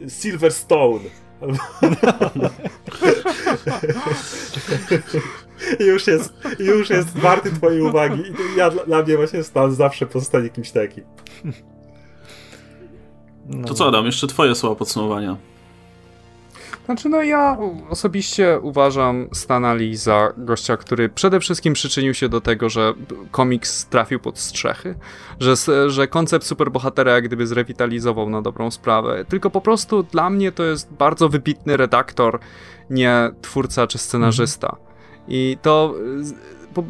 [0.09, 1.26] Silverstone.
[5.81, 8.23] już, jest, już jest warty twojej uwagi
[8.57, 11.05] ja, dla mnie właśnie Stan zawsze pozostaje kimś takim.
[13.47, 13.69] No.
[13.69, 15.37] To co Adam, jeszcze twoje słowa podsumowania.
[16.87, 17.59] Znaczy, no ja
[17.89, 22.95] osobiście uważam Stana Lee za gościa, który przede wszystkim przyczynił się do tego, że
[23.31, 24.95] komiks trafił pod strzechy,
[25.41, 25.55] że,
[25.89, 29.25] że koncept superbohatera jak gdyby zrewitalizował na dobrą sprawę.
[29.29, 32.41] Tylko po prostu dla mnie to jest bardzo wybitny redaktor,
[32.91, 34.77] nie twórca czy scenarzysta.
[35.29, 35.95] I to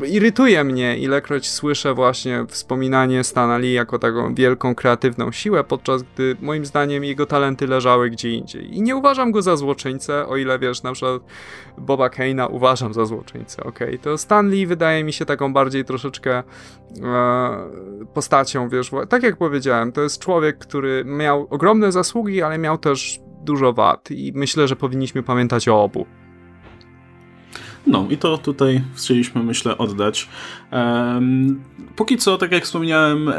[0.08, 6.36] irytuje mnie, ilekroć słyszę właśnie wspominanie Stana Lee jako taką wielką, kreatywną siłę, podczas gdy
[6.40, 8.76] moim zdaniem jego talenty leżały gdzie indziej.
[8.76, 11.22] I nie uważam go za złoczyńcę, o ile wiesz, na przykład
[11.78, 13.88] Boba Kane'a uważam za złoczyńcę, okej.
[13.88, 13.98] Okay.
[13.98, 16.42] To Stan Lee wydaje mi się taką bardziej troszeczkę
[17.02, 22.78] e, postacią, wiesz, tak jak powiedziałem, to jest człowiek, który miał ogromne zasługi, ale miał
[22.78, 26.06] też dużo wad i myślę, że powinniśmy pamiętać o obu.
[27.86, 30.28] No i to tutaj chcieliśmy, myślę, oddać.
[31.96, 33.34] Póki co, tak jak wspomniałem, e,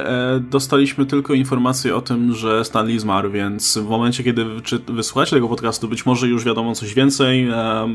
[0.49, 5.47] dostaliśmy tylko informację o tym, że Stanley zmarł, więc w momencie, kiedy czy wysłuchacie tego
[5.47, 7.89] podcastu, być może już wiadomo coś więcej, e,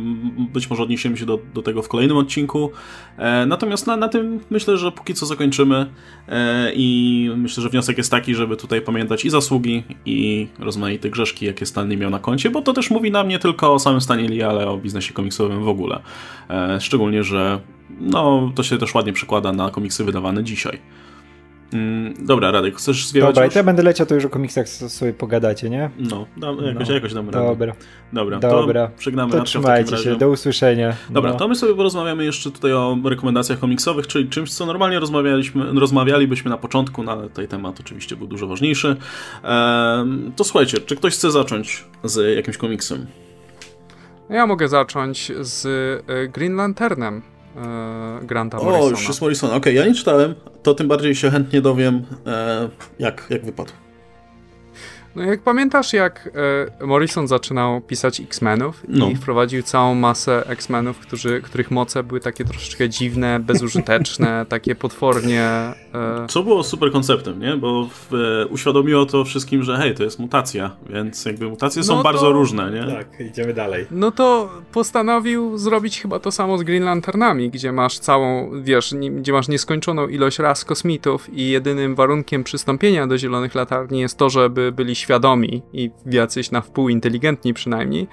[0.53, 2.71] być może odniesiemy się do, do tego w kolejnym odcinku.
[3.19, 5.87] E, natomiast na, na tym myślę, że póki co zakończymy
[6.29, 11.47] e, i myślę, że wniosek jest taki, żeby tutaj pamiętać i zasługi, i rozmaite grzeszki,
[11.47, 14.43] jakie Stanley miał na koncie, bo to też mówi nam nie tylko o samym Stanley,
[14.43, 16.03] ale o biznesie komiksowym w ogóle.
[16.51, 17.61] E, szczególnie, że
[18.01, 20.79] no, to się też ładnie przekłada na komiksy wydawane dzisiaj.
[21.73, 23.55] Mm, dobra, Radek, chcesz zwiewać Dobra, już?
[23.55, 25.91] ja będę leciał, to już o komiksach sobie pogadacie, nie?
[25.99, 26.95] No, da, jakoś, no.
[26.95, 27.47] jakoś damy radę.
[27.47, 27.75] Dobra.
[28.13, 28.87] Dobra, Dobra.
[28.87, 30.97] to żegnamy to trzymajcie się, do usłyszenia.
[31.11, 31.37] Dobra, no.
[31.37, 36.51] to my sobie porozmawiamy jeszcze tutaj o rekomendacjach komiksowych, czyli czymś, co normalnie rozmawialiśmy, rozmawialibyśmy
[36.51, 38.97] na początku, no ale tutaj temat oczywiście był dużo ważniejszy.
[39.43, 43.07] Ehm, to słuchajcie, czy ktoś chce zacząć z jakimś komiksem?
[44.31, 45.67] Ja mogę zacząć z
[46.09, 47.23] e, Green Lanternem
[47.57, 48.85] e, Granta Morrisona.
[48.85, 49.51] O, już jest Morrison.
[49.51, 52.69] Okej, okay, ja nie czytałem, to tym bardziej się chętnie dowiem, e,
[52.99, 53.73] jak, jak wypadł.
[55.17, 56.31] No jak pamiętasz, jak
[56.81, 59.11] e, Morrison zaczynał pisać X-Menów no.
[59.11, 60.99] i wprowadził całą masę X-Menów,
[61.43, 65.43] których moce były takie troszeczkę dziwne, bezużyteczne, takie potwornie...
[65.95, 66.27] E...
[66.29, 67.57] Co było super konceptem, nie?
[67.57, 71.87] Bo w, e, uświadomiło to wszystkim, że hej, to jest mutacja, więc jakby mutacje no
[71.87, 72.03] są to...
[72.03, 72.95] bardzo różne, nie?
[72.95, 73.87] Tak, idziemy dalej.
[73.91, 79.11] No to postanowił zrobić chyba to samo z Green Lanternami, gdzie masz całą, wiesz, nie,
[79.11, 84.31] gdzie masz nieskończoną ilość ras kosmitów i jedynym warunkiem przystąpienia do Zielonych Latarni jest to,
[84.31, 88.09] żeby byli świadomi i jacyś na wpół inteligentni przynajmniej.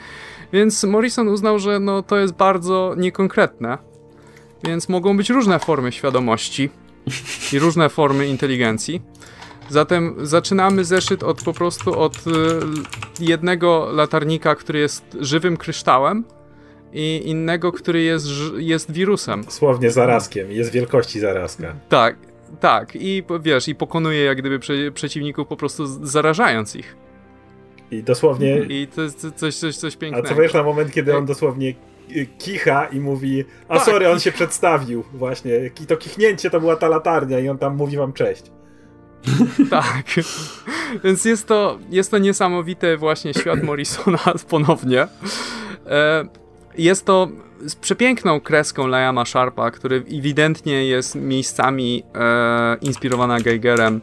[0.54, 3.78] Więc Morrison uznał, że no, to jest bardzo niekonkretne,
[4.64, 6.70] więc mogą być różne formy świadomości.
[7.54, 9.02] i różne formy inteligencji.
[9.70, 12.22] Zatem zaczynamy zeszyt od po prostu od y,
[13.20, 16.24] jednego latarnika, który jest żywym kryształem
[16.94, 19.44] i innego, który jest, jest wirusem.
[19.48, 21.76] Słownie zarazkiem, jest wielkości zarazka.
[21.90, 22.16] Tak,
[22.60, 22.96] tak.
[22.96, 26.96] I wiesz, i pokonuje jak gdyby prze, przeciwników po prostu zarażając ich.
[27.92, 28.58] I dosłownie.
[28.58, 30.28] I to jest coś, coś, coś pięknego.
[30.28, 31.74] A co wiesz na moment, kiedy on dosłownie
[32.38, 33.86] kicha i mówi, a tak.
[33.86, 35.52] sorry, on się przedstawił właśnie.
[35.84, 38.44] I to kichnięcie to była ta latarnia i on tam mówi wam cześć.
[39.70, 40.06] tak.
[41.04, 44.20] Więc jest to, jest to niesamowity właśnie świat Morrisona
[44.50, 45.08] ponownie.
[45.88, 46.26] E,
[46.84, 47.28] jest to
[47.66, 54.02] z przepiękną kreską Liama Sharpa, który ewidentnie jest miejscami e, inspirowana Geigerem.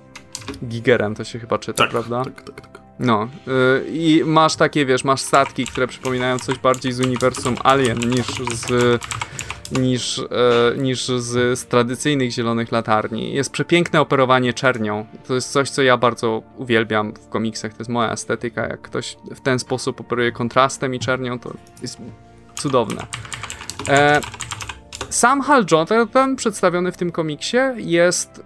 [0.65, 2.25] Gigerem to się chyba czyta, tak, prawda?
[2.25, 2.81] Tak, tak, tak.
[2.99, 7.99] No yy, i masz takie, wiesz, masz statki, które przypominają coś bardziej z uniwersum Alien
[7.99, 9.01] niż z
[9.73, 13.35] niż, e, niż z, z, tradycyjnych zielonych latarni.
[13.35, 15.07] Jest przepiękne operowanie czernią.
[15.27, 17.73] To jest coś, co ja bardzo uwielbiam w komiksach.
[17.73, 18.63] To jest moja estetyka.
[18.63, 21.99] Jak ktoś w ten sposób operuje kontrastem i czernią, to jest
[22.57, 23.07] cudowne.
[23.89, 24.21] E,
[25.11, 28.43] sam Hal Jordan przedstawiony w tym komiksie jest y,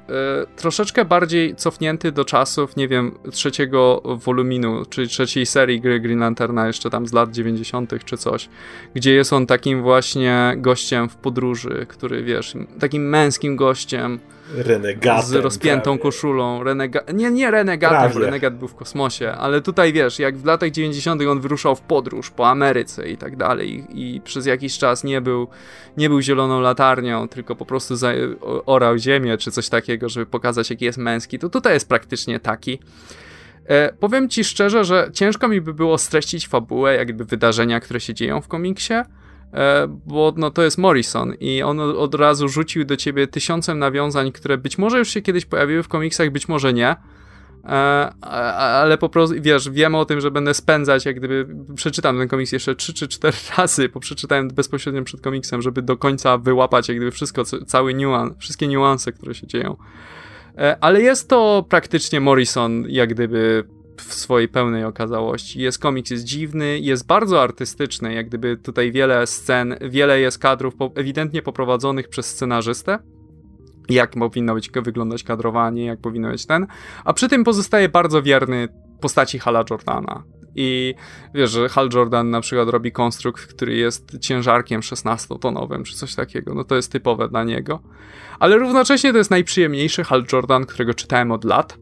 [0.57, 6.66] troszeczkę bardziej cofnięty do czasów, nie wiem, trzeciego woluminu, czyli trzeciej serii gry Green Lanterna
[6.66, 8.05] jeszcze tam z lat 90.
[8.05, 8.49] czy coś,
[8.95, 14.20] gdzie jest on takim właśnie gościem w podróży, który wiesz, takim męskim gościem,
[14.55, 15.27] Renegatem.
[15.27, 15.98] Z rozpiętą prawie.
[15.98, 16.64] koszulą.
[16.64, 20.70] Renega nie, nie renegatem, bo renegat był w kosmosie, ale tutaj wiesz, jak w latach
[20.70, 21.22] 90.
[21.22, 25.20] on wyruszał w podróż po Ameryce i tak dalej i, i przez jakiś czas nie
[25.20, 25.48] był,
[25.97, 28.12] nie był zieloną latarnią, tylko po prostu za,
[28.66, 32.78] orał ziemię czy coś takiego, żeby pokazać jaki jest męski, to tutaj jest praktycznie taki.
[33.66, 38.14] E, powiem ci szczerze, że ciężko mi by było streścić fabułę, jakby wydarzenia, które się
[38.14, 38.94] dzieją w komiksie,
[40.06, 44.59] bo no, to jest Morrison i on od razu rzucił do ciebie tysiącem nawiązań, które
[44.59, 46.97] być może już się kiedyś pojawiły w komiksach, być może nie.
[47.64, 47.70] E,
[48.22, 52.52] ale po prostu, wiesz, wiem o tym, że będę spędzać, jak gdyby przeczytam ten komiks
[52.52, 56.97] jeszcze 3 czy 4 razy, bo przeczytałem bezpośrednio przed komiksem, żeby do końca wyłapać, jak
[56.97, 59.77] gdyby wszystko, cały niuans, wszystkie niuanse, które się dzieją.
[60.59, 63.64] E, ale jest to praktycznie Morrison, jak gdyby
[64.01, 65.60] w swojej pełnej okazałości.
[65.60, 70.77] Jest komiks, jest dziwny, jest bardzo artystyczny, jak gdyby tutaj wiele scen, wiele jest kadrów
[70.77, 72.98] po, ewidentnie poprowadzonych przez scenarzystę,
[73.89, 76.66] jak powinno być wyglądać kadrowanie, jak powinno być ten,
[77.05, 78.68] a przy tym pozostaje bardzo wierny
[79.01, 80.24] postaci Hala Jordana.
[80.55, 80.94] I
[81.35, 86.55] wiesz, że Hal Jordan na przykład robi konstrukt, który jest ciężarkiem 16-tonowym, czy coś takiego,
[86.55, 87.81] no to jest typowe dla niego.
[88.39, 91.78] Ale równocześnie to jest najprzyjemniejszy Hal Jordan, którego czytałem od lat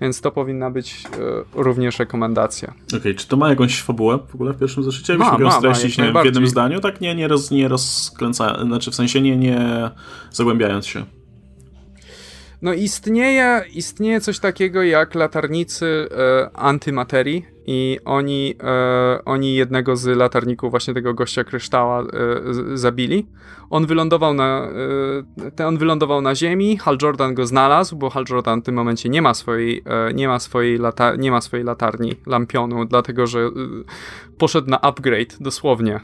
[0.00, 2.68] więc to powinna być e, również rekomendacja.
[2.86, 5.12] Okej, okay, czy to ma jakąś fabułę w ogóle w pierwszym zeszycie?
[5.12, 6.80] Jakbyś mógł streścić nie, w jednym zdaniu?
[6.80, 9.90] Tak nie, nie, roz, nie rozkręcając, znaczy w sensie nie, nie
[10.30, 11.17] zagłębiając się.
[12.62, 20.06] No istnieje, istnieje coś takiego jak latarnicy e, antymaterii i oni, e, oni jednego z
[20.06, 22.06] latarników, właśnie tego gościa kryształa, e,
[22.74, 23.26] zabili.
[23.70, 24.68] On wylądował na,
[25.58, 29.08] e, on wylądował na ziemi, Hal Jordan go znalazł, bo Hal Jordan w tym momencie
[29.08, 33.40] nie ma swojej, e, nie ma swojej, lata, nie ma swojej latarni, lampionu, dlatego że
[33.40, 33.50] e,
[34.38, 36.00] poszedł na upgrade, dosłownie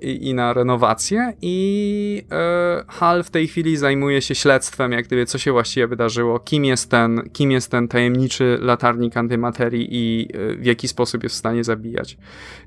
[0.00, 5.26] i, i na renowację i e, Hal w tej chwili zajmuje się śledztwem, jak gdyby
[5.26, 10.56] co się właściwie wydarzyło, kim jest ten, kim jest ten tajemniczy latarnik antymaterii i e,
[10.56, 12.16] w jaki sposób jest w stanie zabijać.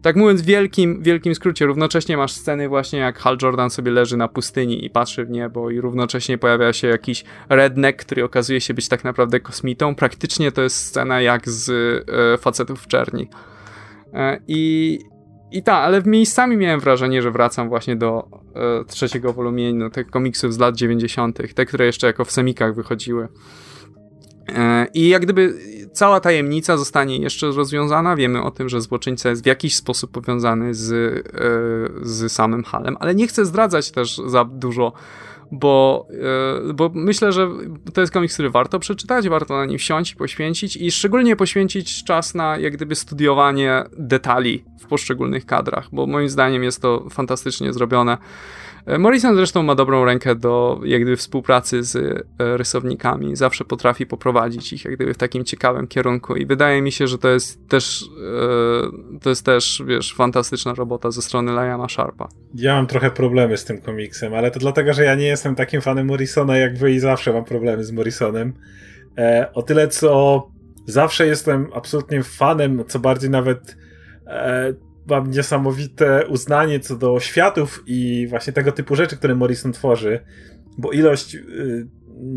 [0.02, 4.18] Tak mówiąc w wielkim, wielkim skrócie, równocześnie masz sceny właśnie jak Hal Jordan sobie leży
[4.18, 8.74] na pustyni i patrzy w niebo i równocześnie pojawia się jakiś redneck, który okazuje się
[8.74, 9.96] być tak naprawdę kosmitą.
[9.96, 11.70] Praktycznie to jest scena jak z
[12.10, 13.28] e, facetów w czerni.
[14.48, 15.00] I
[15.52, 20.54] i tak, ale miejscami miałem wrażenie, że wracam właśnie do e, trzeciego wolumienu tych komiksów
[20.54, 23.28] z lat 90., te, które jeszcze jako w semikach wychodziły.
[24.56, 25.54] E, I jak gdyby
[25.94, 28.16] cała tajemnica zostanie jeszcze rozwiązana.
[28.16, 31.30] Wiemy o tym, że złoczyńca jest w jakiś sposób powiązany z, e,
[32.02, 34.94] z samym Halem, ale nie chcę zdradzać też za dużo
[35.52, 36.08] bo,
[36.66, 37.50] yy, bo myślę, że
[37.94, 42.04] to jest komiks, który warto przeczytać, warto na nim wsiąść i poświęcić i szczególnie poświęcić
[42.04, 47.74] czas na jak gdyby studiowanie detali w poszczególnych kadrach, bo moim zdaniem jest to fantastycznie
[47.74, 48.18] zrobione.
[48.88, 52.24] E, Morrison zresztą ma dobrą rękę do jak gdyby współpracy z e,
[52.58, 57.08] rysownikami, zawsze potrafi poprowadzić ich jak gdyby w takim ciekawym kierunku i wydaje mi się,
[57.08, 62.30] że to jest też e, to jest też, wiesz, fantastyczna robota ze strony Liama Sharpa.
[62.56, 65.82] Ja mam trochę problemy z tym komiksem, ale to dlatego, że ja nie jestem takim
[65.82, 68.54] fanem Morrisona jak wy i zawsze mam problemy z Morrisonem.
[69.54, 70.48] o tyle, co
[70.86, 73.78] zawsze jestem absolutnie fanem, co bardziej nawet
[75.08, 80.20] mam niesamowite uznanie co do światów i właśnie tego typu rzeczy, które Morrison tworzy,
[80.78, 81.88] bo ilość y,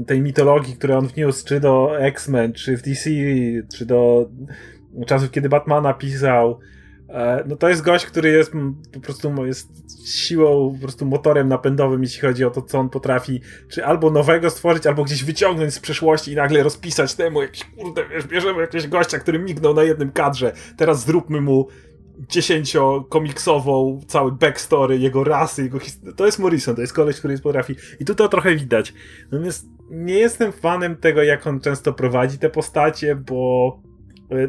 [0.07, 3.11] tej mitologii, które on wniósł, czy do X-Men, czy w DC,
[3.75, 4.31] czy do
[5.07, 6.59] czasów, kiedy Batmana pisał,
[7.09, 8.53] e, no to jest gość, który jest
[8.93, 9.69] po prostu jest
[10.09, 14.51] siłą, po prostu motorem napędowym, jeśli chodzi o to, co on potrafi, czy albo nowego
[14.51, 18.89] stworzyć, albo gdzieś wyciągnąć z przeszłości i nagle rozpisać temu jakiś, kurde, wiesz, bierzemy jakiegoś
[18.89, 21.69] gościa, który mignął na jednym kadrze, teraz zróbmy mu
[22.29, 26.17] dziesięciokomiksową, cały backstory, jego rasy, jego historii.
[26.17, 27.75] To jest Morrison, to jest koleś, który potrafi.
[28.01, 28.95] I tu to trochę widać.
[29.31, 33.81] Natomiast nie jestem fanem tego, jak on często prowadzi te postacie, bo
[34.31, 34.49] e,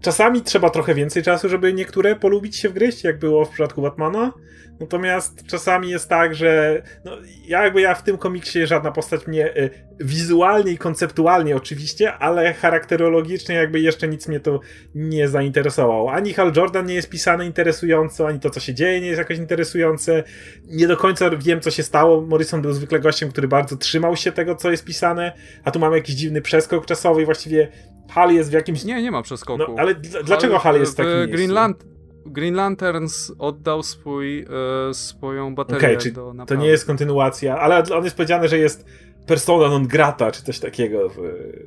[0.00, 4.32] czasami trzeba trochę więcej czasu, żeby niektóre polubić się wgryźć, jak było w przypadku Batmana.
[4.80, 7.12] Natomiast czasami jest tak, że no,
[7.46, 9.70] ja jakby ja w tym komiksie żadna postać mnie y,
[10.00, 14.60] wizualnie i konceptualnie oczywiście, ale charakterologicznie jakby jeszcze nic mnie to
[14.94, 16.12] nie zainteresowało.
[16.12, 19.38] Ani Hal Jordan nie jest pisany interesująco, ani to co się dzieje nie jest jakoś
[19.38, 20.22] interesujące.
[20.66, 22.20] Nie do końca wiem co się stało.
[22.20, 25.32] Morrison był zwykle gościem, który bardzo trzymał się tego co jest pisane,
[25.64, 27.68] a tu mamy jakiś dziwny przeskok czasowy i właściwie
[28.10, 28.84] Hal jest w jakimś...
[28.84, 29.62] Nie, nie ma przeskoku.
[29.68, 31.84] No, ale dlaczego Hal jest taki Green Land
[32.26, 34.46] Green Lanterns oddał swój,
[34.90, 36.48] e, swoją baterię okay, do naprawy.
[36.48, 38.84] To nie jest kontynuacja, ale on jest powiedziane, że jest
[39.26, 41.14] persona non grata, czy coś takiego w,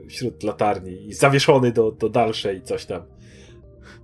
[0.10, 3.02] wśród latarni i zawieszony do, do dalszej coś tam.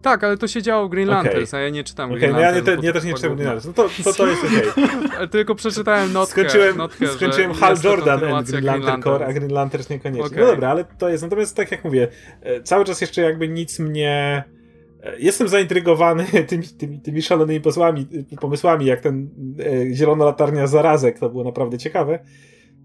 [0.05, 1.59] Tak, ale to się działo w Green Lanterns, okay.
[1.59, 2.67] a ja nie czytam okay, Green no Lanterns.
[2.67, 4.85] Ja nie, nie też nie czytam Green Lanterns, no to, to, to jest okej.
[5.15, 5.27] Okay.
[5.27, 6.41] Tylko przeczytałem notkę.
[6.41, 10.25] Skończyłem, notkę, skończyłem Hal Jordan and Green Lantern Core, a Green Lanterns niekoniecznie.
[10.25, 10.39] Okay.
[10.39, 12.07] No dobra, ale to jest, natomiast tak jak mówię,
[12.41, 14.43] e, cały czas jeszcze jakby nic mnie
[15.17, 18.07] Jestem zaintrygowany tymi, tymi, tymi szalonymi posłami,
[18.41, 19.29] pomysłami, jak ten
[19.59, 22.19] e, zielona latarnia zarazek, to było naprawdę ciekawe.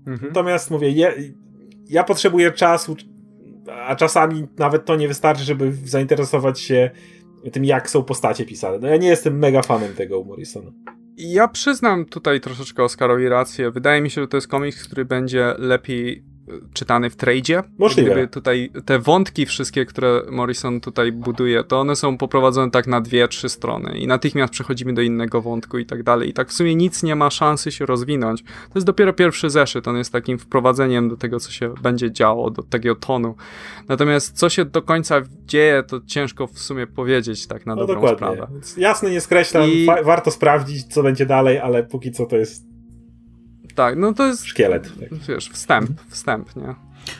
[0.06, 0.28] Mhm.
[0.28, 1.12] Natomiast mówię,
[1.88, 2.96] ja potrzebuję czasu,
[3.68, 6.90] a czasami nawet to nie wystarczy, żeby zainteresować się
[7.52, 8.78] tym, jak są postacie pisane.
[8.78, 10.70] No ja nie jestem mega fanem tego u Morrisona.
[11.16, 13.70] Ja przyznam tutaj troszeczkę Oscarowi rację.
[13.70, 16.24] Wydaje mi się, że to jest komiks, który będzie lepiej
[16.72, 17.62] czytany w tradzie.
[17.78, 18.10] Możliwe.
[18.10, 23.00] Gdyby tutaj te wątki wszystkie, które Morrison tutaj buduje, to one są poprowadzone tak na
[23.00, 26.28] dwie, trzy strony i natychmiast przechodzimy do innego wątku i tak dalej.
[26.28, 28.42] I tak w sumie nic nie ma szansy się rozwinąć.
[28.42, 32.50] To jest dopiero pierwszy zeszyt, on jest takim wprowadzeniem do tego, co się będzie działo,
[32.50, 33.34] do takiego tonu.
[33.88, 37.94] Natomiast co się do końca dzieje, to ciężko w sumie powiedzieć tak na no dobrą
[37.94, 38.16] dokładnie.
[38.16, 38.60] sprawę.
[38.76, 39.86] Jasne, nie skreślam, I...
[40.04, 42.69] warto sprawdzić, co będzie dalej, ale póki co to jest
[43.74, 44.46] tak, no to jest...
[44.46, 44.92] Szkielet.
[45.00, 45.14] Tak.
[45.28, 46.74] Wiesz, wstęp, wstęp, nie?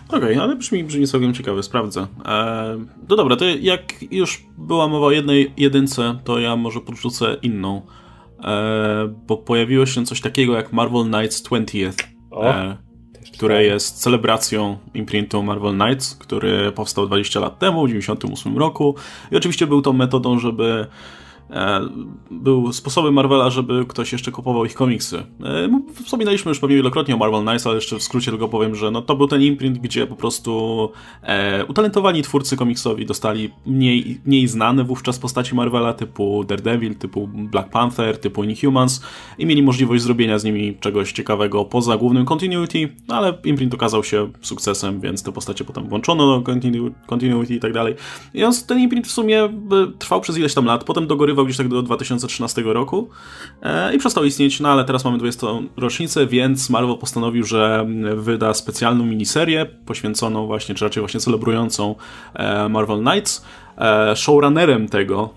[0.09, 2.01] Okej, okay, ale brzmi, brzmi całkiem ciekawe, sprawdzę.
[2.01, 2.79] Eee,
[3.09, 7.83] no dobra, to jak już była mowa o jednej jedynce, to ja może podrzucę inną.
[8.43, 12.05] Eee, bo pojawiło się coś takiego jak Marvel Knights 20th,
[12.43, 12.77] eee,
[13.35, 18.95] które jest celebracją imprintu Marvel Knights, który powstał 20 lat temu, w 98 roku.
[19.33, 20.87] I oczywiście był to metodą, żeby E,
[22.31, 25.17] był sposobem Marvela, żeby ktoś jeszcze kupował ich komiksy.
[25.45, 28.91] E, wspominaliśmy już pewnie wielokrotnie o Marvel Knights, ale jeszcze w skrócie tylko powiem, że
[28.91, 34.49] no to był ten imprint, gdzie po prostu e, utalentowani twórcy komiksowi dostali mniej, mniej
[34.49, 39.03] znane wówczas postaci Marvela typu Daredevil, typu Black Panther, typu Inhumans
[39.39, 44.05] i mieli możliwość zrobienia z nimi czegoś ciekawego poza głównym continuity, no ale imprint okazał
[44.05, 47.95] się sukcesem, więc te postacie potem włączono do continu continuity i tak dalej.
[48.35, 49.49] I on, ten imprint w sumie
[49.99, 53.09] trwał przez ileś tam lat, potem dogorywał trwał gdzieś tak do 2013 roku
[53.63, 55.47] e, i przestał istnieć, no ale teraz mamy 20.
[55.77, 57.87] rocznicę, więc Marvel postanowił, że
[58.17, 61.95] wyda specjalną miniserię poświęconą właśnie, czy raczej właśnie celebrującą
[62.35, 63.45] e, Marvel Knights.
[63.79, 65.35] E, showrunnerem tego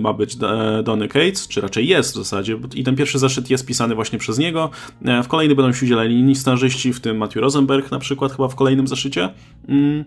[0.00, 0.36] ma być
[0.84, 4.38] Donny Cates, czy raczej jest w zasadzie, i ten pierwszy zeszyt jest pisany właśnie przez
[4.38, 4.70] niego.
[5.22, 8.54] W kolejny będą się udzielali inni stażyści, w tym Matthew Rosenberg na przykład chyba w
[8.54, 9.28] kolejnym zeszycie.
[9.68, 10.04] Mm.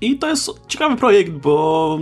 [0.00, 1.98] I to jest ciekawy projekt, bo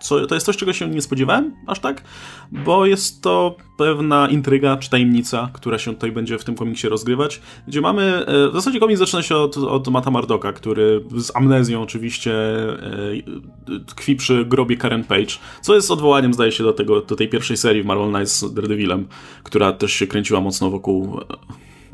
[0.00, 2.04] co, to jest coś, czego się nie spodziewałem aż tak,
[2.52, 7.40] bo jest to pewna intryga czy tajemnica, która się tutaj będzie w tym komiksie rozgrywać,
[7.68, 11.82] gdzie mamy, e, w zasadzie komiks zaczyna się od, od Mata Mardoka, który z amnezją
[11.82, 17.16] oczywiście e, tkwi przy grobie Karen Page, co jest odwołaniem, zdaje się, do, tego, do
[17.16, 19.08] tej pierwszej serii w Marvel Knights z Daredevilem,
[19.42, 21.20] która też się kręciła mocno wokół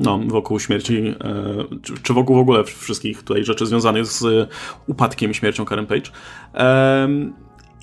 [0.01, 1.15] no, wokół śmierci,
[2.03, 4.49] czy wokół w ogóle wszystkich tutaj rzeczy związanych z
[4.87, 6.11] upadkiem i śmiercią Karen Page.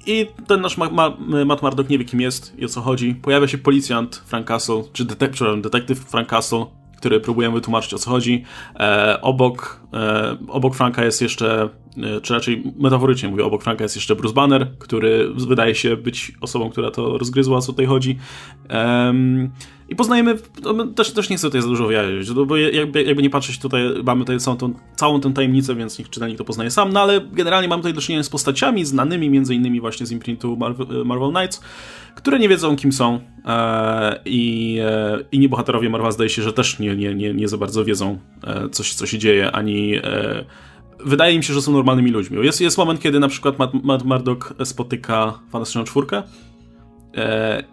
[0.07, 3.15] I ten nasz Ma Ma Matt Murdock nie wie, kim jest i o co chodzi.
[3.15, 6.67] Pojawia się policjant Frank Castle, czy detek detektyw Frank Castle,
[6.99, 8.45] który próbuje wytłumaczyć, o co chodzi.
[8.81, 11.69] E, obok, e, obok Franka jest jeszcze,
[12.17, 16.33] e, czy raczej metaforycznie mówię, obok Franka jest jeszcze Bruce Banner, który wydaje się być
[16.41, 18.19] osobą, która to rozgryzła, o co tutaj chodzi.
[19.89, 23.23] I poznajemy, no, też, też nie chcę tutaj za dużo wyjaśnić, no bo jakby, jakby
[23.23, 26.71] nie patrzeć tutaj, mamy tutaj całą tą, całą tę tajemnicę, więc niech czytelnik to poznaje
[26.71, 30.13] sam, no ale generalnie mamy tutaj do czynienia z postaciami znanymi między innymi właśnie z
[30.13, 31.61] imprintu Marvel, Marvel Knights,
[32.17, 36.79] które nie wiedzą kim są e, i e, inni bohaterowie Marvel zdaje się, że też
[36.79, 40.45] nie, nie, nie, nie za bardzo wiedzą e, coś, co się dzieje, ani e,
[41.05, 42.45] wydaje mi się, że są normalnymi ludźmi.
[42.45, 46.23] Jest, jest moment, kiedy na przykład Matt, Matt Murdock spotyka Fantastyczną Czwórkę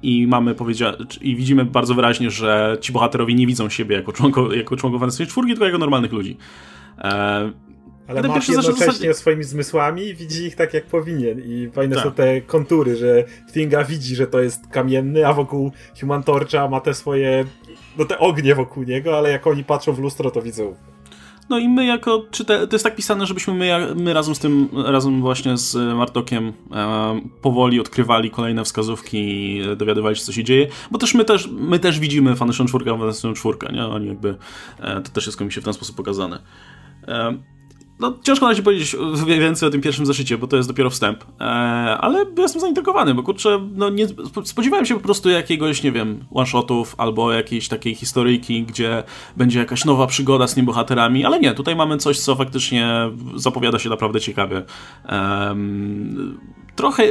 [0.03, 4.53] i mamy powiedzia- i widzimy bardzo wyraźnie, że ci bohaterowie nie widzą siebie jako, członko,
[4.53, 6.37] jako członków Fantastycznej Czwórki, tylko jako normalnych ludzi.
[6.97, 7.51] E,
[8.07, 9.13] ale ma jednocześnie zasadzie...
[9.13, 11.39] swoimi zmysłami widzi ich tak, jak powinien.
[11.39, 12.03] I fajne tak.
[12.03, 16.79] są te kontury, że Thinga widzi, że to jest kamienny, a wokół Human Torcha ma
[16.79, 17.45] te swoje,
[17.97, 20.75] no te ognie wokół niego, ale jak oni patrzą w lustro, to widzą
[21.49, 24.39] no i my jako, czy te, to jest tak pisane, żebyśmy my, my razem z
[24.39, 30.43] tym, razem właśnie z Martokiem e, powoli odkrywali kolejne wskazówki i dowiadywali się, co się
[30.43, 33.85] dzieje, bo też my też, my też widzimy Fantasy 4, Fantasy 4, nie?
[33.85, 34.37] Oni jakby,
[34.79, 36.41] e, to też jest komiksie w ten sposób pokazane.
[37.07, 37.37] E,
[37.99, 38.95] no, ciężko na razie powiedzieć
[39.25, 41.23] więcej o tym pierwszym zaszycie, bo to jest dopiero wstęp.
[41.41, 41.43] E,
[41.97, 44.07] ale jestem zaintrygowany, bo kurczę, no nie,
[44.43, 49.03] spodziewałem się po prostu jakiegoś, nie wiem, one-shotów albo jakiejś takiej historyjki, gdzie
[49.37, 52.89] będzie jakaś nowa przygoda z tymi bohaterami, ale nie, tutaj mamy coś, co faktycznie
[53.35, 54.63] zapowiada się naprawdę ciekawie.
[56.75, 57.03] Trochę,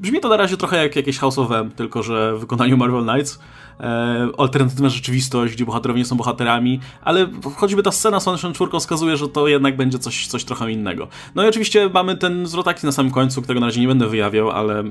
[0.00, 3.04] brzmi to na razie trochę jak jakieś House of M, tylko że w wykonaniu Marvel
[3.04, 3.38] Knights
[3.80, 8.80] e, alternatywna rzeczywistość, gdzie bohaterowie nie są bohaterami, ale choćby ta scena z Słoneczną Czwórką
[8.80, 11.08] wskazuje, że to jednak będzie coś, coś trochę innego.
[11.34, 14.06] No i oczywiście mamy ten zwrot akcji na samym końcu, którego na razie nie będę
[14.06, 14.84] wyjawiał, ale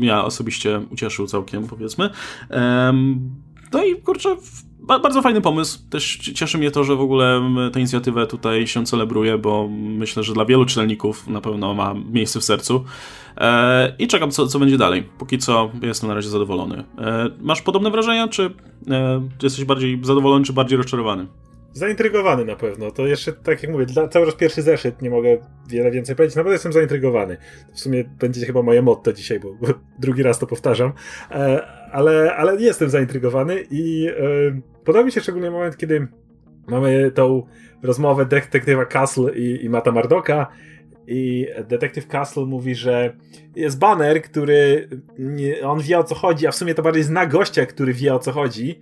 [0.00, 2.10] ja osobiście ucieszył całkiem, powiedzmy.
[3.72, 4.36] no i kurczę,
[4.98, 5.78] bardzo fajny pomysł.
[5.90, 7.42] Też cieszy mnie to, że w ogóle
[7.72, 12.40] tę inicjatywę tutaj się celebruje, bo myślę, że dla wielu czytelników na pewno ma miejsce
[12.40, 12.84] w sercu.
[13.36, 15.08] E, I czekam, co, co będzie dalej.
[15.18, 16.84] Póki co jestem na razie zadowolony.
[16.98, 18.50] E, masz podobne wrażenia, czy
[18.90, 21.26] e, jesteś bardziej zadowolony, czy bardziej rozczarowany?
[21.72, 22.90] Zaintrygowany na pewno.
[22.90, 25.38] To jeszcze, tak jak mówię, dla, cały czas pierwszy zeszyt, nie mogę
[25.68, 26.36] wiele więcej powiedzieć.
[26.36, 27.36] Naprawdę jestem zaintrygowany.
[27.74, 29.66] W sumie będzie chyba moje motto dzisiaj, bo, bo
[29.98, 30.92] drugi raz to powtarzam.
[31.30, 36.08] E, ale, ale jestem zaintrygowany i e, podoba mi się szczególnie moment, kiedy
[36.68, 37.46] mamy tą
[37.82, 40.46] rozmowę detektywa Castle i, i Mata Mardoka
[41.10, 43.16] i detektyw Castle mówi, że
[43.56, 44.88] jest baner, który
[45.18, 48.14] nie, on wie o co chodzi, a w sumie to bardziej zna gościa, który wie
[48.14, 48.80] o co chodzi.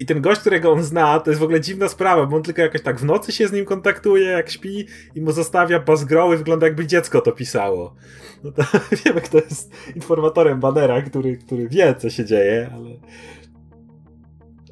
[0.00, 2.62] I ten gość, którego on zna, to jest w ogóle dziwna sprawa, bo on tylko
[2.62, 6.66] jakoś tak w nocy się z nim kontaktuje, jak śpi i mu zostawia bazgroły, wygląda
[6.66, 7.94] jakby dziecko to pisało.
[8.44, 8.62] No to
[9.04, 12.90] wiemy, kto jest informatorem banera, który, który wie, co się dzieje, ale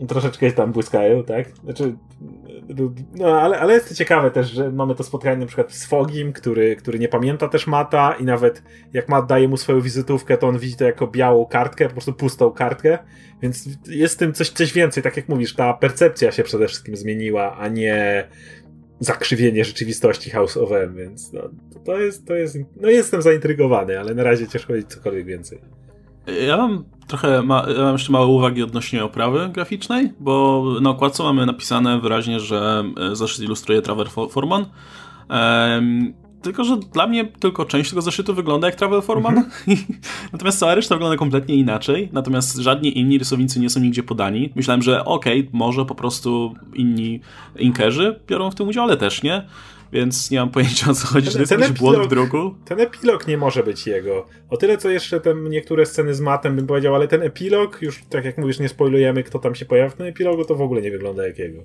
[0.06, 1.48] troszeczkę tam błyskają, tak?
[1.64, 1.96] Znaczy,
[3.14, 6.32] no ale, ale jest to ciekawe też, że mamy to spotkanie na przykład z Fogim,
[6.32, 8.62] który, który nie pamięta też Mata i nawet
[8.92, 12.12] jak Mat daje mu swoją wizytówkę, to on widzi to jako białą kartkę, po prostu
[12.12, 12.98] pustą kartkę,
[13.42, 16.96] więc jest w tym coś, coś więcej, tak jak mówisz, ta percepcja się przede wszystkim
[16.96, 18.28] zmieniła, a nie
[19.00, 21.50] zakrzywienie rzeczywistości House of M, więc no,
[21.84, 25.58] to jest, to jest, no jestem zaintrygowany, ale na razie ciężko powiedzieć cokolwiek więcej.
[26.46, 31.22] Ja mam trochę, ma, ja mam jeszcze małe uwagi odnośnie oprawy graficznej, bo na okładce
[31.22, 34.66] mamy napisane wyraźnie, że e, zeszyt ilustruje Traver Forman.
[35.30, 39.84] Um, tylko, że dla mnie tylko część tego zeszytu wygląda jak Travel Forman, mm -hmm.
[40.32, 44.52] natomiast cała reszta wygląda kompletnie inaczej, natomiast żadni inni rysownicy nie są nigdzie podani.
[44.54, 47.20] Myślałem, że okej, okay, może po prostu inni
[47.58, 49.44] inkerzy biorą w tym udział, ale też nie
[49.92, 52.54] więc nie mam pojęcia o co chodzi, ten, że to jest jakiś błąd w druku.
[52.64, 54.26] Ten epilog nie może być jego.
[54.50, 55.20] O tyle, co jeszcze
[55.50, 59.22] niektóre sceny z matem bym powiedział, ale ten epilog, już tak jak mówisz, nie spoilujemy,
[59.22, 61.62] kto tam się pojawia w tym epilogu, to w ogóle nie wygląda jakiego.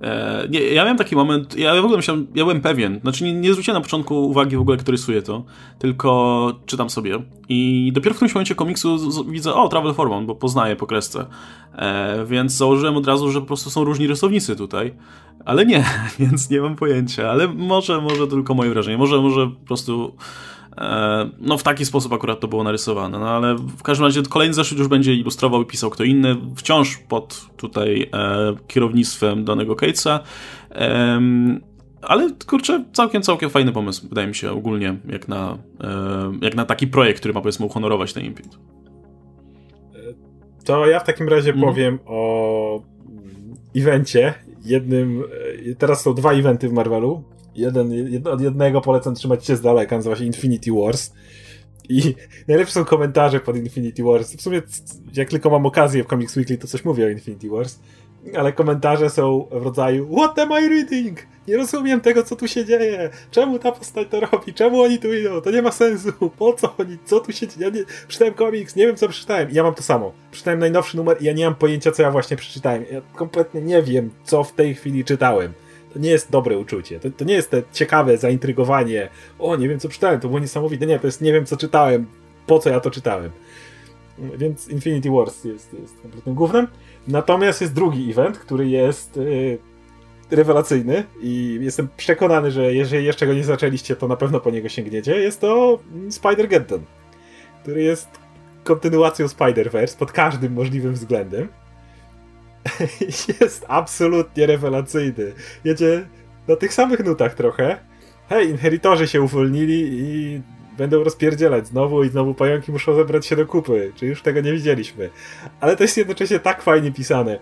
[0.00, 3.32] E, nie, ja miałem taki moment, ja w ogóle myślałem, ja byłem pewien, znaczy nie,
[3.32, 5.44] nie zwróciłem na początku uwagi w ogóle, kto rysuje to,
[5.78, 10.26] tylko czytam sobie i dopiero w którymś momencie komiksu z, z, widzę, o, Travel Forman,
[10.26, 11.26] bo poznaję po kresce,
[11.74, 14.94] e, więc założyłem od razu, że po prostu są różni rysownicy tutaj,
[15.44, 15.84] ale nie,
[16.18, 20.16] więc nie mam pojęcia, ale może, może tylko moje wrażenie, może, może po prostu
[21.38, 24.78] no w taki sposób akurat to było narysowane, no ale w każdym razie kolejny zeszyt
[24.78, 30.20] już będzie ilustrował i pisał kto inny, wciąż pod tutaj e, kierownictwem danego Catesa.
[30.70, 31.20] E,
[32.02, 36.64] ale kurczę, całkiem, całkiem fajny pomysł, wydaje mi się ogólnie, jak na, e, jak na
[36.64, 38.58] taki projekt, który ma powiedzmy uhonorować ten imprint.
[40.64, 41.64] To ja w takim razie mm.
[41.64, 42.82] powiem o
[43.76, 44.34] evencie.
[44.64, 45.24] Jednym,
[45.70, 47.22] e, teraz są dwa eventy w Marvelu
[47.58, 51.12] jeden, jed, od jednego polecam trzymać się z daleka, nazywa się Infinity Wars.
[51.88, 52.14] I
[52.48, 54.36] najlepsze są komentarze pod Infinity Wars.
[54.36, 54.62] W sumie,
[55.14, 57.78] jak tylko mam okazję w Comics Weekly, to coś mówię o Infinity Wars.
[58.36, 61.18] ale komentarze są w rodzaju What am I reading?
[61.48, 63.10] Nie rozumiem tego, co tu się dzieje.
[63.30, 64.54] Czemu ta postać to robi?
[64.54, 65.40] Czemu oni tu idą?
[65.40, 66.12] To nie ma sensu.
[66.38, 66.98] Po co oni?
[67.04, 67.64] Co tu się dzieje?
[67.64, 67.84] Ja nie...
[68.08, 69.50] Przeczytałem komiks, nie wiem, co przeczytałem.
[69.50, 70.12] I ja mam to samo.
[70.30, 72.84] Przeczytałem najnowszy numer i ja nie mam pojęcia, co ja właśnie przeczytałem.
[72.92, 75.52] Ja kompletnie nie wiem, co w tej chwili czytałem.
[75.96, 77.00] To nie jest dobre uczucie.
[77.00, 79.08] To, to nie jest te ciekawe zaintrygowanie.
[79.38, 80.20] O, nie wiem, co czytałem.
[80.20, 80.86] To było niesamowite.
[80.86, 82.06] Nie, to jest nie wiem, co czytałem.
[82.46, 83.30] Po co ja to czytałem.
[84.18, 86.66] Więc Infinity Wars jest, jest kompletnym głównym.
[87.08, 89.58] Natomiast jest drugi event, który jest yy,
[90.30, 94.68] rewelacyjny i jestem przekonany, że jeżeli jeszcze go nie zaczęliście, to na pewno po niego
[94.68, 95.16] sięgniecie.
[95.16, 95.78] Jest to
[96.08, 96.80] Spider-Geddon,
[97.62, 98.08] który jest
[98.64, 101.48] kontynuacją Spider-Verse pod każdym możliwym względem.
[103.40, 105.32] jest absolutnie rewelacyjny.
[105.64, 106.06] Jedzie
[106.48, 107.78] na tych samych nutach trochę.
[108.28, 110.40] Hej, inheritorzy się uwolnili i
[110.78, 113.92] będą rozpierdzielać znowu i znowu pająki muszą zebrać się do kupy.
[113.94, 115.10] Czy już tego nie widzieliśmy.
[115.60, 117.38] Ale to jest jednocześnie tak fajnie pisane.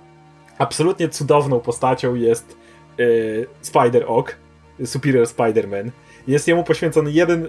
[0.59, 2.57] Absolutnie cudowną postacią jest
[2.99, 4.25] yy, Spider-Oak,
[4.85, 5.91] Superior Spider-Man.
[6.27, 7.49] Jest jemu poświęcony jeden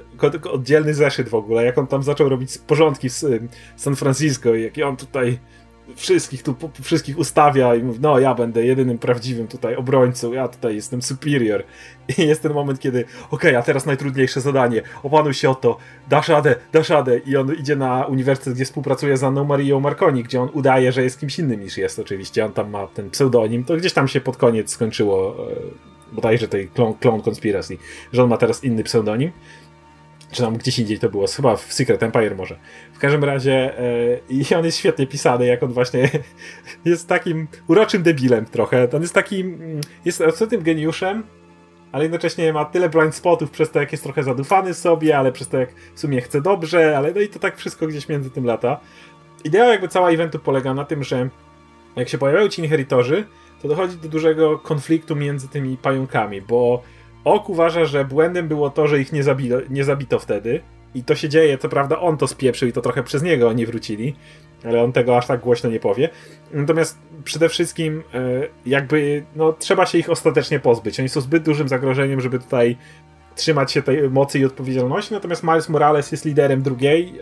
[0.52, 3.26] oddzielny zeszyt w ogóle, jak on tam zaczął robić porządki z
[3.76, 5.40] San Francisco, jaki on tutaj
[5.96, 10.76] wszystkich tu wszystkich ustawia i mówi, no ja będę jedynym prawdziwym tutaj obrońcą, ja tutaj
[10.76, 11.64] jestem superior.
[12.18, 15.78] I jest ten moment, kiedy okej, okay, a teraz najtrudniejsze zadanie, opanuj się o to,
[16.10, 17.18] dasz radę, dasz radę.
[17.18, 21.04] I on idzie na uniwersytet, gdzie współpracuje z Anną Marią Marconi, gdzie on udaje, że
[21.04, 24.22] jest kimś innym niż jest oczywiście, on tam ma ten pseudonim, to gdzieś tam się
[24.22, 27.78] pod koniec skończyło e, bodajże tej Clone, Clone Conspiracy,
[28.14, 29.32] że on ma teraz inny pseudonim
[30.36, 32.60] czy tam gdzieś indziej to było, chyba w Secret Empire może.
[32.94, 33.74] W każdym razie
[34.30, 36.10] yy, i on jest świetnie pisany, jak on właśnie
[36.86, 38.88] jest takim uroczym debilem trochę.
[38.94, 41.24] On jest takim, mm, jest absolutnym geniuszem,
[41.92, 45.48] ale jednocześnie ma tyle blind spotów przez to, jak jest trochę zadufany sobie, ale przez
[45.48, 48.46] to, jak w sumie chce dobrze, ale no i to tak wszystko gdzieś między tym
[48.46, 48.80] lata.
[49.44, 51.30] Idea jakby cała eventu polega na tym, że
[51.96, 53.26] jak się pojawiają ci inheritorzy,
[53.62, 56.84] to dochodzi do dużego konfliktu między tymi pająkami, bo
[57.26, 59.24] Ok uważa, że błędem było to, że ich nie
[59.70, 60.62] nie zabito wtedy.
[60.96, 63.66] I to się dzieje, co prawda on to spieprzył i to trochę przez niego oni
[63.66, 64.16] wrócili,
[64.64, 66.10] ale on tego aż tak głośno nie powie.
[66.54, 68.22] Natomiast przede wszystkim e,
[68.66, 71.00] jakby no, trzeba się ich ostatecznie pozbyć.
[71.00, 72.78] Oni są zbyt dużym zagrożeniem, żeby tutaj
[73.36, 77.14] trzymać się tej mocy i odpowiedzialności, natomiast Miles Morales jest liderem drugiej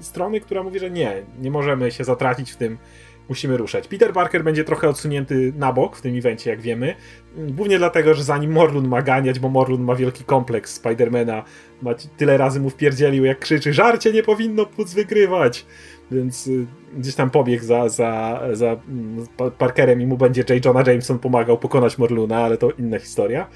[0.00, 2.78] strony, która mówi, że nie, nie możemy się zatracić w tym
[3.28, 3.88] musimy ruszać.
[3.88, 6.94] Peter Parker będzie trochę odsunięty na bok w tym evencie, jak wiemy.
[7.36, 11.44] Głównie dlatego, że zanim Morlun ma ganiać, bo Morlun ma wielki kompleks Spidermana,
[11.82, 15.66] ma tyle razy mu wpierdzielił, jak krzyczy, żarcie nie powinno płuc wygrywać.
[16.10, 16.66] Więc y,
[16.96, 19.26] gdzieś tam pobiegł za, za, za mm,
[19.58, 20.64] Parkerem i mu będzie J.
[20.64, 23.46] Jonah Jameson pomagał pokonać Morluna, ale to inna historia.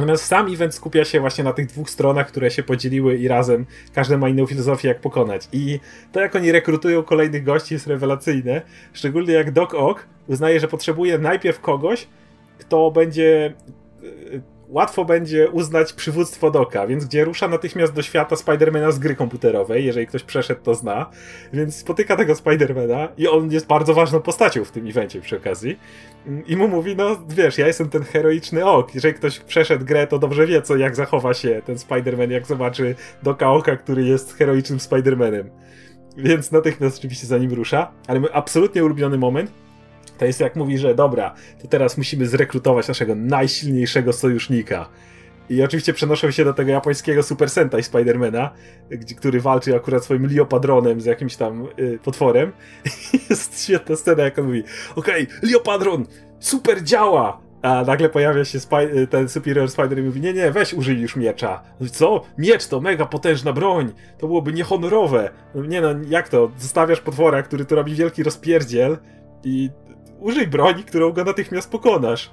[0.00, 3.66] Natomiast sam event skupia się właśnie na tych dwóch stronach, które się podzieliły i razem
[3.94, 5.48] każdy ma inną filozofię, jak pokonać.
[5.52, 5.80] I
[6.12, 8.62] to, jak oni rekrutują kolejnych gości, jest rewelacyjne.
[8.92, 12.08] Szczególnie jak Doc Ock uznaje, że potrzebuje najpierw kogoś,
[12.58, 13.54] kto będzie
[14.70, 19.84] łatwo będzie uznać przywództwo Doka, więc gdzie rusza natychmiast do świata Spidermana z gry komputerowej,
[19.84, 21.10] jeżeli ktoś przeszedł, to zna,
[21.52, 25.78] więc spotyka tego Spidermana i on jest bardzo ważną postacią w tym evencie przy okazji
[26.46, 30.18] i mu mówi, no wiesz, ja jestem ten heroiczny Ok, jeżeli ktoś przeszedł grę, to
[30.18, 34.80] dobrze wie, co, jak zachowa się ten Spiderman, jak zobaczy Doka Oka, który jest heroicznym
[34.80, 35.50] Spidermanem.
[36.16, 39.52] Więc natychmiast oczywiście za nim rusza, ale absolutnie ulubiony moment
[40.20, 44.88] to jest jak mówi, że dobra, to teraz musimy zrekrutować naszego najsilniejszego sojusznika.
[45.48, 48.50] I oczywiście przenoszą się do tego japońskiego Super Sentai Spidermana,
[49.16, 52.52] który walczy akurat swoim Liopadronem z jakimś tam y, potworem.
[53.30, 54.62] jest świetna scena, jak on mówi:
[54.96, 56.06] Okej, okay, Liopadron,
[56.40, 57.40] super działa!
[57.62, 61.16] A nagle pojawia się y, ten Superior Spider i mówi: Nie, nie, weź użyj już
[61.16, 61.62] miecza.
[61.92, 62.22] Co?
[62.38, 63.92] Miecz to mega potężna broń.
[64.18, 65.30] To byłoby niehonorowe.
[65.54, 66.50] Nie no, jak to?
[66.58, 68.98] Zostawiasz potwora, który tu robi wielki rozpierdziel
[69.44, 69.70] i
[70.20, 72.30] użyj broni, którą go natychmiast pokonasz.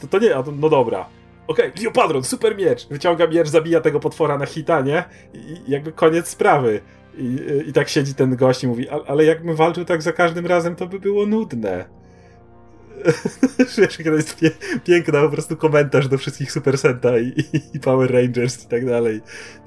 [0.00, 1.06] To, to nie, no dobra.
[1.46, 2.88] Okej, okay, Leopadron, super miecz!
[2.88, 5.04] Wyciąga miecz, zabija tego potwora na hita, nie?
[5.34, 6.80] I jakby koniec sprawy.
[7.18, 10.76] I, I, tak siedzi ten gość i mówi, ale jakbym walczył tak za każdym razem,
[10.76, 11.84] to by było nudne.
[13.78, 14.50] Wiesz, to jest pie
[14.84, 19.20] piękna po prostu komentarz do wszystkich Super Sentai i, i Power Rangers i tak dalej.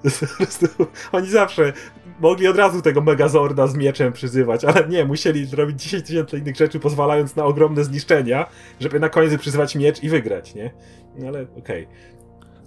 [0.03, 0.67] To prostu,
[1.11, 1.73] oni zawsze
[2.19, 6.55] mogli od razu tego Megazorda z mieczem przyzywać, ale nie, musieli zrobić 10 tysięcy innych
[6.55, 8.45] rzeczy, pozwalając na ogromne zniszczenia,
[8.79, 10.73] żeby na koniec przyzywać miecz i wygrać, nie?
[11.17, 11.83] No ale okej.
[11.83, 11.87] Okay.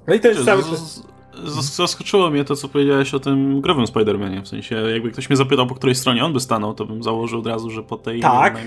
[0.06, 0.62] No i to jest cały...
[1.76, 4.42] Zaskoczyło mnie to, co powiedziałeś o tym growym Spider-Manie.
[4.42, 7.38] W sensie, jakby ktoś mnie zapytał, po której stronie on by stanął, to bym założył
[7.38, 8.20] od razu, że po tej.
[8.20, 8.58] Tak.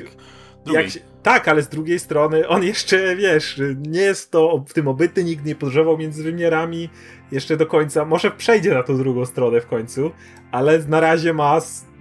[0.68, 5.23] Się, tak, ale z drugiej strony on jeszcze, wiesz, nie jest to w tym obyty,
[5.23, 6.90] nikt nie podrzewał między wymiarami
[7.31, 8.06] jeszcze do końca.
[8.06, 10.11] Może przejdzie na tą drugą stronę w końcu,
[10.52, 11.60] ale na razie ma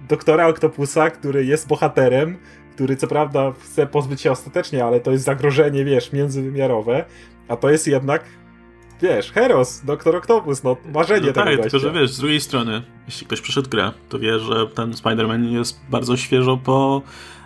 [0.09, 2.37] doktora Octopusa, który jest bohaterem,
[2.75, 7.05] który co prawda chce pozbyć się ostatecznie, ale to jest zagrożenie, wiesz, międzywymiarowe,
[7.47, 8.23] a to jest jednak
[9.01, 12.81] wiesz, Heros, Doktor Octopus, no marzenie no tak, tego tylko że wiesz, z drugiej strony,
[13.05, 17.01] jeśli ktoś przeszedł grę, to wie, że ten Spider-Man jest bardzo świeżo po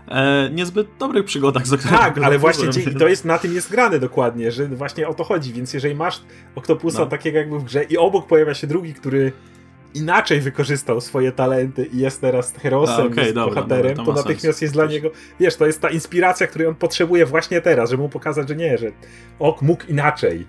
[0.07, 2.69] e, niezbyt dobrych przygodach, za które Tak, ale właśnie
[2.99, 6.21] to jest, na tym jest grane dokładnie, że właśnie o to chodzi, więc jeżeli masz
[6.55, 7.05] Octopusa no.
[7.05, 9.31] takiego jakby w grze i obok pojawia się drugi, który
[9.93, 14.61] inaczej wykorzystał swoje talenty i jest teraz herosem, okay, jest bohaterem, to, to natychmiast sens.
[14.61, 18.09] jest dla niego, wiesz, to jest ta inspiracja, której on potrzebuje właśnie teraz, żeby mu
[18.09, 18.91] pokazać, że nie, że
[19.39, 20.45] ok, mógł inaczej.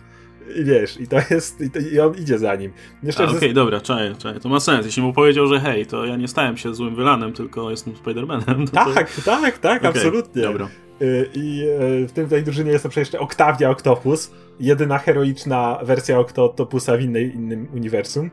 [0.56, 2.72] I wiesz, i to jest, i, to, i on idzie za nim.
[3.14, 4.86] Okej, okay, dobra, czaję, czaję, to ma sens.
[4.86, 8.70] Jeśli mu powiedział, że hej, to ja nie stałem się złym wylanem, tylko jestem Spider-Manem.
[8.70, 9.22] Tak, to...
[9.22, 10.42] tak, tak, okay, absolutnie.
[10.42, 10.68] Dobra.
[11.02, 11.62] Y, I
[12.02, 14.30] y, w tym tej drużynie jest to jeszcze Octavia Octopus,
[14.60, 18.30] jedyna heroiczna wersja Octopusa w innej, innym uniwersum.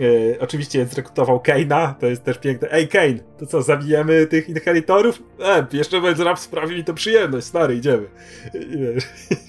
[0.00, 2.68] E, oczywiście zrekrutował Kane'a, to jest też piękne.
[2.70, 5.22] Ej, Kane, to co, zabijemy tych inheritorów?
[5.40, 8.06] E, jeszcze Rap sprawi mi to przyjemność, stary, idziemy.
[8.44, 8.58] E,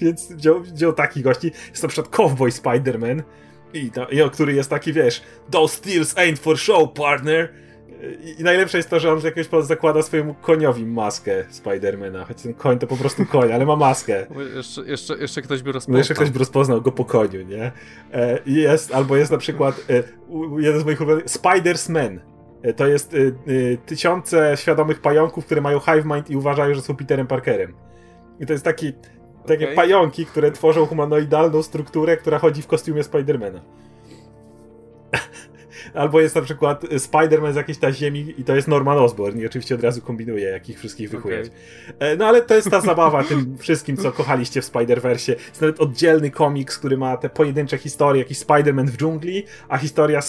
[0.00, 1.52] więc wziął, wziął takich gości.
[1.70, 3.22] Jest na przykład Cowboy Spider-Man,
[3.74, 7.48] i, i, który jest taki, wiesz, those steals ain't for show, partner.
[8.38, 12.78] I, najlepsze jest to, że on jakoś zakłada swojemu koniowi maskę Spidermana, choć ten koń
[12.78, 14.26] to po prostu koń, ale ma maskę.
[14.56, 15.92] Jeszcze, jeszcze, jeszcze ktoś by rozpoznał.
[15.92, 17.72] No jeszcze ktoś by rozpoznał go po koniu, nie?
[18.12, 20.02] E, jest, albo jest na przykład e,
[20.58, 22.20] jeden z moich ulubionych, Spider's Man.
[22.62, 23.16] E, to jest
[23.86, 27.74] tysiące świadomych pająków, które mają hive mind i uważają, że są Peterem Parkerem.
[28.40, 28.92] I to jest taki,
[29.46, 29.76] takie okay.
[29.76, 33.60] pająki, które tworzą humanoidalną strukturę, która chodzi w kostiumie Spidermana.
[35.94, 39.46] Albo jest na przykład Spider-Man z jakiejś ta ziemi i to jest Norman Osborn i
[39.46, 41.46] oczywiście od razu kombinuje, jak ich wszystkich wychujać.
[41.46, 42.08] Okay.
[42.08, 45.30] E, no ale to jest ta zabawa tym wszystkim, co kochaliście w Spider-Versie.
[45.48, 50.18] Jest nawet oddzielny komiks, który ma te pojedyncze historie, jakiś Spider-Man w dżungli, a historia
[50.18, 50.22] y,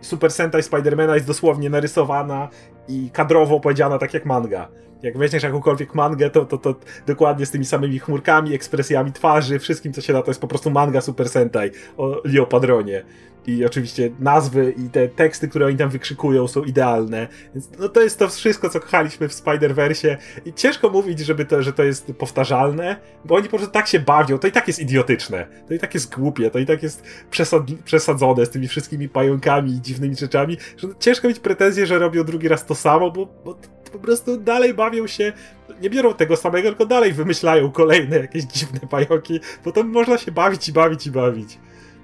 [0.00, 2.48] Super Sentai Spider-Mana jest dosłownie narysowana
[2.88, 4.68] i kadrowo powiedziana tak jak manga.
[5.02, 6.74] Jak weźmiesz jakąkolwiek mangę, to, to, to
[7.06, 10.70] dokładnie z tymi samymi chmurkami, ekspresjami twarzy, wszystkim co się da, to jest po prostu
[10.70, 13.04] manga Super Sentai o Leo Padronie
[13.46, 17.28] i oczywiście nazwy i te teksty, które oni tam wykrzykują są idealne.
[17.54, 21.62] Więc no to jest to wszystko, co kochaliśmy w Spider-Versie i ciężko mówić, żeby to,
[21.62, 24.80] że to jest powtarzalne, bo oni po prostu tak się bawią, to i tak jest
[24.80, 29.08] idiotyczne, to i tak jest głupie, to i tak jest przesad przesadzone z tymi wszystkimi
[29.08, 33.28] pająkami i dziwnymi rzeczami, że ciężko mieć pretensje, że robią drugi raz to samo, bo,
[33.44, 33.58] bo
[33.92, 35.32] po prostu dalej bawią się,
[35.80, 40.32] nie biorą tego samego, tylko dalej wymyślają kolejne jakieś dziwne pająki, bo to można się
[40.32, 41.58] bawić i bawić i bawić.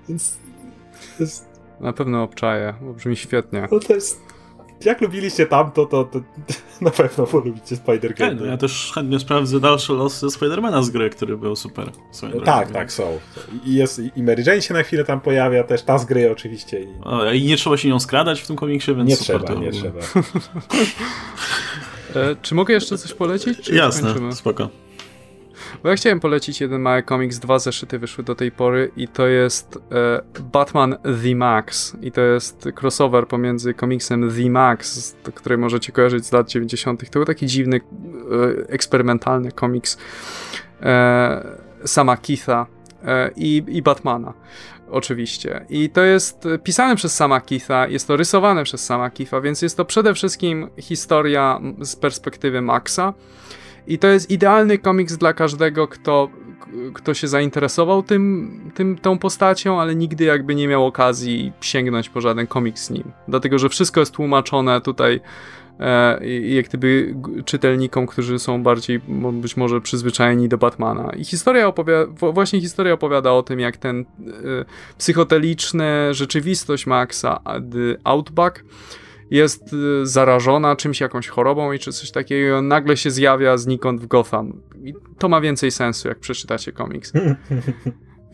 [0.09, 0.39] Więc
[1.21, 1.49] jest...
[1.81, 3.69] Na pewno obczaję, bo brzmi świetnie.
[3.73, 4.29] No to jest...
[4.85, 6.21] Jak lubiliście tamto, to, to
[6.81, 8.37] na pewno polubicie Spider-Man.
[8.41, 11.91] No ja też chętnie sprawdzę dalsze losy Spidermana z gry, który był super.
[12.45, 13.19] Tak, tak, są.
[13.65, 16.81] I, jest, I Mary Jane się na chwilę tam pojawia, też ta z gry oczywiście.
[16.81, 19.61] I, o, i nie trzeba się nią skradać w tym komiksie, więc Nie super trzeba,
[19.61, 20.01] nie trzeba.
[22.15, 23.69] e, czy mogę jeszcze coś polecić?
[23.69, 24.69] Jasne, spoko.
[25.83, 29.27] Bo ja chciałem polecić jeden mały komiks, dwa zeszyty wyszły do tej pory i to
[29.27, 35.93] jest e, Batman The Max i to jest crossover pomiędzy komiksem The Max, który możecie
[35.93, 37.11] kojarzyć z lat 90.
[37.11, 39.99] To był taki dziwny, e, eksperymentalny komiks
[40.83, 42.67] e, sama Keitha
[43.05, 44.33] e, i, i Batmana
[44.91, 45.67] oczywiście.
[45.69, 49.77] I to jest pisane przez sama Keitha, jest to rysowane przez sama Keitha, więc jest
[49.77, 53.15] to przede wszystkim historia z perspektywy Maxa.
[53.89, 56.29] I to jest idealny komiks dla każdego, kto,
[56.95, 62.21] kto się zainteresował tym, tym, tą postacią, ale nigdy jakby nie miał okazji sięgnąć po
[62.21, 63.13] żaden komiks z nim.
[63.29, 65.21] Dlatego, że wszystko jest tłumaczone tutaj
[65.81, 69.01] e, jak gdyby czytelnikom, którzy są bardziej
[69.33, 71.13] być może przyzwyczajeni do Batmana.
[71.17, 74.05] I historia opowiada, właśnie historia opowiada o tym, jak ten e,
[74.99, 77.41] psychoteliczny rzeczywistość Maxa,
[78.05, 78.65] Outback,
[79.31, 84.07] jest y, zarażona czymś, jakąś chorobą i czy coś takiego, nagle się zjawia znikąd w
[84.07, 84.61] Gotham.
[84.85, 87.13] I to ma więcej sensu, jak przeczytacie komiks.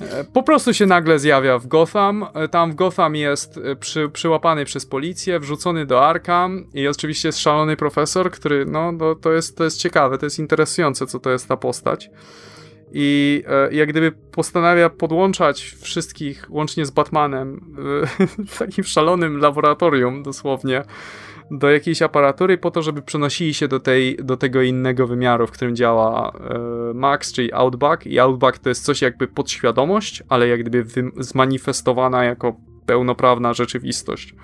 [0.00, 2.26] E, po prostu się nagle zjawia w Gotham.
[2.34, 7.28] E, tam w Gotham jest e, przy, przyłapany przez policję, wrzucony do Arkham i oczywiście
[7.28, 11.20] jest szalony profesor, który, no, no to, jest, to jest ciekawe, to jest interesujące, co
[11.20, 12.10] to jest ta postać
[12.96, 17.60] i e, jak gdyby postanawia podłączać wszystkich, łącznie z Batmanem,
[18.48, 20.82] w takim szalonym laboratorium dosłownie,
[21.50, 25.50] do jakiejś aparatury po to, żeby przenosili się do, tej, do tego innego wymiaru, w
[25.50, 30.64] którym działa e, Max, czyli Outback i Outback to jest coś jakby podświadomość, ale jak
[30.64, 30.84] gdyby
[31.16, 32.56] zmanifestowana jako
[32.86, 34.34] pełnoprawna rzeczywistość.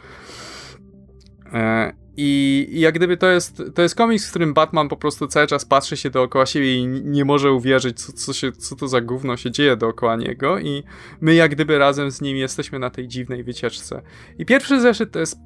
[1.53, 1.93] E,
[2.23, 5.65] i, jak gdyby to jest, to jest komiks, w którym Batman po prostu cały czas
[5.65, 9.37] patrzy się dookoła siebie i nie może uwierzyć, co, co, się, co to za gówno
[9.37, 10.83] się dzieje dookoła niego i
[11.21, 14.03] my jak gdyby razem z nim jesteśmy na tej dziwnej wycieczce.
[14.39, 15.39] I pierwszy zeszyt to jest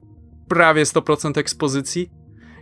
[0.49, 2.11] prawie 100% ekspozycji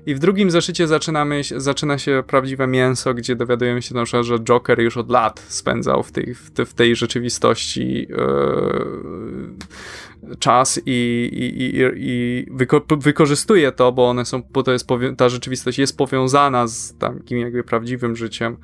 [0.07, 4.39] I w drugim zeszycie zaczynamy, zaczyna się prawdziwe mięso, gdzie dowiadujemy się na przykład, że
[4.39, 11.29] Joker już od lat spędzał w tej, w, te, w tej rzeczywistości yy, czas i,
[11.33, 15.97] i, i, i wyko wykorzystuje to, bo one są, bo to jest ta rzeczywistość jest
[15.97, 18.57] powiązana z takim jakby prawdziwym życiem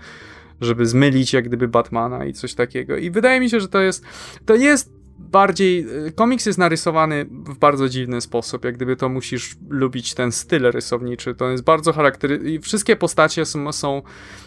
[0.60, 2.96] żeby zmylić jak gdyby Batmana i coś takiego.
[2.96, 4.04] I wydaje mi się, że to jest,
[4.46, 9.56] to jest bardziej, y, komiks jest narysowany w bardzo dziwny sposób, jak gdyby to musisz
[9.68, 14.02] lubić ten styl rysowniczy, to jest bardzo charakterystyczny i wszystkie postacie są, są,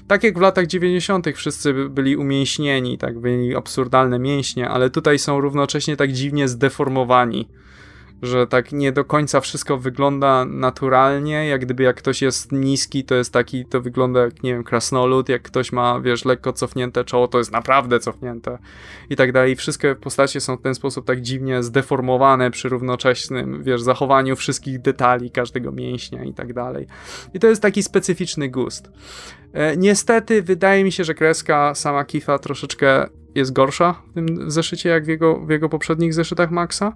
[0.07, 1.27] tak jak w latach 90.
[1.35, 7.48] wszyscy byli umięśnieni, tak, byli absurdalne mięśnie, ale tutaj są równocześnie tak dziwnie zdeformowani
[8.22, 13.15] że tak nie do końca wszystko wygląda naturalnie, jak gdyby jak ktoś jest niski, to
[13.15, 17.27] jest taki, to wygląda jak, nie wiem, krasnolud, jak ktoś ma, wiesz, lekko cofnięte czoło,
[17.27, 18.57] to jest naprawdę cofnięte
[19.10, 19.56] i tak dalej.
[19.56, 25.31] Wszystkie postacie są w ten sposób tak dziwnie zdeformowane przy równocześnym, wiesz, zachowaniu wszystkich detali,
[25.31, 26.88] każdego mięśnia i tak dalej.
[27.34, 28.91] I to jest taki specyficzny gust.
[29.53, 34.89] E, niestety wydaje mi się, że kreska sama Kifa troszeczkę jest gorsza w tym zeszycie,
[34.89, 36.93] jak w jego, w jego poprzednich zeszytach Maxa.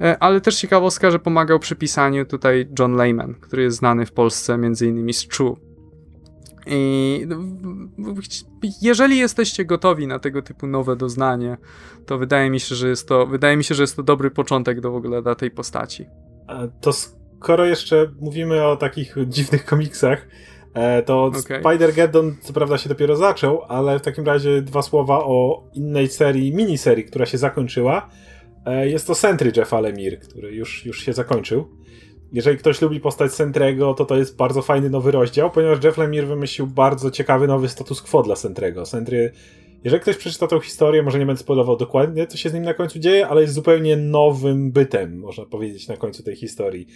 [0.00, 4.12] E, ale też ciekawostka, że pomagał przy pisaniu tutaj John Layman, który jest znany w
[4.12, 5.56] Polsce między innymi z True.
[6.66, 7.26] I
[8.82, 11.56] jeżeli jesteście gotowi na tego typu nowe doznanie,
[12.06, 14.80] to wydaje mi się, że jest to, wydaje mi się, że jest to dobry początek
[14.80, 16.06] do w ogóle dla tej postaci.
[16.80, 20.28] To skoro jeszcze mówimy o takich dziwnych komiksach,
[20.74, 21.62] e, to okay.
[21.62, 26.54] Spider-Geddon co prawda się dopiero zaczął, ale w takim razie dwa słowa o innej serii,
[26.54, 28.10] miniserii, która się zakończyła.
[28.66, 31.68] E, jest to Sentry Jeffa Lemire, który już, już się zakończył.
[32.32, 36.26] Jeżeli ktoś lubi postać Sentrego, to to jest bardzo fajny nowy rozdział, ponieważ Jeff Lemire
[36.26, 38.86] wymyślił bardzo ciekawy nowy status quo dla Sentrego.
[38.86, 39.32] Sentry,
[39.84, 42.74] jeżeli ktoś przeczyta tą historię, może nie będę spoilował dokładnie, co się z nim na
[42.74, 46.86] końcu dzieje, ale jest zupełnie nowym bytem, można powiedzieć, na końcu tej historii.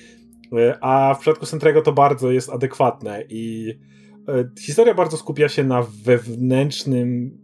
[0.53, 3.75] E, a w przypadku Sentrego to bardzo jest adekwatne i
[4.29, 7.39] e, historia bardzo skupia się na wewnętrznym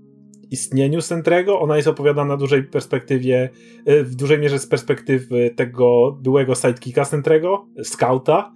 [0.51, 1.61] istnieniu Sentrego.
[1.61, 3.51] Ona jest opowiadana w dużej perspektywie,
[3.89, 8.53] y, w dużej mierze z perspektywy tego byłego sidekicka Sentrego, Scouta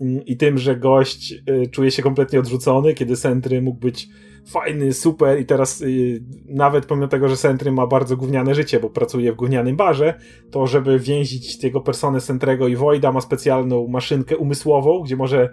[0.00, 4.08] mm, i tym, że gość y, czuje się kompletnie odrzucony, kiedy Sentry mógł być
[4.46, 8.90] fajny, super i teraz y, nawet pomimo tego, że Sentry ma bardzo gówniane życie, bo
[8.90, 10.14] pracuje w gównianym barze,
[10.50, 15.50] to żeby więzić tego personę Sentrego i Voida ma specjalną maszynkę umysłową, gdzie może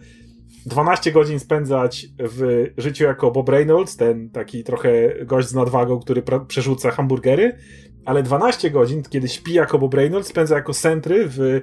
[0.68, 4.90] 12 godzin spędzać w życiu jako Bob Reynolds, ten taki trochę
[5.26, 7.58] gość z nadwagą, który przerzuca hamburgery,
[8.06, 11.62] ale 12 godzin, kiedy śpi jako Bob Reynolds, spędza jako Sentry w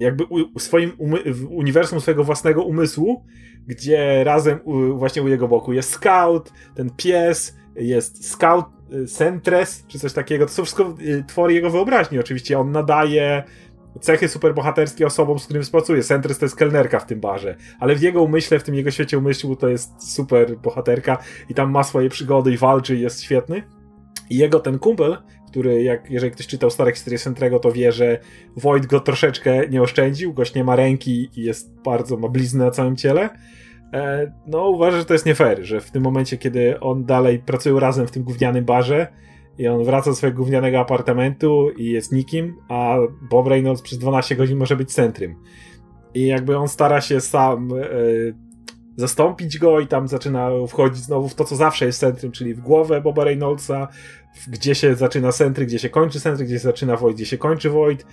[0.00, 0.92] jakby u, swoim
[1.26, 3.24] w uniwersum swojego własnego umysłu,
[3.66, 9.84] gdzie razem u, właśnie u jego boku jest scout, ten pies, jest scout, y, Sentres,
[9.88, 10.46] czy coś takiego.
[10.46, 12.18] To są wszystko y, twory jego wyobraźni.
[12.18, 13.42] Oczywiście on nadaje
[14.00, 16.02] cechy superbohaterskie osobom, z którym współpracuje.
[16.02, 19.18] Sentres to jest kelnerka w tym barze, ale w jego umyśle, w tym jego świecie
[19.18, 21.18] umysłu to jest super bohaterka
[21.48, 23.62] i tam ma swoje przygody i walczy i jest świetny.
[24.30, 25.18] I jego ten kumpel,
[25.48, 28.18] który jak, jeżeli ktoś czytał stare historie Sentrego, to wie, że
[28.56, 32.70] Void go troszeczkę nie oszczędził, gość nie ma ręki i jest bardzo, ma blizny na
[32.70, 33.30] całym ciele.
[33.92, 37.38] E, no uważa, że to jest nie fair, że w tym momencie, kiedy on dalej
[37.38, 39.06] pracują razem w tym gównianym barze,
[39.58, 42.96] i on wraca do swojego gównianego apartamentu i jest nikim, a
[43.30, 45.34] Bob Reynolds przez 12 godzin może być centrum.
[46.14, 47.84] I jakby on stara się sam e,
[48.96, 52.60] zastąpić go i tam zaczyna wchodzić znowu w to, co zawsze jest centrum, czyli w
[52.60, 53.88] głowę Boba Reynoldsa,
[54.48, 57.70] gdzie się zaczyna centry, gdzie się kończy centry, gdzie się zaczyna Void, gdzie się kończy
[57.70, 58.06] Void,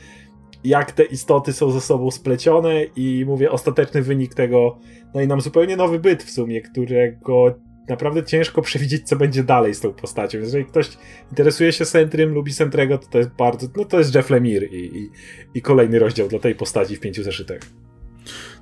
[0.63, 4.77] jak te istoty są ze sobą splecione i mówię, ostateczny wynik tego,
[5.13, 7.55] no i nam zupełnie nowy byt w sumie, którego
[7.89, 10.39] naprawdę ciężko przewidzieć, co będzie dalej z tą postacią.
[10.39, 10.89] Jeżeli ktoś
[11.29, 14.97] interesuje się Sentrym, lubi Sentrego, to to jest bardzo, no to jest Jeff Lemire i,
[14.97, 15.09] i,
[15.53, 17.59] i kolejny rozdział dla tej postaci w pięciu zeszytach.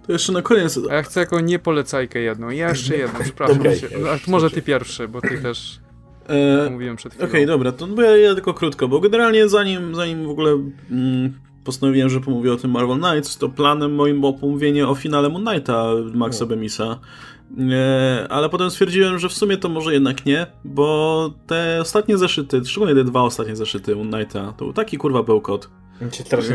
[0.07, 0.79] To jeszcze na koniec.
[0.89, 2.49] A ja chcę jako niepolecajkę jedną.
[2.49, 3.59] Ja jeszcze jedną, przepraszam.
[3.59, 5.79] Okay, może ty pierwszy, bo ty też
[6.27, 7.27] e, mówiłem przed chwilą.
[7.27, 10.51] Okej, okay, dobra, to bo ja, ja, tylko krótko, bo generalnie zanim, zanim w ogóle
[10.91, 11.33] mm,
[11.63, 15.45] postanowiłem, że pomówię o tym Marvel Knights, to planem moim było pomówienie o finale Moon
[15.45, 16.47] Knighta Maxa no.
[16.47, 16.99] Bemisa.
[17.57, 22.65] E, ale potem stwierdziłem, że w sumie to może jednak nie, bo te ostatnie zeszyty,
[22.65, 25.69] szczególnie te dwa ostatnie zeszyty Moon Knighta, to był taki kurwa bełkot.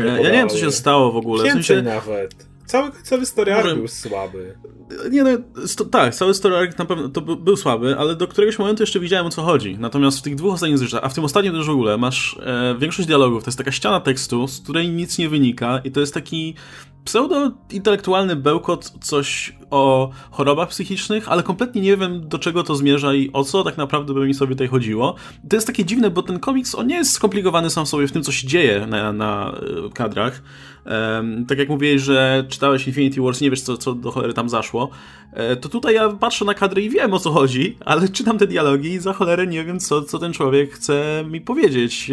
[0.05, 1.43] Ja, ja nie wiem, co się stało w ogóle.
[1.43, 2.54] Więcej w sensie, nawet.
[2.65, 4.57] Cały, cały story arc był słaby.
[5.11, 5.29] Nie no,
[5.65, 8.83] sto, tak, cały story arc na pewno to był, był słaby, ale do któregoś momentu
[8.83, 9.77] jeszcze widziałem o co chodzi.
[9.79, 12.75] Natomiast w tych dwóch ostatnich zeszytach, a w tym ostatnim też w ogóle, masz e,
[12.79, 16.13] większość dialogów, to jest taka ściana tekstu, z której nic nie wynika i to jest
[16.13, 16.55] taki
[17.05, 23.29] pseudo-intelektualny bełkot coś o chorobach psychicznych, ale kompletnie nie wiem do czego to zmierza i
[23.33, 25.15] o co tak naprawdę by mi sobie tutaj chodziło.
[25.49, 28.23] To jest takie dziwne, bo ten komiks, on nie jest skomplikowany sam sobie w tym,
[28.23, 29.51] co się dzieje na, na
[29.85, 30.41] e, kadrach,
[30.85, 34.49] Um, tak jak mówiłeś, że czytałeś Infinity Wars, nie wiesz co, co do cholery tam
[34.49, 34.89] zaszło,
[35.33, 38.47] e, to tutaj ja patrzę na kadry i wiem o co chodzi, ale czytam te
[38.47, 42.11] dialogi i za cholerę nie wiem co, co ten człowiek chce mi powiedzieć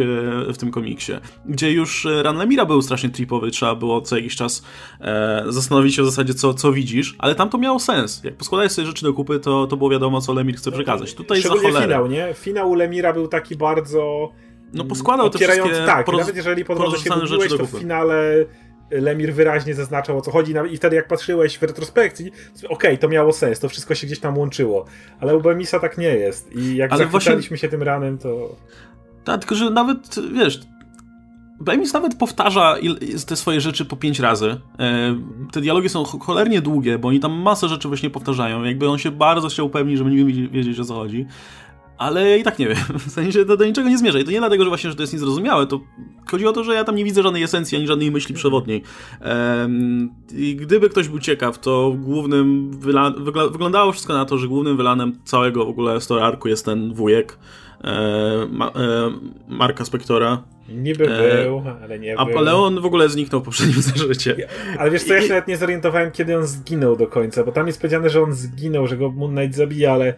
[0.49, 1.13] e, w tym komiksie.
[1.47, 4.63] Gdzie już e, Ran Lemira był strasznie tripowy, trzeba było co jakiś czas
[5.01, 8.25] e, zastanowić się w zasadzie co, co widzisz, ale tam to miało sens.
[8.25, 11.15] Jak poskładałeś sobie rzeczy do kupy, to, to było wiadomo co Lemir chce przekazać.
[11.15, 11.81] Tutaj za cholerę.
[11.81, 12.35] finał, nie?
[12.35, 14.33] Finał Lemira był taki bardzo
[14.75, 16.21] no poskładał te wszystkie Tak, poroz...
[16.21, 18.45] nawet jeżeli po drodze się gubiłeś, to w finale
[18.93, 23.09] Lemir wyraźnie zaznaczał o co chodzi i wtedy jak patrzyłeś w retrospekcji, okej, okay, to
[23.09, 24.85] miało sens, to wszystko się gdzieś tam łączyło,
[25.21, 27.43] ale u Bemisa tak nie jest i jak ale właśnie...
[27.43, 28.57] się tym ranem, to...
[29.25, 30.61] Tak, tylko że nawet, wiesz,
[31.61, 32.77] Bemis nawet powtarza
[33.27, 34.61] te swoje rzeczy po pięć razy.
[34.79, 35.17] E,
[35.53, 38.65] te dialogi są cholernie długie, bo oni tam masę rzeczy właśnie powtarzają.
[38.65, 41.27] Jakby on się bardzo chciał upewnić, że będziemy wiedzieć o co chodzi
[41.99, 42.77] ale i tak nie wiem.
[42.99, 44.19] W sensie to do niczego nie zmierza.
[44.19, 45.81] I to nie dlatego, że właśnie, że to jest niezrozumiałe, to
[46.31, 48.83] chodzi o to, że ja tam nie widzę żadnej esencji, ani żadnej myśli przewodniej.
[50.35, 53.11] I gdyby ktoś był ciekaw, to głównym wygla
[53.51, 57.39] wyglądało wszystko na to, że głównym wylanem całego w ogóle story arku jest ten wujek
[57.85, 58.73] e, Ma e,
[59.49, 60.43] Marka Spektora.
[60.69, 62.39] Niby e, był, ale nie a, był.
[62.39, 64.49] Ale on w ogóle zniknął w poprzednim zżycie.
[64.79, 67.67] Ale wiesz co, ja się nawet nie zorientowałem, kiedy on zginął do końca, bo tam
[67.67, 70.15] jest powiedziane, że on zginął, że go Moon Knight zabija, ale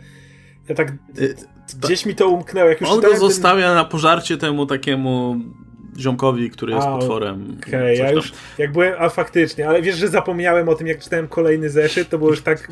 [0.69, 1.35] ja tak y,
[1.83, 2.69] gdzieś mi to umknęło.
[2.69, 3.75] Jak już On go zostawia ten...
[3.75, 5.37] na pożarcie temu takiemu
[5.99, 7.57] ziomkowi, który jest a, potworem.
[7.59, 10.99] Okej, okay, ja już jak byłem, a faktycznie, ale wiesz, że zapomniałem o tym, jak
[10.99, 12.69] czytałem kolejny zeszyt, to było już tak.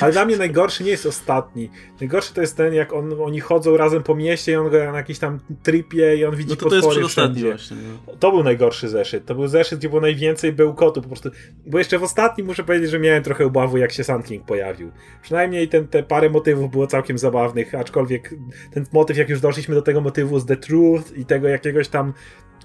[0.00, 1.70] Ale dla mnie najgorszy nie jest ostatni.
[2.00, 4.98] Najgorszy to jest ten, jak on, oni chodzą razem po mieście i on go na
[4.98, 7.50] jakiś tam tripie i on widzi no to to jest wszędzie.
[7.50, 7.76] Właśnie,
[8.06, 8.12] no.
[8.20, 9.26] To był najgorszy zeszyt.
[9.26, 11.30] To był zeszyt, gdzie było najwięcej bełkotu po prostu.
[11.66, 14.90] Bo jeszcze w ostatnim muszę powiedzieć, że miałem trochę obawy, jak się Sand King pojawił.
[15.22, 18.34] Przynajmniej ten, te parę motywów było całkiem zabawnych, aczkolwiek
[18.72, 22.12] ten motyw, jak już doszliśmy do tego motywu z The Truth i tego jakiegoś tam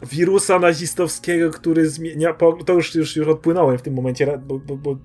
[0.05, 2.35] wirusa nazistowskiego, który zmienia.
[2.65, 4.97] To już, już, już odpłynąłem w tym momencie, bo, bo, bo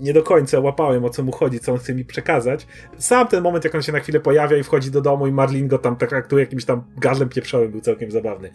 [0.00, 2.66] nie do końca łapałem o co mu chodzi, co on chce mi przekazać.
[2.98, 5.68] Sam ten moment, jak on się na chwilę pojawia i wchodzi do domu i Marlin
[5.68, 8.50] go tam traktuje jakimś tam gardłem pieprzowym, był całkiem zabawny.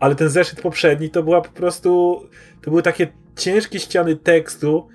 [0.00, 2.20] Ale ten zeszyt poprzedni to była po prostu.
[2.62, 4.88] To były takie ciężkie ściany tekstu,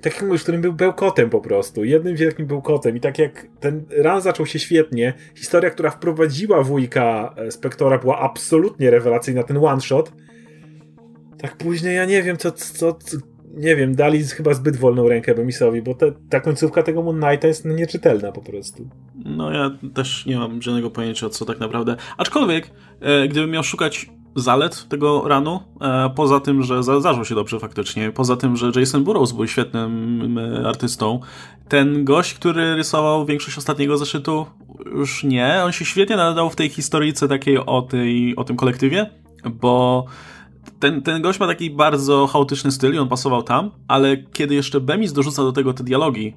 [0.00, 4.20] tak jak którym był bełkotem po prostu, jednym wielkim bełkotem i tak jak ten ran
[4.20, 10.12] zaczął się świetnie, historia, która wprowadziła wujka e, Spektora była absolutnie rewelacyjna, ten one shot,
[11.38, 13.16] tak później ja nie wiem co, co, co
[13.54, 17.48] nie wiem, dali chyba zbyt wolną rękę Bemisowi, bo te, ta końcówka tego Moon Knighta
[17.48, 18.88] jest nieczytelna po prostu.
[19.24, 22.70] No ja też nie mam żadnego pojęcia co tak naprawdę, aczkolwiek
[23.00, 28.12] e, gdybym miał szukać zalet tego ranu, e, poza tym, że zażył się dobrze faktycznie,
[28.12, 31.20] poza tym, że Jason Burrows był świetnym e, artystą,
[31.68, 34.46] ten gość, który rysował większość ostatniego zeszytu,
[34.94, 39.10] już nie, on się świetnie nadał w tej historyjce takiej o, tej, o tym kolektywie,
[39.44, 40.04] bo
[40.78, 44.80] ten, ten gość ma taki bardzo chaotyczny styl i on pasował tam, ale kiedy jeszcze
[44.80, 46.36] Bemis dorzuca do tego te dialogi,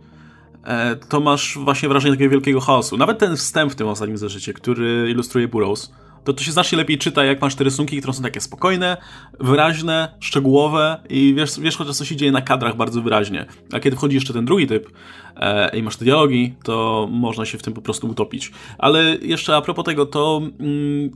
[0.63, 2.97] e, to masz właśnie wrażenie takiego wielkiego chaosu.
[2.97, 5.93] Nawet ten wstęp w tym ostatnim zeszycie, który ilustruje Burrows,
[6.23, 8.98] to to się znacznie lepiej czyta, jak masz te rysunki, które są takie spokojne,
[9.39, 13.45] wyraźne, szczegółowe i wiesz, wiesz chociaż co się dzieje na kadrach bardzo wyraźnie.
[13.72, 14.91] A kiedy wchodzi jeszcze ten drugi typ
[15.35, 18.52] e, i masz te dialogi, to można się w tym po prostu utopić.
[18.77, 21.11] Ale jeszcze a propos tego, to mm,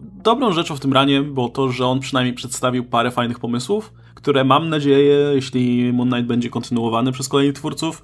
[0.00, 4.44] dobrą rzeczą w tym ranie było to, że on przynajmniej przedstawił parę fajnych pomysłów, które
[4.44, 8.02] mam nadzieję, jeśli Moon Knight będzie kontynuowany przez kolejnych twórców,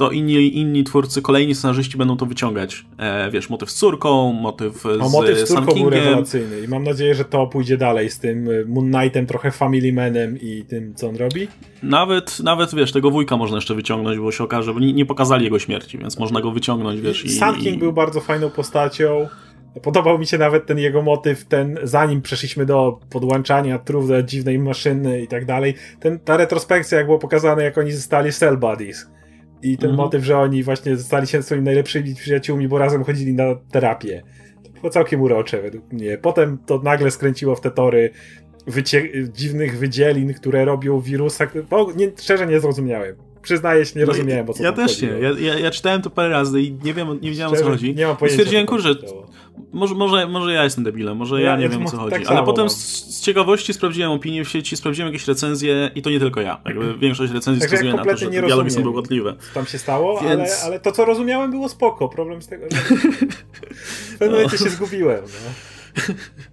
[0.00, 2.84] to inni, inni twórcy, kolejni scenarzyści będą to wyciągać.
[2.98, 6.84] E, wiesz, motyw z córką, motyw z A motyw z córką był rewelacyjny i mam
[6.84, 10.94] nadzieję, że to pójdzie dalej z tym e, Moon Knightem, trochę Family Manem i tym,
[10.94, 11.48] co on robi.
[11.82, 15.44] Nawet, nawet wiesz, tego wujka można jeszcze wyciągnąć, bo się okaże, bo nie, nie pokazali
[15.44, 17.24] jego śmierci, więc można go wyciągnąć, wiesz.
[17.24, 17.78] I, Sun King i...
[17.78, 19.28] był bardzo fajną postacią.
[19.82, 24.58] Podobał mi się nawet ten jego motyw, ten zanim przeszliśmy do podłączania trów do dziwnej
[24.58, 25.74] maszyny i tak dalej.
[26.00, 29.06] Ten, ta retrospekcja, jak było pokazane, jak oni zostali cell buddies
[29.62, 29.96] i ten mhm.
[30.06, 34.22] motyw, że oni właśnie zostali się swoimi najlepszymi przyjaciółmi, bo razem chodzili na terapię.
[34.62, 36.18] To było całkiem urocze według mnie.
[36.18, 38.10] Potem to nagle skręciło w te tory
[38.66, 41.46] wycie- dziwnych wydzielin, które robią wirusa.
[41.70, 43.29] Bo nie, szczerze nie zrozumiałem.
[43.42, 45.08] Przyznaję się, nie no, rozumiałem, o co Ja też nie.
[45.08, 47.72] Ja, ja, ja, czytałem to parę razy i nie wiem, nie wiedziałem Szczerze, o co
[47.72, 47.94] chodzi.
[47.94, 48.34] Nie mam pojęcia.
[48.34, 48.94] I stwierdziłem, kurczę,
[49.72, 52.16] może, może, może ja jestem debilem, może ja, ja nie wiem o co chodzi.
[52.16, 52.76] Tak Ale potem z,
[53.16, 56.60] z, ciekawości sprawdziłem opinie w sieci, sprawdziłem jakieś recenzje i to nie tylko ja.
[56.64, 59.34] Jakby większość recenzji Także wskazuje na to, że dialogi są bełkotliwe.
[59.54, 60.32] Tam się stało, Więc...
[60.32, 62.08] ale, ale to co rozumiałem było spoko.
[62.08, 62.76] Problem z tego, że
[64.14, 65.24] w pewnym momencie się zgubiłem.
[65.24, 66.14] No.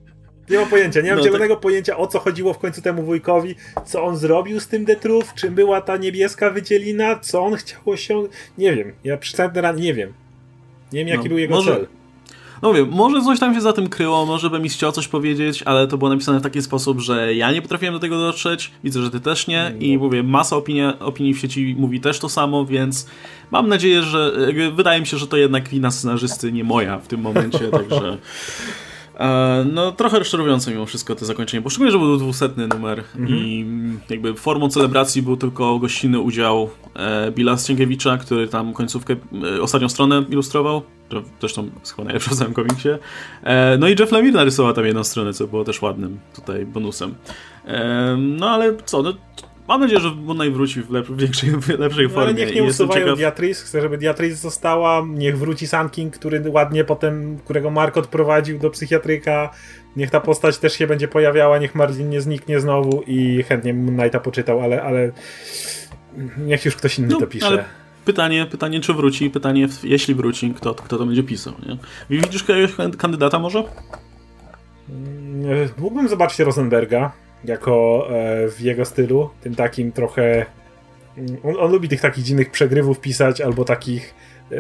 [0.50, 1.62] Nie mam pojęcia, nie mam no, zielonego tak...
[1.62, 3.56] pojęcia o co chodziło w końcu temu wujkowi,
[3.86, 8.34] co on zrobił z tym Detruf, czym była ta niebieska wydzielina, co on chciał osiągnąć.
[8.58, 10.14] Nie wiem, ja przystępny ran nie wiem.
[10.94, 11.88] Nie wiem jaki no, był jego może, cel.
[12.62, 15.64] No wiem, może coś tam się za tym kryło, może bym mi chciał coś powiedzieć,
[15.64, 19.02] ale to było napisane w taki sposób, że ja nie potrafiłem do tego dotrzeć, widzę,
[19.02, 19.80] że ty też nie no.
[19.80, 23.08] i mówię, masa opinia, opinii w sieci mówi też to samo, więc
[23.52, 24.32] mam nadzieję, że
[24.76, 27.60] wydaje mi się, że to jednak wina scenarzysty, nie moja w tym momencie,
[27.90, 28.18] także...
[29.18, 33.28] E, no, trochę rozczarowujące mimo wszystko to zakończenie, bo szczególnie, że był dwusetny numer mm
[33.28, 33.36] -hmm.
[33.36, 33.66] i
[34.10, 39.16] jakby formą celebracji był tylko gościnny udział e, Billa Ścięgiewicza, który tam końcówkę,
[39.58, 40.82] e, ostatnią stronę ilustrował,
[41.40, 42.90] zresztą chyba najlepsza w całym komiksie.
[43.44, 47.16] E, no i Jeff Lemire narysował tam jedną stronę, co było też ładnym tutaj bonusem.
[47.66, 49.14] E, no ale co, no
[49.68, 52.24] Mam nadzieję, że Moon Knight wróci w, lep większej, w lepszej no, formie.
[52.24, 53.18] Ale niech nie usuwają ciekaw...
[53.18, 58.60] Diatris, chcę, żeby Diatris została, niech wróci Sun King, który ładnie potem, którego Mark odprowadził
[58.60, 59.50] do psychiatryka,
[59.96, 63.98] niech ta postać też się będzie pojawiała, niech Marlin nie zniknie znowu i chętnie Moon
[63.98, 65.12] Knighta poczytał, ale, ale
[66.38, 67.48] niech już ktoś inny no, to pisze.
[67.48, 67.66] Ale
[68.06, 71.78] pytanie, pytanie, czy wróci, pytanie, jeśli wróci, kto, kto to będzie pisał, nie?
[72.10, 73.64] Widzisz jakiegoś kandydata może?
[75.78, 77.12] Mógłbym zobaczyć Rosenberga,
[77.44, 80.46] jako e, w jego stylu, tym takim trochę.
[81.18, 84.16] Mm, on, on, lubi tych takich dziwnych przegrywów pisać, albo takich.
[84.52, 84.56] E,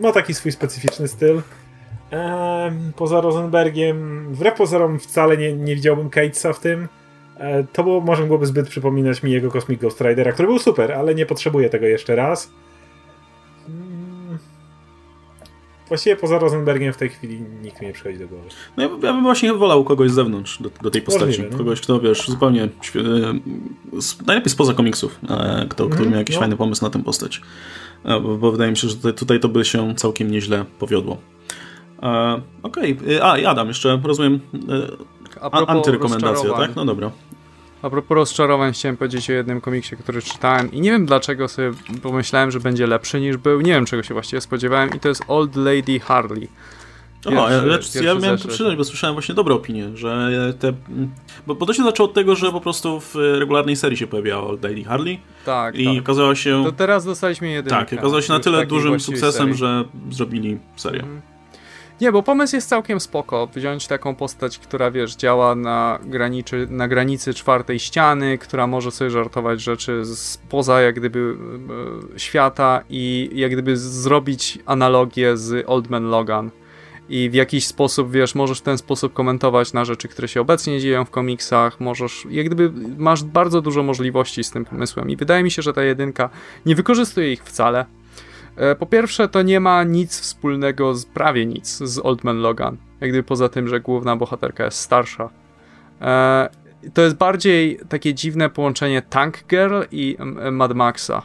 [0.00, 1.42] ma taki swój specyficzny styl.
[2.96, 6.88] Poza Rosenbergiem, wbrew pozorom wcale nie, nie widziałbym Catesa w tym.
[7.36, 10.92] E, to było, może byłoby zbyt przypominać mi jego Cosmic Ghost Ridera, który był super,
[10.92, 12.50] ale nie potrzebuję tego jeszcze raz.
[15.90, 18.48] Właściwie poza Rosenbergiem w tej chwili nikt mi nie przychodzi do głowy.
[18.76, 21.26] No ja, ja bym właśnie wolał kogoś z zewnątrz do, do tej postaci.
[21.26, 21.58] Możliwe, no.
[21.58, 22.68] Kogoś, kto wiesz, zupełnie
[23.98, 26.40] z, najlepiej spoza komiksów, e, kto, kto mm, miał jakiś no.
[26.40, 27.40] fajny pomysł na tę postać.
[28.04, 31.16] E, bo, bo, wydaje mi się, że tutaj, tutaj, to by się całkiem nieźle powiodło.
[32.02, 33.24] E, Okej, okay.
[33.24, 34.40] a i Adam, jeszcze rozumiem
[35.42, 36.76] e, antyrekomendacja, tak?
[36.76, 37.10] No dobra.
[37.82, 41.70] A propos rozczarowań, chciałem powiedzieć o jednym komiksie, który czytałem i nie wiem dlaczego sobie
[42.02, 43.60] pomyślałem, że będzie lepszy niż był.
[43.60, 46.48] Nie wiem, czego się właściwie spodziewałem i to jest Old Lady Harley.
[47.24, 47.56] Pierwszy, o, ja,
[47.94, 50.72] ja, ja miałem to przyznać, bo słyszałem właśnie dobre opinie, że te...
[51.46, 54.42] Bo, bo to się zaczęło od tego, że po prostu w regularnej serii się pojawiała
[54.42, 55.20] Old Lady Harley.
[55.44, 55.98] Tak, I tak.
[55.98, 56.64] okazało się...
[56.64, 57.86] To teraz dostaliśmy jedynkę.
[57.86, 59.54] Tak, okazało się na tyle dużym sukcesem, serii.
[59.54, 61.02] że zrobili serię.
[61.02, 61.20] Mm.
[62.00, 63.48] Nie, bo pomysł jest całkiem spoko.
[63.54, 69.10] Wziąć taką postać, która wiesz, działa na, graniczy, na granicy czwartej ściany, która może sobie
[69.10, 71.36] żartować rzeczy spoza jak gdyby
[72.14, 76.50] e, świata i jak gdyby zrobić analogię z Old Man Logan.
[77.08, 80.80] I w jakiś sposób, wiesz, możesz w ten sposób komentować na rzeczy, które się obecnie
[80.80, 85.10] dzieją w komiksach, możesz, jak gdyby masz bardzo dużo możliwości z tym pomysłem.
[85.10, 86.30] I wydaje mi się, że ta jedynka
[86.66, 87.86] nie wykorzystuje ich wcale
[88.78, 92.76] po pierwsze, to nie ma nic wspólnego, z, prawie nic, z Old Man Logan.
[93.00, 95.30] Jak gdyby poza tym, że główna bohaterka jest starsza.
[96.00, 96.48] E,
[96.94, 100.16] to jest bardziej takie dziwne połączenie Tank Girl i
[100.52, 101.22] Mad Maxa.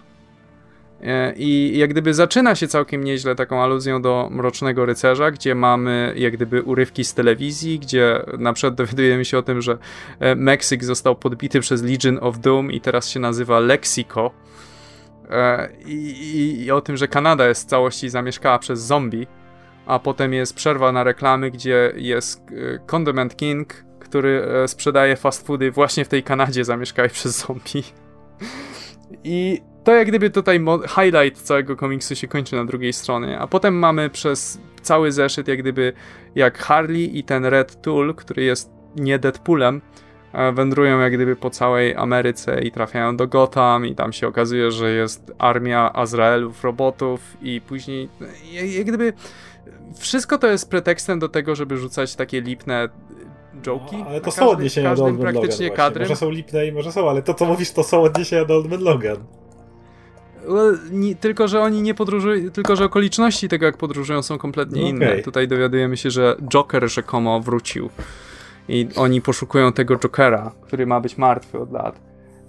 [1.02, 6.14] E, I jak gdyby zaczyna się całkiem nieźle taką aluzją do Mrocznego Rycerza, gdzie mamy
[6.18, 9.77] jak gdyby urywki z telewizji, gdzie na przykład dowiadujemy się o tym, że
[10.35, 14.31] Meksyk został podbity przez Legion of Doom i teraz się nazywa Lexico
[15.30, 19.27] E, i, i, o tym, że Kanada jest w całości zamieszkała przez zombie,
[19.85, 25.47] a potem jest przerwa na reklamy, gdzie jest e, Condiment King, który e, sprzedaje fast
[25.47, 27.84] foody właśnie w tej Kanadzie zamieszkałej przez zombie.
[29.23, 33.80] I to jak gdyby tutaj highlight całego komiksu się kończy na drugiej stronie, a potem
[33.80, 35.93] mamy przez cały zeszyt jak gdyby
[36.35, 39.81] jak Harley i ten Red Tool, który jest nie Deadpoolem,
[40.53, 44.91] wędrują jak gdyby po całej Ameryce i trafiają do Gotham i tam się okazuje, że
[44.91, 48.10] jest armia Azraelów, robotów i później
[48.52, 49.14] jak gdyby
[49.98, 52.90] wszystko to jest pretekstem do tego, żeby rzucać takie lipne
[53.68, 53.98] joki.
[53.98, 56.07] No, ale to są odniesienia do Old Man praktycznie Logan kadrem.
[56.07, 58.70] Może są lipne i może są, ale to co mówisz to są odniesienia do Old
[58.70, 59.18] Man Logan.
[60.48, 64.82] Well, nie, tylko, że oni nie podróżują, tylko, że okoliczności tego, jak podróżują, są kompletnie
[64.82, 64.90] okay.
[64.90, 65.20] inne.
[65.20, 67.90] Tutaj dowiadujemy się, że Joker rzekomo wrócił
[68.70, 72.00] i oni poszukują tego Jokera, który ma być martwy od lat.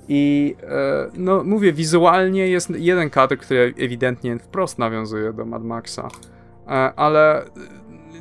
[0.08, 6.08] I e, no mówię, wizualnie jest jeden kadr, który ewidentnie wprost nawiązuje do Mad Maxa,
[6.66, 7.46] e, ale e,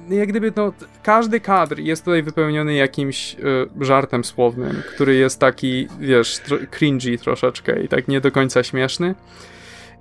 [0.09, 0.73] jak gdyby no,
[1.03, 3.37] każdy kadr jest tutaj wypełniony jakimś e,
[3.85, 6.41] żartem słownym, który jest taki, wiesz,
[6.71, 9.15] cringy troszeczkę i tak nie do końca śmieszny.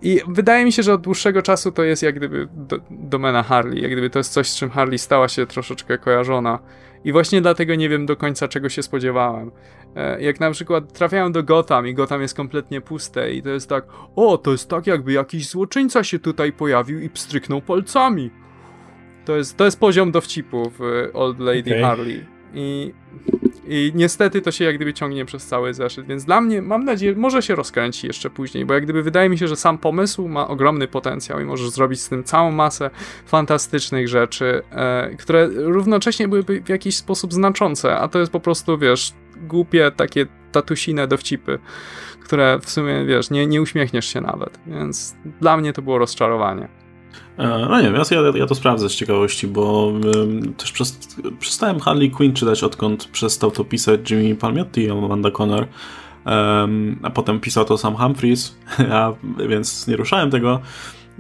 [0.02, 3.82] I wydaje mi się, że od dłuższego czasu to jest jak gdyby do, domena Harley,
[3.82, 6.58] jak gdyby to jest coś, z czym Harley stała się troszeczkę kojarzona.
[7.04, 9.50] I właśnie dlatego nie wiem do końca czego się spodziewałem.
[9.96, 13.68] E, jak na przykład trafiają do Gotham i Gotham jest kompletnie puste i to jest
[13.68, 13.84] tak,
[14.16, 18.30] o, to jest tak jakby jakiś złoczyńca się tutaj pojawił i pstryknął palcami.
[19.24, 21.82] To jest, to jest poziom dowcipu w Old Lady okay.
[21.82, 22.33] Harley.
[22.54, 22.94] I,
[23.66, 27.14] i niestety to się jak gdyby ciągnie przez cały zeszyt, więc dla mnie, mam nadzieję,
[27.16, 30.48] może się rozkręci jeszcze później, bo jak gdyby wydaje mi się, że sam pomysł ma
[30.48, 32.90] ogromny potencjał i możesz zrobić z tym całą masę
[33.26, 38.78] fantastycznych rzeczy, e, które równocześnie byłyby w jakiś sposób znaczące, a to jest po prostu,
[38.78, 41.58] wiesz, głupie takie tatusine dowcipy,
[42.24, 46.83] które w sumie, wiesz, nie, nie uśmiechniesz się nawet, więc dla mnie to było rozczarowanie.
[47.38, 50.98] E, no nie wiem, ja, ja to sprawdzę z ciekawości, bo um, też przez,
[51.40, 55.66] przestałem Harley Quinn czytać, odkąd przestał to pisać Jimmy Palmiotti i Amanda Conner,
[56.26, 58.56] um, a potem pisał to sam Humphries,
[58.90, 59.12] ja,
[59.48, 60.60] więc nie ruszałem tego.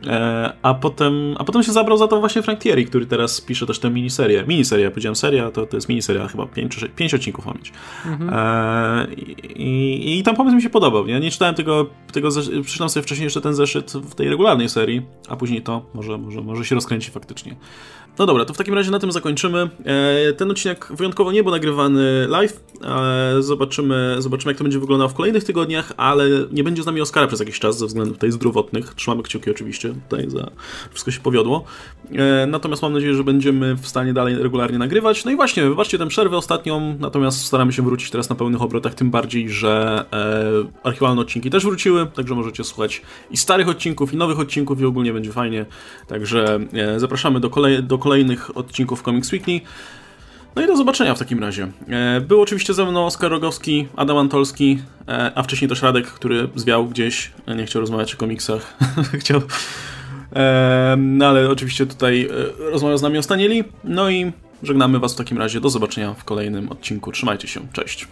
[0.06, 3.66] E, a potem, a potem się zabrał za to właśnie Frank Thierry, który teraz pisze
[3.66, 4.44] też tę miniserię.
[4.48, 7.72] Miniseria, powiedziałem seria, to, to jest miniseria, chyba 5 czy 5 odcinków ma mieć.
[8.06, 8.30] Mhm.
[8.32, 9.14] E,
[9.54, 11.06] i, I ten pomysł mi się podobał.
[11.06, 12.28] Ja nie czytałem tego, tego
[12.62, 16.40] przeczytam sobie wcześniej jeszcze ten zeszyt w tej regularnej serii, a później to może, może,
[16.40, 17.56] może się rozkręci faktycznie.
[18.18, 19.70] No dobra, to w takim razie na tym zakończymy.
[19.84, 22.60] E, ten odcinek wyjątkowo nie był nagrywany live.
[22.84, 27.00] E, zobaczymy, zobaczymy, jak to będzie wyglądało w kolejnych tygodniach, ale nie będzie z nami
[27.00, 28.94] Oskara przez jakiś czas ze względów tutaj zdrowotnych.
[28.94, 30.50] Trzymamy kciuki oczywiście tutaj za
[30.90, 31.64] wszystko się powiodło.
[32.12, 35.24] E, natomiast mam nadzieję, że będziemy w stanie dalej regularnie nagrywać.
[35.24, 38.94] No i właśnie, wybaczcie tę przerwę ostatnią, natomiast staramy się wrócić teraz na pełnych obrotach,
[38.94, 40.04] tym bardziej, że
[40.82, 45.12] archiwalne odcinki też wróciły, także możecie słuchać i starych odcinków, i nowych odcinków i ogólnie
[45.12, 45.66] będzie fajnie.
[46.06, 46.60] Także
[46.96, 49.60] zapraszamy do, kolej do kolejnych odcinków Comics Weekly.
[50.56, 51.68] No i do zobaczenia w takim razie.
[51.88, 56.48] E, był oczywiście ze mną Oskar Rogowski, Adam Antolski, e, a wcześniej też Radek, który
[56.54, 58.76] zwiał gdzieś, nie chciał rozmawiać o komiksach.
[59.20, 59.40] chciał.
[60.36, 62.28] E, no ale oczywiście tutaj
[62.58, 63.64] rozmawiał z nami o Stanieli.
[63.84, 64.32] No i
[64.62, 65.60] żegnamy Was w takim razie.
[65.60, 67.12] Do zobaczenia w kolejnym odcinku.
[67.12, 67.60] Trzymajcie się.
[67.72, 68.08] Cześć.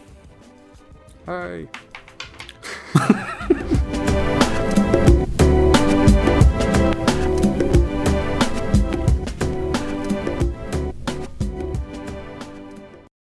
[1.26, 1.68] Hej.